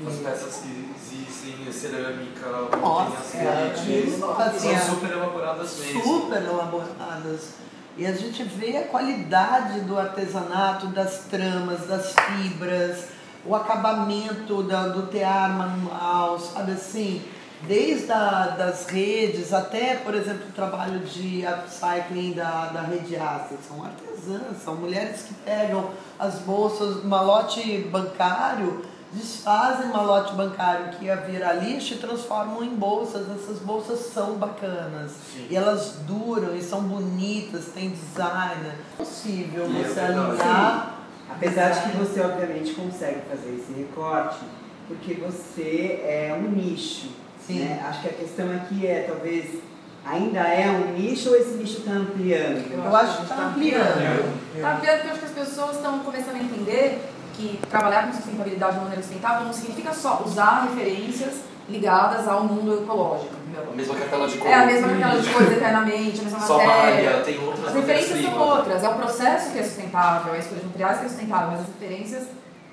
As 0.07 0.17
peças 0.17 0.63
que 0.63 0.95
existem, 0.97 1.73
cerâmica, 1.73 2.49
Nossa, 2.81 3.39
tem 3.39 3.47
é, 3.47 3.73
as 3.73 3.81
redes, 3.81 4.23
assim, 4.23 4.77
são 4.79 4.95
super 4.97 5.13
elaboradas 5.13 5.79
mesmo. 5.79 6.03
super 6.03 6.43
elaboradas. 6.43 7.51
E 7.97 8.07
a 8.07 8.13
gente 8.13 8.43
vê 8.43 8.77
a 8.79 8.89
qualidade 8.89 9.81
do 9.83 9.99
artesanato, 9.99 10.89
das 10.89 11.27
tramas, 11.31 11.87
das 11.87 12.15
fibras, 12.15 13.05
o 13.45 13.55
acabamento 13.55 14.63
da, 14.63 14.89
do 14.89 15.07
tear 15.09 15.51
manual, 15.57 16.39
sabe 16.39 16.73
assim? 16.73 17.23
Desde 17.67 18.11
a, 18.11 18.55
das 18.59 18.87
redes 18.87 19.53
até, 19.53 19.97
por 19.97 20.15
exemplo, 20.15 20.49
o 20.49 20.53
trabalho 20.53 20.99
de 21.01 21.45
upcycling 21.47 22.33
da, 22.33 22.67
da 22.67 22.83
rede 22.83 23.17
Asta. 23.17 23.55
São 23.69 23.85
artesãs, 23.85 24.63
são 24.65 24.75
mulheres 24.75 25.23
que 25.23 25.35
pegam 25.35 25.91
as 26.19 26.41
bolsas, 26.41 27.05
malote 27.05 27.79
bancário, 27.91 28.83
desfazem 29.13 29.89
malote 29.89 30.35
bancário 30.35 30.91
que 30.91 31.05
ia 31.05 31.17
virar 31.17 31.55
lixo 31.55 31.95
e 31.95 31.99
transformam 31.99 32.65
em 32.65 32.75
bolsas. 32.75 33.27
Essas 33.31 33.59
bolsas 33.61 34.01
são 34.13 34.35
bacanas. 34.35 35.13
Sim. 35.33 35.47
E 35.49 35.57
elas 35.57 35.99
duram 36.07 36.57
e 36.57 36.63
são 36.63 36.83
bonitas, 36.83 37.67
tem 37.67 37.91
design. 37.91 38.67
É 38.67 38.97
possível 38.97 39.69
E 39.71 39.81
é 39.81 39.85
você 39.85 40.01
alinhar. 40.01 40.99
Apesar 41.31 41.71
de 41.71 41.91
que 41.91 41.97
você 41.97 42.21
obviamente 42.21 42.75
consegue 42.75 43.21
fazer 43.29 43.55
esse 43.55 43.73
recorte, 43.73 44.41
porque 44.87 45.15
você 45.15 46.03
é 46.05 46.39
um 46.39 46.51
nicho. 46.51 47.22
Sim. 47.47 47.61
né? 47.61 47.85
Acho 47.89 48.03
que 48.03 48.09
a 48.09 48.13
questão 48.13 48.53
aqui 48.55 48.87
é 48.87 49.07
talvez 49.09 49.61
ainda 50.05 50.41
é 50.41 50.71
um 50.71 50.93
nicho 50.93 51.31
ou 51.31 51.37
esse 51.37 51.55
nicho 51.55 51.79
está 51.79 51.93
ampliando? 51.93 52.73
Eu 52.73 52.97
acho 52.97 53.17
que 53.19 53.23
está 53.23 53.47
ampliando. 53.47 54.61
Tá 54.61 54.73
vendo 54.75 55.01
que 55.01 55.07
eu 55.07 55.11
acho 55.11 55.21
que 55.21 55.27
as 55.27 55.49
pessoas 55.49 55.77
estão 55.77 55.99
começando 56.01 56.37
a 56.37 56.39
entender 56.39 57.09
que 57.35 57.59
trabalhar 57.71 58.07
com 58.07 58.13
sustentabilidade 58.13 58.75
de 58.75 58.81
maneira 58.81 59.03
sustentável 59.03 59.47
não 59.47 59.53
significa 59.53 59.93
só 59.93 60.23
usar 60.25 60.69
referências 60.69 61.41
ligadas 61.69 62.29
ao 62.29 62.45
mundo 62.45 62.83
ecológico, 62.83 63.35
A 63.71 63.75
mesma 63.75 63.95
cartela 63.95 64.29
de 64.29 64.37
cor. 64.37 64.49
É 64.49 64.55
a 64.55 64.67
mesma 64.67 64.93
aquela 64.93 65.21
de 65.21 65.31
coisa 65.31 65.53
eternamente, 65.55 66.21
a 66.21 66.25
mesma 66.25 66.41
Só 66.41 66.59
matéria. 66.59 67.21
tem 67.21 67.39
outras 67.39 67.69
As 67.69 67.75
referências 67.75 68.23
são 68.23 68.39
outras, 68.39 68.85
é 68.85 68.89
o 68.89 68.95
processo 68.95 69.53
que 69.53 69.59
é 69.59 69.63
sustentável, 69.63 70.35
é 70.35 70.37
a 70.37 70.41
escolha 70.41 70.61
de 70.61 70.67
materiais 70.67 70.99
que 70.99 71.07
é 71.07 71.09
sustentável, 71.09 71.49
mas 71.53 71.61
as 71.61 71.67
referências 71.69 72.27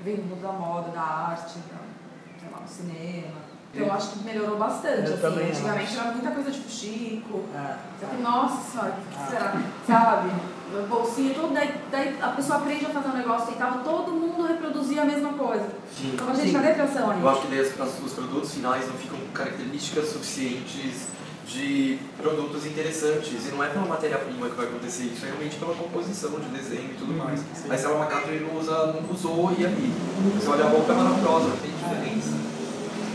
vêm 0.04 0.16
do 0.16 0.24
mundo 0.24 0.42
da 0.42 0.52
moda, 0.52 0.90
da 0.92 1.02
arte, 1.02 1.60
da, 1.70 1.78
sei 2.40 2.50
lá, 2.52 2.60
do 2.60 2.70
cinema. 2.70 3.49
Então 3.74 3.88
eu 3.88 3.94
acho 3.94 4.10
que 4.10 4.24
melhorou 4.24 4.58
bastante. 4.58 5.08
Eu 5.08 5.14
assim. 5.14 5.22
também 5.22 5.50
Antigamente 5.50 5.92
acho. 5.92 6.00
era 6.00 6.12
muita 6.12 6.32
coisa 6.32 6.52
tipo 6.52 6.70
Chico, 6.70 7.44
É. 7.56 7.76
só 8.00 8.06
que, 8.08 8.22
nossa 8.22 8.72
senhora, 8.72 8.94
o 8.98 9.24
que 9.26 9.30
será? 9.32 9.62
Sabe? 9.86 10.30
Bolsinha, 10.88 11.34
tudo, 11.34 11.52
daí, 11.54 11.74
daí 11.90 12.16
a 12.22 12.28
pessoa 12.30 12.60
aprende 12.60 12.86
a 12.86 12.90
fazer 12.90 13.10
um 13.10 13.18
negócio 13.18 13.46
sustentável, 13.48 13.82
todo 13.84 14.12
mundo 14.12 14.46
reproduzia 14.48 15.02
a 15.02 15.06
mesma 15.06 15.34
coisa. 15.34 15.68
Sim. 15.96 16.12
Então, 16.14 16.36
gente, 16.36 16.48
Sim. 16.48 16.54
cadê 16.54 16.68
a 16.68 16.74
criação 16.76 17.10
aí? 17.10 17.22
Eu 17.22 17.30
acho 17.30 17.42
que 17.42 17.48
daí 17.48 17.62
os 17.62 18.14
produtos 18.14 18.54
finais 18.54 18.88
não 18.88 18.94
ficam 18.94 19.18
com 19.18 19.32
características 19.34 20.10
suficientes 20.10 21.08
de 21.48 21.98
produtos 22.18 22.68
interessantes. 22.68 23.48
E 23.48 23.52
não 23.52 23.64
é 23.64 23.70
pela 23.70 23.86
matéria-prima 23.86 24.48
que 24.50 24.56
vai 24.56 24.68
acontecer 24.68 25.04
isso, 25.06 25.26
é 25.26 25.30
realmente 25.30 25.56
pela 25.56 25.74
composição 25.74 26.32
de 26.40 26.46
desenho 26.50 26.92
e 26.92 26.96
tudo 27.00 27.14
mais. 27.14 27.44
Aí 27.68 27.78
se 27.78 27.86
ela 27.86 27.96
é 27.96 27.98
uma 27.98 28.06
capa 28.06 28.28
ele 28.28 28.46
não 28.46 28.60
usa, 28.60 28.94
não 28.94 29.12
usou 29.12 29.52
e 29.58 29.66
ali. 29.66 29.92
Você 30.36 30.48
olha 30.48 30.66
a 30.66 30.70
roupa 30.70 30.94
é 30.94 30.96
maravilhosa, 30.96 31.48
não 31.48 31.58
tem 31.58 31.72
diferença. 31.72 32.49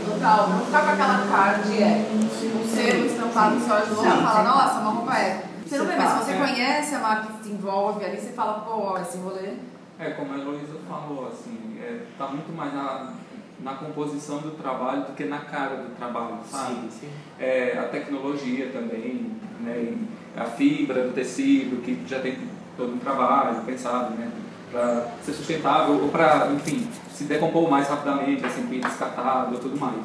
Total, 0.05 0.49
não 0.49 0.65
ficar 0.65 0.81
com 0.81 0.91
aquela 0.91 1.27
cara 1.27 1.57
de 1.59 1.83
é. 1.83 2.09
Um 2.13 2.67
selo 2.67 3.05
estampado 3.05 3.55
olha 3.69 3.85
de 3.85 3.93
longe 3.93 4.07
e 4.07 4.11
Sim, 4.11 4.23
fala, 4.23 4.37
sim. 4.37 4.43
nossa, 4.45 4.79
uma 4.79 4.91
roupa 4.91 5.17
é. 5.17 5.45
Você 5.65 5.77
não 5.79 5.85
vê, 5.85 5.95
mas 5.95 6.09
se 6.09 6.25
você 6.25 6.31
é. 6.31 6.37
conhece 6.37 6.95
a 6.95 6.99
marca 6.99 7.33
que 7.33 7.43
se 7.43 7.49
envolve 7.49 8.05
ali, 8.05 8.17
você 8.17 8.31
fala, 8.33 8.59
pô, 8.59 8.97
esse 8.99 9.17
rolê. 9.17 9.53
É, 9.97 10.11
como 10.11 10.33
a 10.33 10.37
Heloísa 10.37 10.77
falou, 10.87 11.27
assim, 11.27 11.79
é, 11.81 12.01
tá 12.17 12.27
muito 12.27 12.55
mais 12.55 12.73
na, 12.73 13.13
na 13.61 13.73
composição 13.73 14.39
do 14.39 14.51
trabalho 14.51 15.05
do 15.05 15.13
que 15.13 15.25
na 15.25 15.39
cara 15.39 15.77
do 15.77 15.95
trabalho, 15.95 16.37
sabe? 16.49 16.87
sim. 16.91 17.09
É, 17.39 17.77
a 17.79 17.87
tecnologia 17.87 18.69
também, 18.71 19.31
né? 19.61 19.77
e 19.77 20.07
a 20.39 20.45
fibra 20.45 21.07
do 21.07 21.13
tecido, 21.13 21.81
que 21.81 22.05
já 22.07 22.19
tem 22.19 22.37
todo 22.77 22.93
um 22.93 22.99
trabalho 22.99 23.61
pensado, 23.61 24.13
né? 24.15 24.31
Para 24.71 25.07
ser 25.23 25.33
sustentável 25.33 26.01
ou 26.03 26.09
para, 26.09 26.51
enfim, 26.51 26.87
se 27.15 27.23
decompor 27.23 27.69
mais 27.69 27.87
rapidamente, 27.87 28.45
assim, 28.45 28.63
bem 28.63 28.79
descartável 28.81 29.57
e 29.57 29.61
tudo 29.61 29.79
mais. 29.79 29.95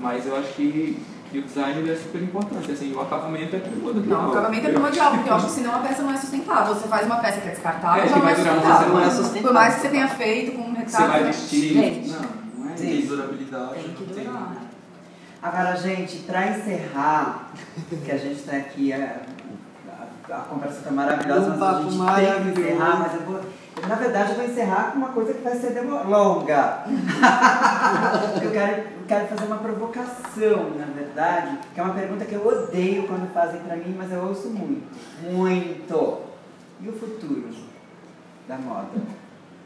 Mas 0.00 0.26
eu 0.26 0.36
acho 0.36 0.48
que, 0.54 1.00
que 1.30 1.38
o 1.38 1.42
design 1.42 1.80
ele 1.80 1.92
é 1.92 1.96
super 1.96 2.22
importante, 2.22 2.70
assim, 2.72 2.92
o 2.92 3.00
acabamento 3.00 3.56
é 3.56 3.58
primordial. 3.60 4.04
Não, 4.22 4.28
o 4.28 4.32
acabamento 4.32 4.66
é 4.66 4.70
primordial, 4.72 5.10
porque 5.12 5.28
eu 5.30 5.34
acho 5.34 5.46
que 5.46 5.52
senão 5.62 5.74
a 5.76 5.78
peça 5.78 6.02
não 6.02 6.12
é 6.12 6.16
sustentável. 6.16 6.74
Você 6.74 6.88
faz 6.88 7.06
uma 7.06 7.16
peça 7.16 7.40
que 7.40 7.48
é 7.48 7.50
descartável, 7.52 8.02
É, 8.04 8.08
já 8.08 8.18
vai 8.18 8.32
é 8.32 8.36
sustentável. 8.36 8.88
Não 8.88 9.00
é 9.00 9.10
sustentável. 9.10 9.42
Por 9.42 9.52
mais 9.54 9.74
que 9.76 9.80
você 9.80 9.88
tenha 9.88 10.08
feito 10.08 10.52
com 10.56 10.62
um 10.62 10.72
Você 10.74 10.78
retrato. 10.80 11.08
vai 11.08 11.24
vestir. 11.24 11.72
Gente, 11.74 12.08
Não, 12.10 12.20
não 12.64 12.70
é. 12.70 12.74
Tem 12.74 13.06
durabilidade. 13.06 13.74
tem 13.74 13.94
que 13.94 14.14
tem- 14.14 14.24
durar. 14.24 14.52
Agora, 15.40 15.76
gente, 15.76 16.16
para 16.18 16.48
encerrar, 16.48 17.50
que 18.04 18.10
a 18.10 18.16
gente 18.18 18.40
está 18.40 18.56
aqui, 18.56 18.92
a, 18.92 19.20
a, 20.28 20.34
a 20.36 20.40
conversa 20.40 20.78
está 20.78 20.90
maravilhosa, 20.90 21.46
Um 21.46 21.48
mas 21.50 21.62
a 21.62 21.64
papo 21.64 21.82
gente 21.82 21.88
tem 21.90 21.98
que 21.98 22.04
maravilhoso. 22.04 22.60
encerrar, 22.60 22.96
mas 22.98 23.14
eu 23.14 23.20
vou. 23.20 23.40
Na 23.86 23.94
verdade, 23.94 24.30
eu 24.30 24.36
vou 24.36 24.44
encerrar 24.44 24.92
com 24.92 24.98
uma 24.98 25.10
coisa 25.10 25.34
que 25.34 25.42
vai 25.42 25.56
ser 25.56 25.80
longa. 25.80 26.84
eu, 28.42 28.50
quero, 28.50 28.84
quero 29.06 29.28
fazer 29.28 29.44
uma 29.44 29.58
provocação, 29.58 30.70
na 30.76 30.86
verdade, 30.86 31.58
que 31.74 31.80
é 31.80 31.82
uma 31.82 31.94
pergunta 31.94 32.24
que 32.24 32.34
eu 32.34 32.46
odeio 32.46 33.06
quando 33.06 33.32
fazem 33.32 33.60
para 33.60 33.76
mim, 33.76 33.94
mas 33.96 34.10
eu 34.10 34.24
ouço 34.24 34.48
muito. 34.48 34.86
Muito. 35.30 36.22
E 36.80 36.88
o 36.88 36.92
futuro 36.92 37.48
da 38.48 38.56
moda? 38.56 38.88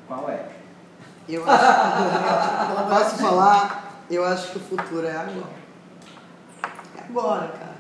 Qual 0.09 0.29
é? 0.29 0.47
Eu 1.29 1.45
acho 1.49 2.89
posso 2.89 3.17
falar? 3.19 4.03
Eu 4.11 4.25
acho 4.25 4.51
que 4.51 4.59
o 4.59 4.61
futuro 4.61 5.07
é 5.07 5.13
agora. 5.13 5.63
É 6.99 7.03
agora, 7.09 7.49
cara. 7.49 7.73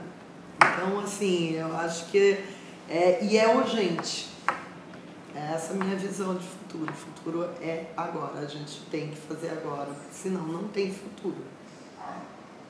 Então, 0.56 1.00
assim, 1.00 1.54
eu 1.54 1.76
acho 1.76 2.06
que 2.06 2.38
é, 2.88 3.24
e 3.24 3.36
é 3.36 3.48
urgente. 3.54 4.31
É 5.34 5.54
essa 5.54 5.72
a 5.72 5.76
minha 5.76 5.96
visão 5.96 6.34
de 6.34 6.46
futuro. 6.46 6.90
O 6.90 6.94
futuro 6.94 7.50
é 7.60 7.86
agora. 7.96 8.40
A 8.40 8.46
gente 8.46 8.82
tem 8.90 9.08
que 9.08 9.16
fazer 9.16 9.50
agora, 9.50 9.88
senão 10.10 10.46
não 10.46 10.68
tem 10.68 10.92
futuro. 10.92 11.44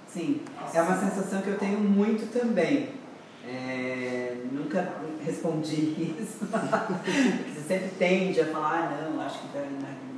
Sim, 0.09 0.43
é 0.75 0.83
uma 0.83 0.99
sensação 0.99 1.41
que 1.41 1.49
eu 1.49 1.59
tenho 1.59 1.81
muito 1.81 2.31
também. 2.31 2.91
É, 3.49 4.37
nunca 4.53 4.93
respondi 5.25 6.17
isso. 6.21 6.45
Você 6.47 7.61
sempre 7.67 7.89
tende 7.99 8.41
a 8.41 8.47
falar, 8.47 8.93
ah, 8.93 9.11
não, 9.11 9.21
acho 9.23 9.39
que 9.41 9.49
tá, 9.49 9.61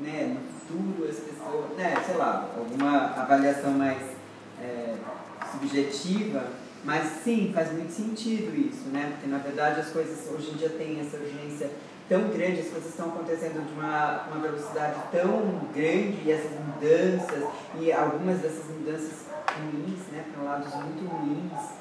né, 0.01 0.37
no 0.37 0.59
futuro 0.59 1.09
as 1.09 1.17
pessoas, 1.17 1.77
né, 1.77 1.95
sei 2.05 2.17
lá, 2.17 2.51
alguma 2.57 3.15
avaliação 3.15 3.71
mais 3.71 4.03
é, 4.61 4.95
subjetiva. 5.53 6.45
Mas 6.85 7.23
sim, 7.23 7.51
faz 7.55 7.73
muito 7.73 7.93
sentido 7.93 8.55
isso, 8.55 8.89
né? 8.91 9.13
Porque 9.13 9.27
na 9.27 9.39
verdade 9.39 9.81
as 9.81 9.89
coisas 9.89 10.29
hoje 10.31 10.51
em 10.51 10.57
dia 10.57 10.69
têm 10.69 11.01
essa 11.01 11.17
urgência 11.17 11.71
tão 12.09 12.29
grande, 12.29 12.61
as 12.61 12.69
coisas 12.69 12.91
estão 12.91 13.09
acontecendo 13.09 13.67
de 13.67 13.73
uma, 13.73 14.25
uma 14.29 14.41
velocidade 14.41 14.95
tão 15.11 15.61
grande 15.73 16.23
e 16.25 16.31
essas 16.31 16.53
mudanças, 16.53 17.49
e 17.81 17.93
algumas 17.93 18.39
dessas 18.39 18.67
mudanças 18.67 19.27
ruins, 19.57 20.01
né, 20.13 20.25
para 20.33 20.43
lados 20.43 20.75
muito 20.75 21.07
ruins, 21.07 21.75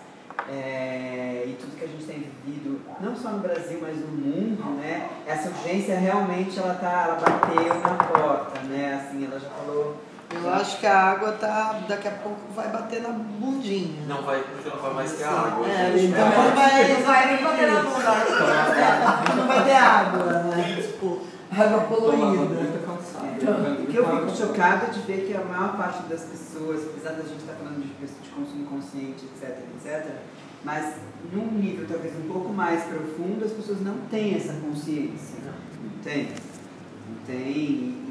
é, 0.50 1.44
e 1.48 1.58
tudo 1.60 1.78
que 1.78 1.86
a 1.86 1.88
gente 1.88 2.06
tem 2.06 2.32
vivido, 2.46 2.82
não 3.00 3.16
só 3.16 3.30
no 3.30 3.40
Brasil, 3.40 3.80
mas 3.82 3.98
no 3.98 4.08
mundo, 4.08 4.78
né, 4.78 5.10
essa 5.26 5.50
urgência 5.50 5.98
realmente 5.98 6.58
ela, 6.58 6.76
tá, 6.76 7.06
ela 7.08 7.16
bateu 7.16 7.74
na 7.82 8.04
porta, 8.04 8.60
né, 8.62 9.02
assim, 9.02 9.26
ela 9.26 9.40
já 9.40 9.50
falou 9.50 9.98
eu 10.36 10.54
acho 10.54 10.80
que 10.80 10.86
a 10.86 11.12
água 11.12 11.32
tá, 11.34 11.82
daqui 11.88 12.08
a 12.08 12.12
pouco 12.12 12.40
vai 12.56 12.70
bater 12.70 13.02
na 13.02 13.10
bundinha. 13.10 14.06
Não 14.08 14.22
vai, 14.24 14.42
porque 14.42 14.70
não 14.70 14.78
vai 14.78 14.94
mais 14.94 15.12
ter 15.14 15.24
água. 15.24 15.68
É, 15.68 15.92
gente. 15.92 16.06
então 16.06 16.26
não 16.26 16.56
vai, 16.56 16.94
Não 16.94 17.02
vai 17.06 17.34
nem 17.34 17.44
bater 17.44 17.72
na 17.72 17.84
bunda. 17.84 19.36
não 19.36 19.48
vai 19.48 19.64
ter 19.64 19.74
água, 19.74 20.26
né? 20.26 20.82
Tipo, 20.82 21.22
água 21.52 21.82
poluída. 21.82 22.80
cansado. 22.86 23.84
O 23.84 23.88
que 23.88 23.98
eu 23.98 24.06
fico 24.06 24.38
chocada 24.38 24.88
de 24.92 25.00
ver 25.02 25.26
que 25.28 25.36
a 25.36 25.44
maior 25.44 25.78
parte 25.78 26.04
das 26.04 26.22
pessoas, 26.22 26.84
apesar 26.88 27.12
da 27.12 27.24
gente 27.24 27.40
estar 27.40 27.54
falando 27.54 27.82
de, 27.82 28.06
de 28.06 28.30
consumo 28.30 28.66
consciente, 28.66 29.26
etc, 29.26 29.60
etc, 29.76 30.08
mas 30.64 30.96
num 31.32 31.52
nível 31.52 31.86
talvez 31.88 32.16
um 32.16 32.28
pouco 32.28 32.54
mais 32.54 32.84
profundo, 32.84 33.44
as 33.44 33.52
pessoas 33.52 33.82
não 33.82 33.98
têm 34.10 34.36
essa 34.36 34.54
consciência. 34.54 35.40
Não 35.44 36.02
tem. 36.02 36.30
Não 37.10 37.18
tem. 37.26 38.03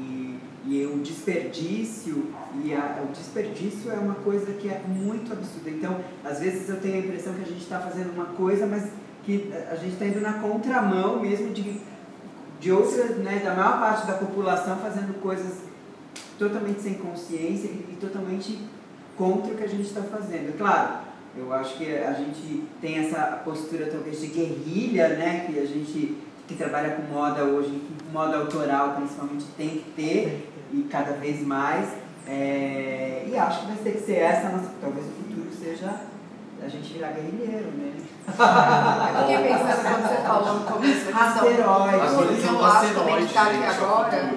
E, 0.65 0.85
o 0.85 0.99
desperdício, 0.99 2.27
e 2.63 2.73
a, 2.73 3.03
o 3.03 3.11
desperdício 3.11 3.91
é 3.91 3.95
uma 3.95 4.15
coisa 4.15 4.53
que 4.53 4.69
é 4.69 4.81
muito 4.87 5.33
absurda. 5.33 5.69
Então, 5.69 5.99
às 6.23 6.39
vezes 6.39 6.69
eu 6.69 6.79
tenho 6.79 6.95
a 6.95 6.99
impressão 6.99 7.33
que 7.33 7.41
a 7.41 7.45
gente 7.45 7.61
está 7.61 7.79
fazendo 7.79 8.13
uma 8.13 8.25
coisa, 8.27 8.65
mas 8.65 8.89
que 9.25 9.51
a 9.69 9.75
gente 9.75 9.93
está 9.93 10.05
indo 10.05 10.21
na 10.21 10.33
contramão 10.33 11.19
mesmo 11.21 11.53
de 11.53 11.81
de 12.63 12.71
outras, 12.71 13.17
né, 13.17 13.41
da 13.43 13.53
maior 13.53 13.77
parte 13.77 14.07
da 14.07 14.13
população 14.13 14.77
fazendo 14.77 15.19
coisas 15.21 15.63
totalmente 16.39 16.81
sem 16.81 16.93
consciência 16.93 17.67
e, 17.67 17.89
e 17.91 17.97
totalmente 17.99 18.57
contra 19.17 19.53
o 19.53 19.57
que 19.57 19.63
a 19.65 19.67
gente 19.67 19.83
está 19.83 20.01
fazendo. 20.01 20.57
Claro, 20.57 20.99
eu 21.37 21.51
acho 21.51 21.77
que 21.77 21.93
a 21.93 22.13
gente 22.13 22.63
tem 22.79 22.99
essa 22.99 23.41
postura 23.43 23.87
talvez 23.87 24.21
de 24.21 24.27
guerrilha, 24.27 25.09
né, 25.09 25.45
que 25.45 25.59
a 25.59 25.65
gente 25.65 26.17
que 26.47 26.55
trabalha 26.55 26.91
com 26.91 27.13
moda 27.13 27.43
hoje, 27.43 27.69
que 27.69 28.02
moda 28.13 28.37
autoral 28.37 28.93
principalmente 28.95 29.45
tem 29.57 29.69
que 29.69 29.91
ter 29.95 30.49
e 30.71 30.83
cada 30.83 31.13
vez 31.13 31.45
mais. 31.45 31.89
É, 32.25 33.25
e 33.27 33.35
acho 33.35 33.61
que 33.61 33.65
vai 33.65 33.75
ter 33.77 33.91
que 33.93 33.99
ser 33.99 34.17
essa, 34.17 34.49
nossa, 34.49 34.71
talvez 34.79 35.05
o 35.07 35.09
futuro 35.09 35.49
seja 35.51 35.93
a 36.63 36.69
gente 36.69 36.93
virar 36.93 37.11
guerrilheiro, 37.11 37.71
né? 37.71 37.93
Eu 39.19 39.27
fiquei 39.27 39.53
pensando 39.53 39.83
quando 39.83 40.07
você 40.07 40.21
falou 40.23 40.53
no 40.53 40.65
começo 40.65 41.05
da 41.05 41.11
questão 41.11 41.27
Asteroide. 41.27 41.95
As 41.95 42.09
futuro, 42.09 42.27
coisas 42.27 42.35
que 42.35 42.45
são 42.45 42.59
eu 42.59 42.65
acho 42.65 42.93
também 42.93 42.93
asteroides, 42.93 43.27
que 43.27 43.33
tá 43.33 43.41
aqui 43.41 43.53
gente, 43.55 43.65
é 43.65 43.69
o 43.69 43.85
agora. 43.85 44.33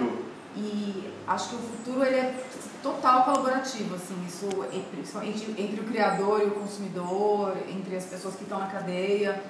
E 0.56 1.12
acho 1.28 1.48
que 1.50 1.54
o 1.54 1.58
futuro 1.58 2.04
ele 2.04 2.16
é 2.16 2.34
total 2.82 3.24
colaborativo, 3.24 3.94
assim, 3.94 4.16
isso 4.26 4.46
entre, 4.72 4.96
principalmente 4.96 5.54
entre 5.56 5.80
o 5.80 5.84
criador 5.84 6.40
e 6.42 6.46
o 6.46 6.50
consumidor, 6.52 7.56
entre 7.68 7.96
as 7.96 8.04
pessoas 8.04 8.34
que 8.34 8.42
estão 8.42 8.58
na 8.58 8.66
cadeia, 8.66 9.40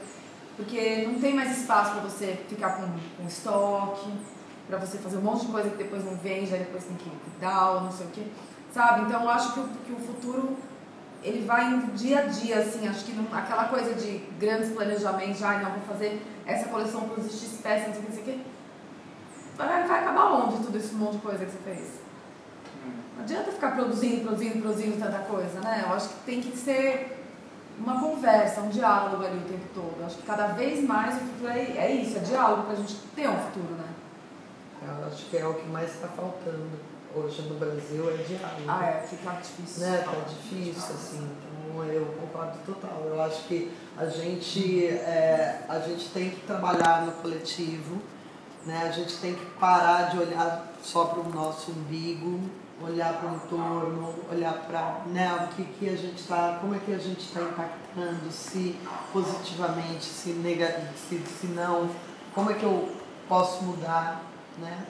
porque 0.57 1.07
não 1.07 1.21
tem 1.21 1.35
mais 1.35 1.59
espaço 1.59 1.93
para 1.93 2.01
você 2.01 2.39
ficar 2.49 2.77
com, 2.77 2.89
com 3.17 3.29
estoque, 3.29 4.11
para 4.67 4.79
você 4.79 4.99
fazer 4.99 5.19
um 5.19 5.23
monte 5.23 5.47
de 5.47 5.53
coisa 5.53 5.71
que 5.71 5.77
depois 5.77 6.05
não 6.05 6.17
vende, 6.17 6.53
aí 6.53 6.61
depois 6.61 6.85
tem 6.85 6.97
que 6.97 7.11
dar 7.41 7.73
ou 7.73 7.81
não 7.83 7.93
sei 7.93 8.07
o 8.07 8.11
que, 8.11 8.33
sabe? 8.73 9.03
Então 9.03 9.23
eu 9.23 9.31
acho 9.31 9.53
que 9.53 9.61
o, 9.61 9.69
que 9.69 9.93
o 9.93 9.97
futuro 9.97 10.57
ele 11.23 11.45
vai 11.45 11.73
indo 11.73 11.93
dia 11.95 12.21
a 12.21 12.23
dia, 12.23 12.61
assim, 12.61 12.87
acho 12.89 13.05
que 13.05 13.13
não, 13.13 13.27
aquela 13.37 13.65
coisa 13.65 13.95
de 13.95 14.19
grandes 14.39 14.71
planejamentos, 14.71 15.39
já, 15.39 15.59
não, 15.59 15.73
vou 15.73 15.83
fazer 15.83 16.23
essa 16.47 16.69
coleção 16.69 17.09
para 17.09 17.21
os 17.21 17.27
X 17.27 17.61
peças, 17.63 17.89
não 17.89 17.95
sei 17.95 18.03
o 18.03 18.05
que, 18.05 18.09
não 18.09 18.25
sei 18.25 18.35
o 18.35 18.39
que. 18.39 18.45
Vai, 19.57 19.87
vai 19.87 20.01
acabar 20.01 20.33
onde 20.33 20.65
tudo 20.65 20.77
esse 20.77 20.95
monte 20.95 21.13
de 21.13 21.19
coisa 21.19 21.45
que 21.45 21.51
você 21.51 21.59
fez? 21.65 22.01
Não 23.17 23.23
adianta 23.23 23.51
ficar 23.51 23.73
produzindo, 23.73 24.23
produzindo, 24.23 24.61
produzindo 24.61 24.99
tanta 24.99 25.19
coisa, 25.21 25.61
né? 25.61 25.85
Eu 25.87 25.95
acho 25.95 26.11
que 26.11 26.15
tem 26.27 26.41
que 26.41 26.57
ser 26.57 27.16
uma 27.79 28.01
conversa, 28.01 28.61
um 28.61 28.68
diálogo 28.68 29.24
ali 29.24 29.39
o 29.39 29.49
tempo 29.49 29.66
todo. 29.74 30.05
Acho 30.05 30.16
que 30.16 30.22
cada 30.22 30.49
vez 30.49 30.83
mais 30.83 31.14
o 31.16 31.18
futuro 31.18 31.49
é, 31.49 31.61
é 31.77 31.93
isso, 31.93 32.16
é 32.16 32.20
diálogo 32.20 32.62
para 32.64 32.72
a 32.72 32.77
gente 32.77 32.95
ter 33.14 33.29
um 33.29 33.39
futuro, 33.39 33.74
né? 33.74 33.89
Eu 34.83 35.07
acho 35.07 35.24
que 35.27 35.37
é 35.37 35.47
o 35.47 35.55
que 35.55 35.66
mais 35.68 35.95
está 35.95 36.09
faltando 36.09 36.68
hoje 37.14 37.43
no 37.43 37.59
Brasil, 37.59 38.11
é 38.11 38.22
diálogo. 38.22 38.62
Ah, 38.68 38.85
é, 38.87 39.07
fica 39.07 39.31
difícil. 39.33 39.87
né? 39.87 39.99
Tá 40.05 40.12
difícil, 40.29 40.95
assim. 40.95 41.31
Então 41.68 41.85
eu 41.85 42.07
concordo 42.20 42.59
total. 42.64 43.03
Eu 43.07 43.22
acho 43.22 43.45
que 43.45 43.72
a 43.97 44.07
gente, 44.07 44.87
é, 44.87 45.64
a 45.68 45.79
gente 45.81 46.09
tem 46.11 46.31
que 46.31 46.47
trabalhar 46.47 47.05
no 47.07 47.12
coletivo, 47.12 48.01
né? 48.64 48.83
A 48.89 48.93
gente 48.93 49.16
tem 49.18 49.35
que 49.35 49.47
parar 49.59 50.11
de 50.11 50.18
olhar 50.18 50.72
só 50.83 51.07
para 51.07 51.20
o 51.20 51.29
nosso 51.29 51.70
umbigo, 51.70 52.41
olhar 52.83 53.14
para 53.14 53.31
o 53.31 53.35
entorno, 53.37 54.14
olhar 54.31 54.55
para 54.66 55.01
né, 55.07 55.49
o 55.51 55.55
que, 55.55 55.64
que 55.64 55.89
a 55.89 55.97
gente 55.97 56.20
está, 56.20 56.59
como 56.61 56.74
é 56.74 56.79
que 56.79 56.93
a 56.93 56.99
gente 56.99 57.20
está 57.20 57.41
impactando, 57.41 58.31
se 58.31 58.79
positivamente, 59.12 60.05
se, 60.05 60.31
nega, 60.31 60.83
se, 61.09 61.18
se 61.18 61.47
não, 61.49 61.89
como 62.35 62.51
é 62.51 62.55
que 62.55 62.64
eu 62.64 62.95
posso 63.29 63.64
mudar, 63.64 64.22
né? 64.59 64.87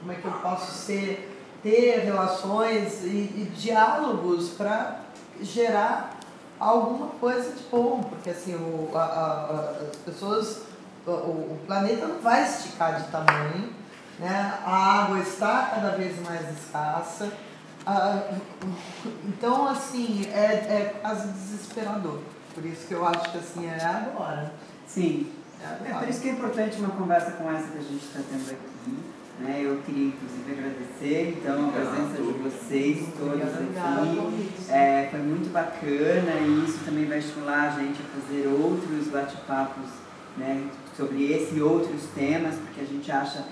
Como 0.00 0.12
é 0.12 0.14
que 0.16 0.24
eu 0.24 0.32
posso 0.32 0.72
ser 0.72 1.32
ter 1.62 2.04
relações 2.04 3.02
e, 3.02 3.08
e 3.08 3.52
diálogos 3.56 4.50
para 4.50 5.00
gerar 5.40 6.16
alguma 6.60 7.08
coisa 7.08 7.50
de 7.52 7.64
bom, 7.64 8.02
porque 8.08 8.30
assim 8.30 8.54
o, 8.54 8.90
a, 8.94 9.02
a, 9.02 9.60
as 9.90 9.96
pessoas, 9.96 10.62
o, 11.06 11.10
o, 11.10 11.58
planeta 11.66 12.06
não 12.06 12.20
vai 12.20 12.44
esticar 12.44 13.02
de 13.02 13.10
tamanho, 13.10 13.70
né? 14.18 14.58
a 14.64 15.02
água 15.02 15.18
está 15.20 15.70
cada 15.74 15.90
vez 15.96 16.20
mais 16.22 16.42
escassa, 16.58 17.32
então 19.26 19.68
assim 19.68 20.26
é, 20.32 20.44
é 20.44 20.98
quase 21.00 21.28
desesperador. 21.28 22.20
Por 22.54 22.64
isso 22.64 22.86
que 22.86 22.94
eu 22.94 23.06
acho 23.06 23.30
que 23.30 23.38
assim 23.38 23.66
é 23.66 23.84
agora. 23.84 24.52
Sim. 24.86 25.30
É, 25.60 25.90
É 25.90 25.94
por 25.94 26.08
isso 26.08 26.20
que 26.20 26.28
é 26.28 26.32
importante 26.32 26.78
uma 26.78 26.90
conversa 26.90 27.32
com 27.32 27.50
essa 27.50 27.68
que 27.68 27.78
a 27.78 27.82
gente 27.82 28.04
está 28.04 28.20
tendo 28.30 28.50
aqui. 28.50 28.98
Né? 29.38 29.60
Eu 29.62 29.82
queria 29.82 30.06
inclusive 30.06 30.50
agradecer 30.50 31.36
então 31.38 31.68
a 31.68 31.72
presença 31.72 32.22
de 32.22 32.38
vocês 32.38 33.08
todos 33.18 33.42
aqui. 33.42 34.72
É, 34.72 35.08
foi 35.10 35.20
muito 35.20 35.52
bacana 35.52 36.32
e 36.40 36.64
isso 36.64 36.78
também 36.84 37.04
vai 37.04 37.18
estimular 37.18 37.68
a 37.68 37.70
gente 37.78 38.00
a 38.00 38.20
fazer 38.20 38.48
outros 38.48 39.08
bate-papos 39.08 39.90
né, 40.38 40.68
sobre 40.96 41.32
esse 41.32 41.56
e 41.56 41.62
outros 41.62 42.02
temas, 42.14 42.54
porque 42.56 42.80
a 42.80 42.84
gente 42.84 43.10
acha, 43.12 43.44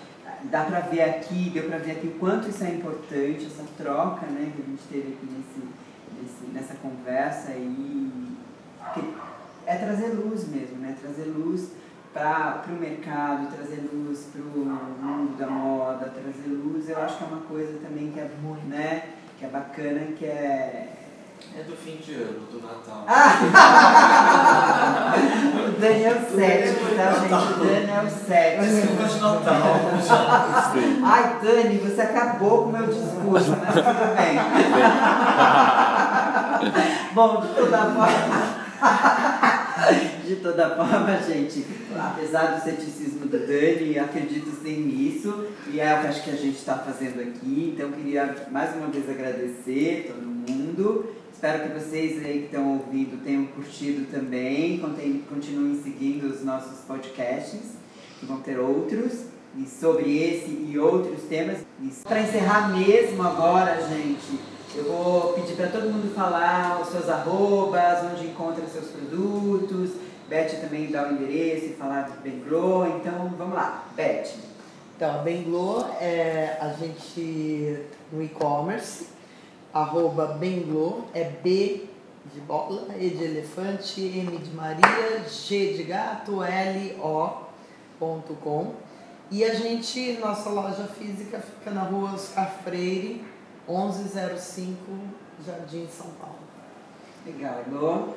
dá 0.50 0.64
para 0.64 0.80
ver 0.80 1.02
aqui, 1.02 1.50
deu 1.50 1.64
para 1.64 1.78
ver 1.78 1.92
aqui 1.92 2.06
o 2.08 2.18
quanto 2.18 2.48
isso 2.48 2.64
é 2.64 2.70
importante, 2.70 3.46
essa 3.46 3.64
troca 3.76 4.26
né, 4.26 4.52
que 4.54 4.62
a 4.62 4.64
gente 4.64 4.82
teve 4.90 5.14
aqui 5.14 5.26
nesse, 5.26 5.68
nesse, 6.20 6.46
nessa 6.52 6.74
conversa 6.74 7.52
e 7.52 8.34
que 8.92 9.14
é 9.66 9.76
trazer 9.76 10.08
luz 10.08 10.46
mesmo, 10.48 10.78
né? 10.78 10.96
trazer 11.00 11.24
luz 11.24 11.70
para 12.12 12.62
o 12.68 12.72
mercado, 12.72 13.52
trazer 13.54 13.88
luz 13.92 14.26
para 14.32 14.40
o 14.42 14.64
mundo 14.64 15.36
da 15.36 15.48
moda, 15.48 16.10
trazer 16.10 16.48
luz, 16.48 16.88
eu 16.88 17.02
acho 17.02 17.18
que 17.18 17.24
é 17.24 17.26
uma 17.26 17.40
coisa 17.42 17.78
também 17.80 18.12
que 18.12 18.20
é, 18.20 18.30
né, 18.68 19.14
que 19.38 19.44
é 19.44 19.48
bacana, 19.48 20.00
que 20.16 20.24
é 20.24 20.90
É 21.56 21.62
do 21.62 21.76
fim 21.76 21.96
de 21.96 22.14
ano, 22.14 22.46
do 22.46 22.62
Natal. 22.62 23.04
o 25.84 25.88
Daniel 25.88 26.16
7, 26.34 26.74
tá, 26.96 27.12
gente? 27.12 27.34
O 27.60 27.64
Daniel 27.64 28.08
7. 28.08 28.60
Desculpa 28.60 29.04
de 29.04 29.20
Natal. 29.20 29.80
Ai, 31.04 31.36
Dani, 31.42 31.78
você 31.78 32.00
acabou 32.00 32.62
com 32.62 32.68
o 32.70 32.72
meu 32.72 32.86
discurso, 32.86 33.50
mas 33.50 33.74
tudo 33.74 34.16
bem. 34.16 34.38
Bom, 37.12 37.40
de 37.42 37.48
toda 37.48 37.78
forma. 37.78 38.64
De 40.24 40.36
toda 40.36 40.76
forma, 40.76 41.18
gente, 41.18 41.66
apesar 41.98 42.54
do 42.54 42.62
ceticismo 42.62 43.26
do 43.26 43.38
Dani, 43.38 43.98
acredito 43.98 44.50
sim 44.62 44.80
nisso, 44.80 45.44
e 45.70 45.78
é 45.80 45.94
o 45.94 46.00
que 46.00 46.06
acho 46.06 46.22
que 46.22 46.30
a 46.30 46.36
gente 46.36 46.56
está 46.56 46.76
fazendo 46.76 47.20
aqui. 47.20 47.74
Então, 47.74 47.92
queria 47.92 48.34
mais 48.50 48.74
uma 48.74 48.86
vez 48.86 49.10
agradecer 49.10 50.10
todo 50.10 50.24
mundo. 50.24 51.23
Espero 51.44 51.68
que 51.68 51.78
vocês 51.78 52.24
aí 52.24 52.38
que 52.38 52.44
estão 52.46 52.72
ouvindo 52.72 53.22
tenham 53.22 53.44
curtido 53.48 54.10
também. 54.10 54.78
Continuem 55.28 55.78
seguindo 55.82 56.24
os 56.24 56.42
nossos 56.42 56.78
podcasts, 56.86 57.72
que 58.18 58.24
vão 58.24 58.40
ter 58.40 58.58
outros, 58.58 59.26
e 59.54 59.66
sobre 59.66 60.22
esse 60.24 60.48
e 60.48 60.78
outros 60.78 61.24
temas. 61.24 61.58
Para 62.04 62.22
encerrar 62.22 62.74
mesmo 62.74 63.22
agora, 63.22 63.78
gente, 63.86 64.40
eu 64.74 64.84
vou 64.84 65.34
pedir 65.34 65.54
para 65.54 65.66
todo 65.66 65.90
mundo 65.90 66.14
falar 66.14 66.80
os 66.80 66.88
seus 66.88 67.10
arrobas, 67.10 68.10
onde 68.10 68.28
encontra 68.28 68.64
seus 68.66 68.86
produtos. 68.86 69.90
Beth 70.30 70.62
também 70.62 70.90
dá 70.90 71.06
o 71.06 71.12
endereço 71.12 71.66
e 71.66 71.74
falar 71.74 72.08
do 72.08 72.22
Benglow. 72.22 72.86
Então, 72.96 73.34
vamos 73.36 73.54
lá. 73.54 73.84
Beth. 73.94 74.30
Então, 74.96 75.16
a 75.16 75.18
Benglo 75.18 75.84
é 76.00 76.56
a 76.58 76.70
gente 76.70 77.80
no 78.10 78.22
e-commerce, 78.22 79.08
arroba 79.74 80.28
Benglo, 80.38 81.04
é 81.12 81.24
de 81.24 82.40
bola, 82.46 82.94
E 82.96 83.10
de 83.10 83.24
elefante, 83.24 84.00
M 84.00 84.38
de 84.38 84.50
Maria, 84.54 85.28
G 85.28 85.74
de 85.74 85.82
gato, 85.82 86.42
L, 86.42 86.96
O.com. 87.00 88.74
E 89.30 89.44
a 89.44 89.52
gente, 89.54 90.18
nossa 90.18 90.48
loja 90.48 90.86
física 90.86 91.40
fica 91.40 91.72
na 91.72 91.82
rua 91.82 92.12
Oscar 92.12 92.50
Freire, 92.62 93.24
1105, 93.68 94.76
Jardim 95.44 95.88
São 95.88 96.06
Paulo. 96.20 96.38
Legal, 97.26 97.62
Elô. 97.66 98.14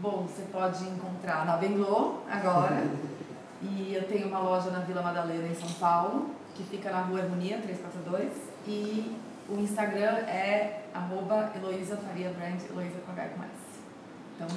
Bom, 0.00 0.26
você 0.26 0.42
pode 0.50 0.84
encontrar 0.84 1.44
na 1.44 1.56
Benlô 1.56 2.20
agora. 2.28 2.84
e 3.62 3.94
eu 3.94 4.04
tenho 4.08 4.28
uma 4.28 4.38
loja 4.38 4.70
na 4.70 4.80
Vila 4.80 5.02
Madalena, 5.02 5.46
em 5.46 5.54
São 5.54 5.70
Paulo, 5.74 6.30
que 6.54 6.64
fica 6.64 6.90
na 6.90 7.02
rua 7.02 7.20
Harmonia 7.20 7.58
342. 7.58 8.32
E 8.66 9.16
o 9.48 9.60
Instagram 9.60 10.16
é 10.26 10.84
arroba 10.94 11.52
Heloísa 11.54 11.96
Faria 11.96 12.30
Brand, 12.30 12.60
Heloísa 12.70 12.98
com 13.04 13.12
H 13.12 13.30
mais. 13.36 13.50
Então, 14.36 14.48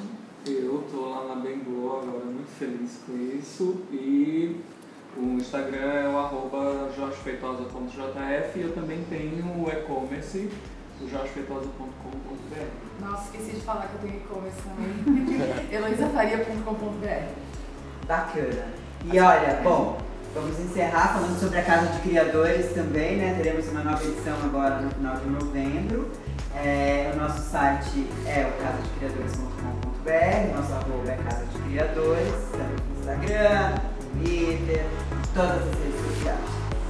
Eu 0.46 0.84
tô 0.92 1.10
lá 1.10 1.28
na 1.28 1.42
Bengô 1.42 1.98
agora, 1.98 2.26
muito 2.26 2.50
feliz 2.58 3.02
com 3.06 3.16
isso. 3.38 3.84
E 3.92 4.62
o 5.18 5.34
Instagram 5.34 5.94
é 5.94 6.08
o 6.08 6.18
arroba 6.18 6.92
jorgefeitosa.jf 6.96 8.60
e 8.60 8.62
eu 8.62 8.74
também 8.74 9.04
tenho 9.10 9.46
o 9.46 9.70
e-commerce, 9.70 10.50
o 11.02 11.08
jorgefeitosa.com.br. 11.08 13.06
nossa, 13.06 13.24
esqueci 13.26 13.58
de 13.58 13.62
falar 13.62 13.88
que 13.88 13.96
eu 13.96 14.10
tenho 14.10 14.22
e-commerce 14.24 14.58
também. 14.62 15.68
heloisafaria.com.br 15.72 17.48
Bacana. 18.08 18.68
E 19.12 19.20
olha, 19.20 19.62
bom, 19.64 19.98
vamos 20.42 20.60
encerrar 20.60 21.14
falando 21.14 21.40
sobre 21.40 21.58
a 21.60 21.64
Casa 21.64 21.88
de 21.88 22.00
Criadores 22.00 22.72
também, 22.74 23.18
né? 23.18 23.34
Teremos 23.42 23.68
uma 23.70 23.82
nova 23.84 24.04
edição 24.04 24.36
agora 24.44 24.82
no 24.82 24.92
final 24.92 25.16
de 25.18 25.30
novembro. 25.30 26.12
É, 26.56 27.12
o 27.14 27.18
nosso 27.18 27.42
site 27.50 28.08
é 28.26 28.46
o 28.46 28.52
casadecriadores.com.br, 28.62 30.56
nosso 30.56 30.74
arroba 30.74 31.12
é 31.12 31.18
Casa 31.28 31.46
de 31.46 31.60
Criadores, 31.60 32.34
estamos 32.46 32.82
no 32.82 33.00
Instagram, 33.00 33.76
no 34.16 34.24
Twitter, 34.24 34.86
todas 35.34 35.62
as 35.62 35.76
redes 35.80 36.02
sociais. 36.16 36.40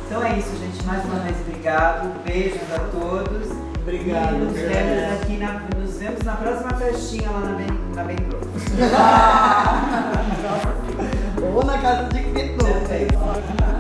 Então 0.06 0.24
é 0.24 0.38
isso, 0.38 0.56
gente. 0.58 0.84
Mais 0.86 1.04
uma 1.06 1.20
vez, 1.20 1.36
obrigado. 1.42 2.24
Beijos 2.24 2.62
a 2.74 2.80
todos. 2.80 3.52
Obrigado, 3.82 4.36
E 4.36 4.40
nos 4.40 4.54
vemos 4.54 5.14
aqui 5.14 5.38
na, 5.38 5.62
nos 5.78 5.98
vemos 5.98 6.22
na 6.24 6.36
próxima 6.36 6.74
festinha 6.74 7.32
lá 7.32 7.40
na 7.40 7.56
Ben, 7.56 7.68
na 7.96 8.04
ben 8.04 8.18
Ou 11.58 11.66
na 11.66 11.76
casa 11.80 12.04
de. 12.10 12.20
Perfeito. 12.22 13.77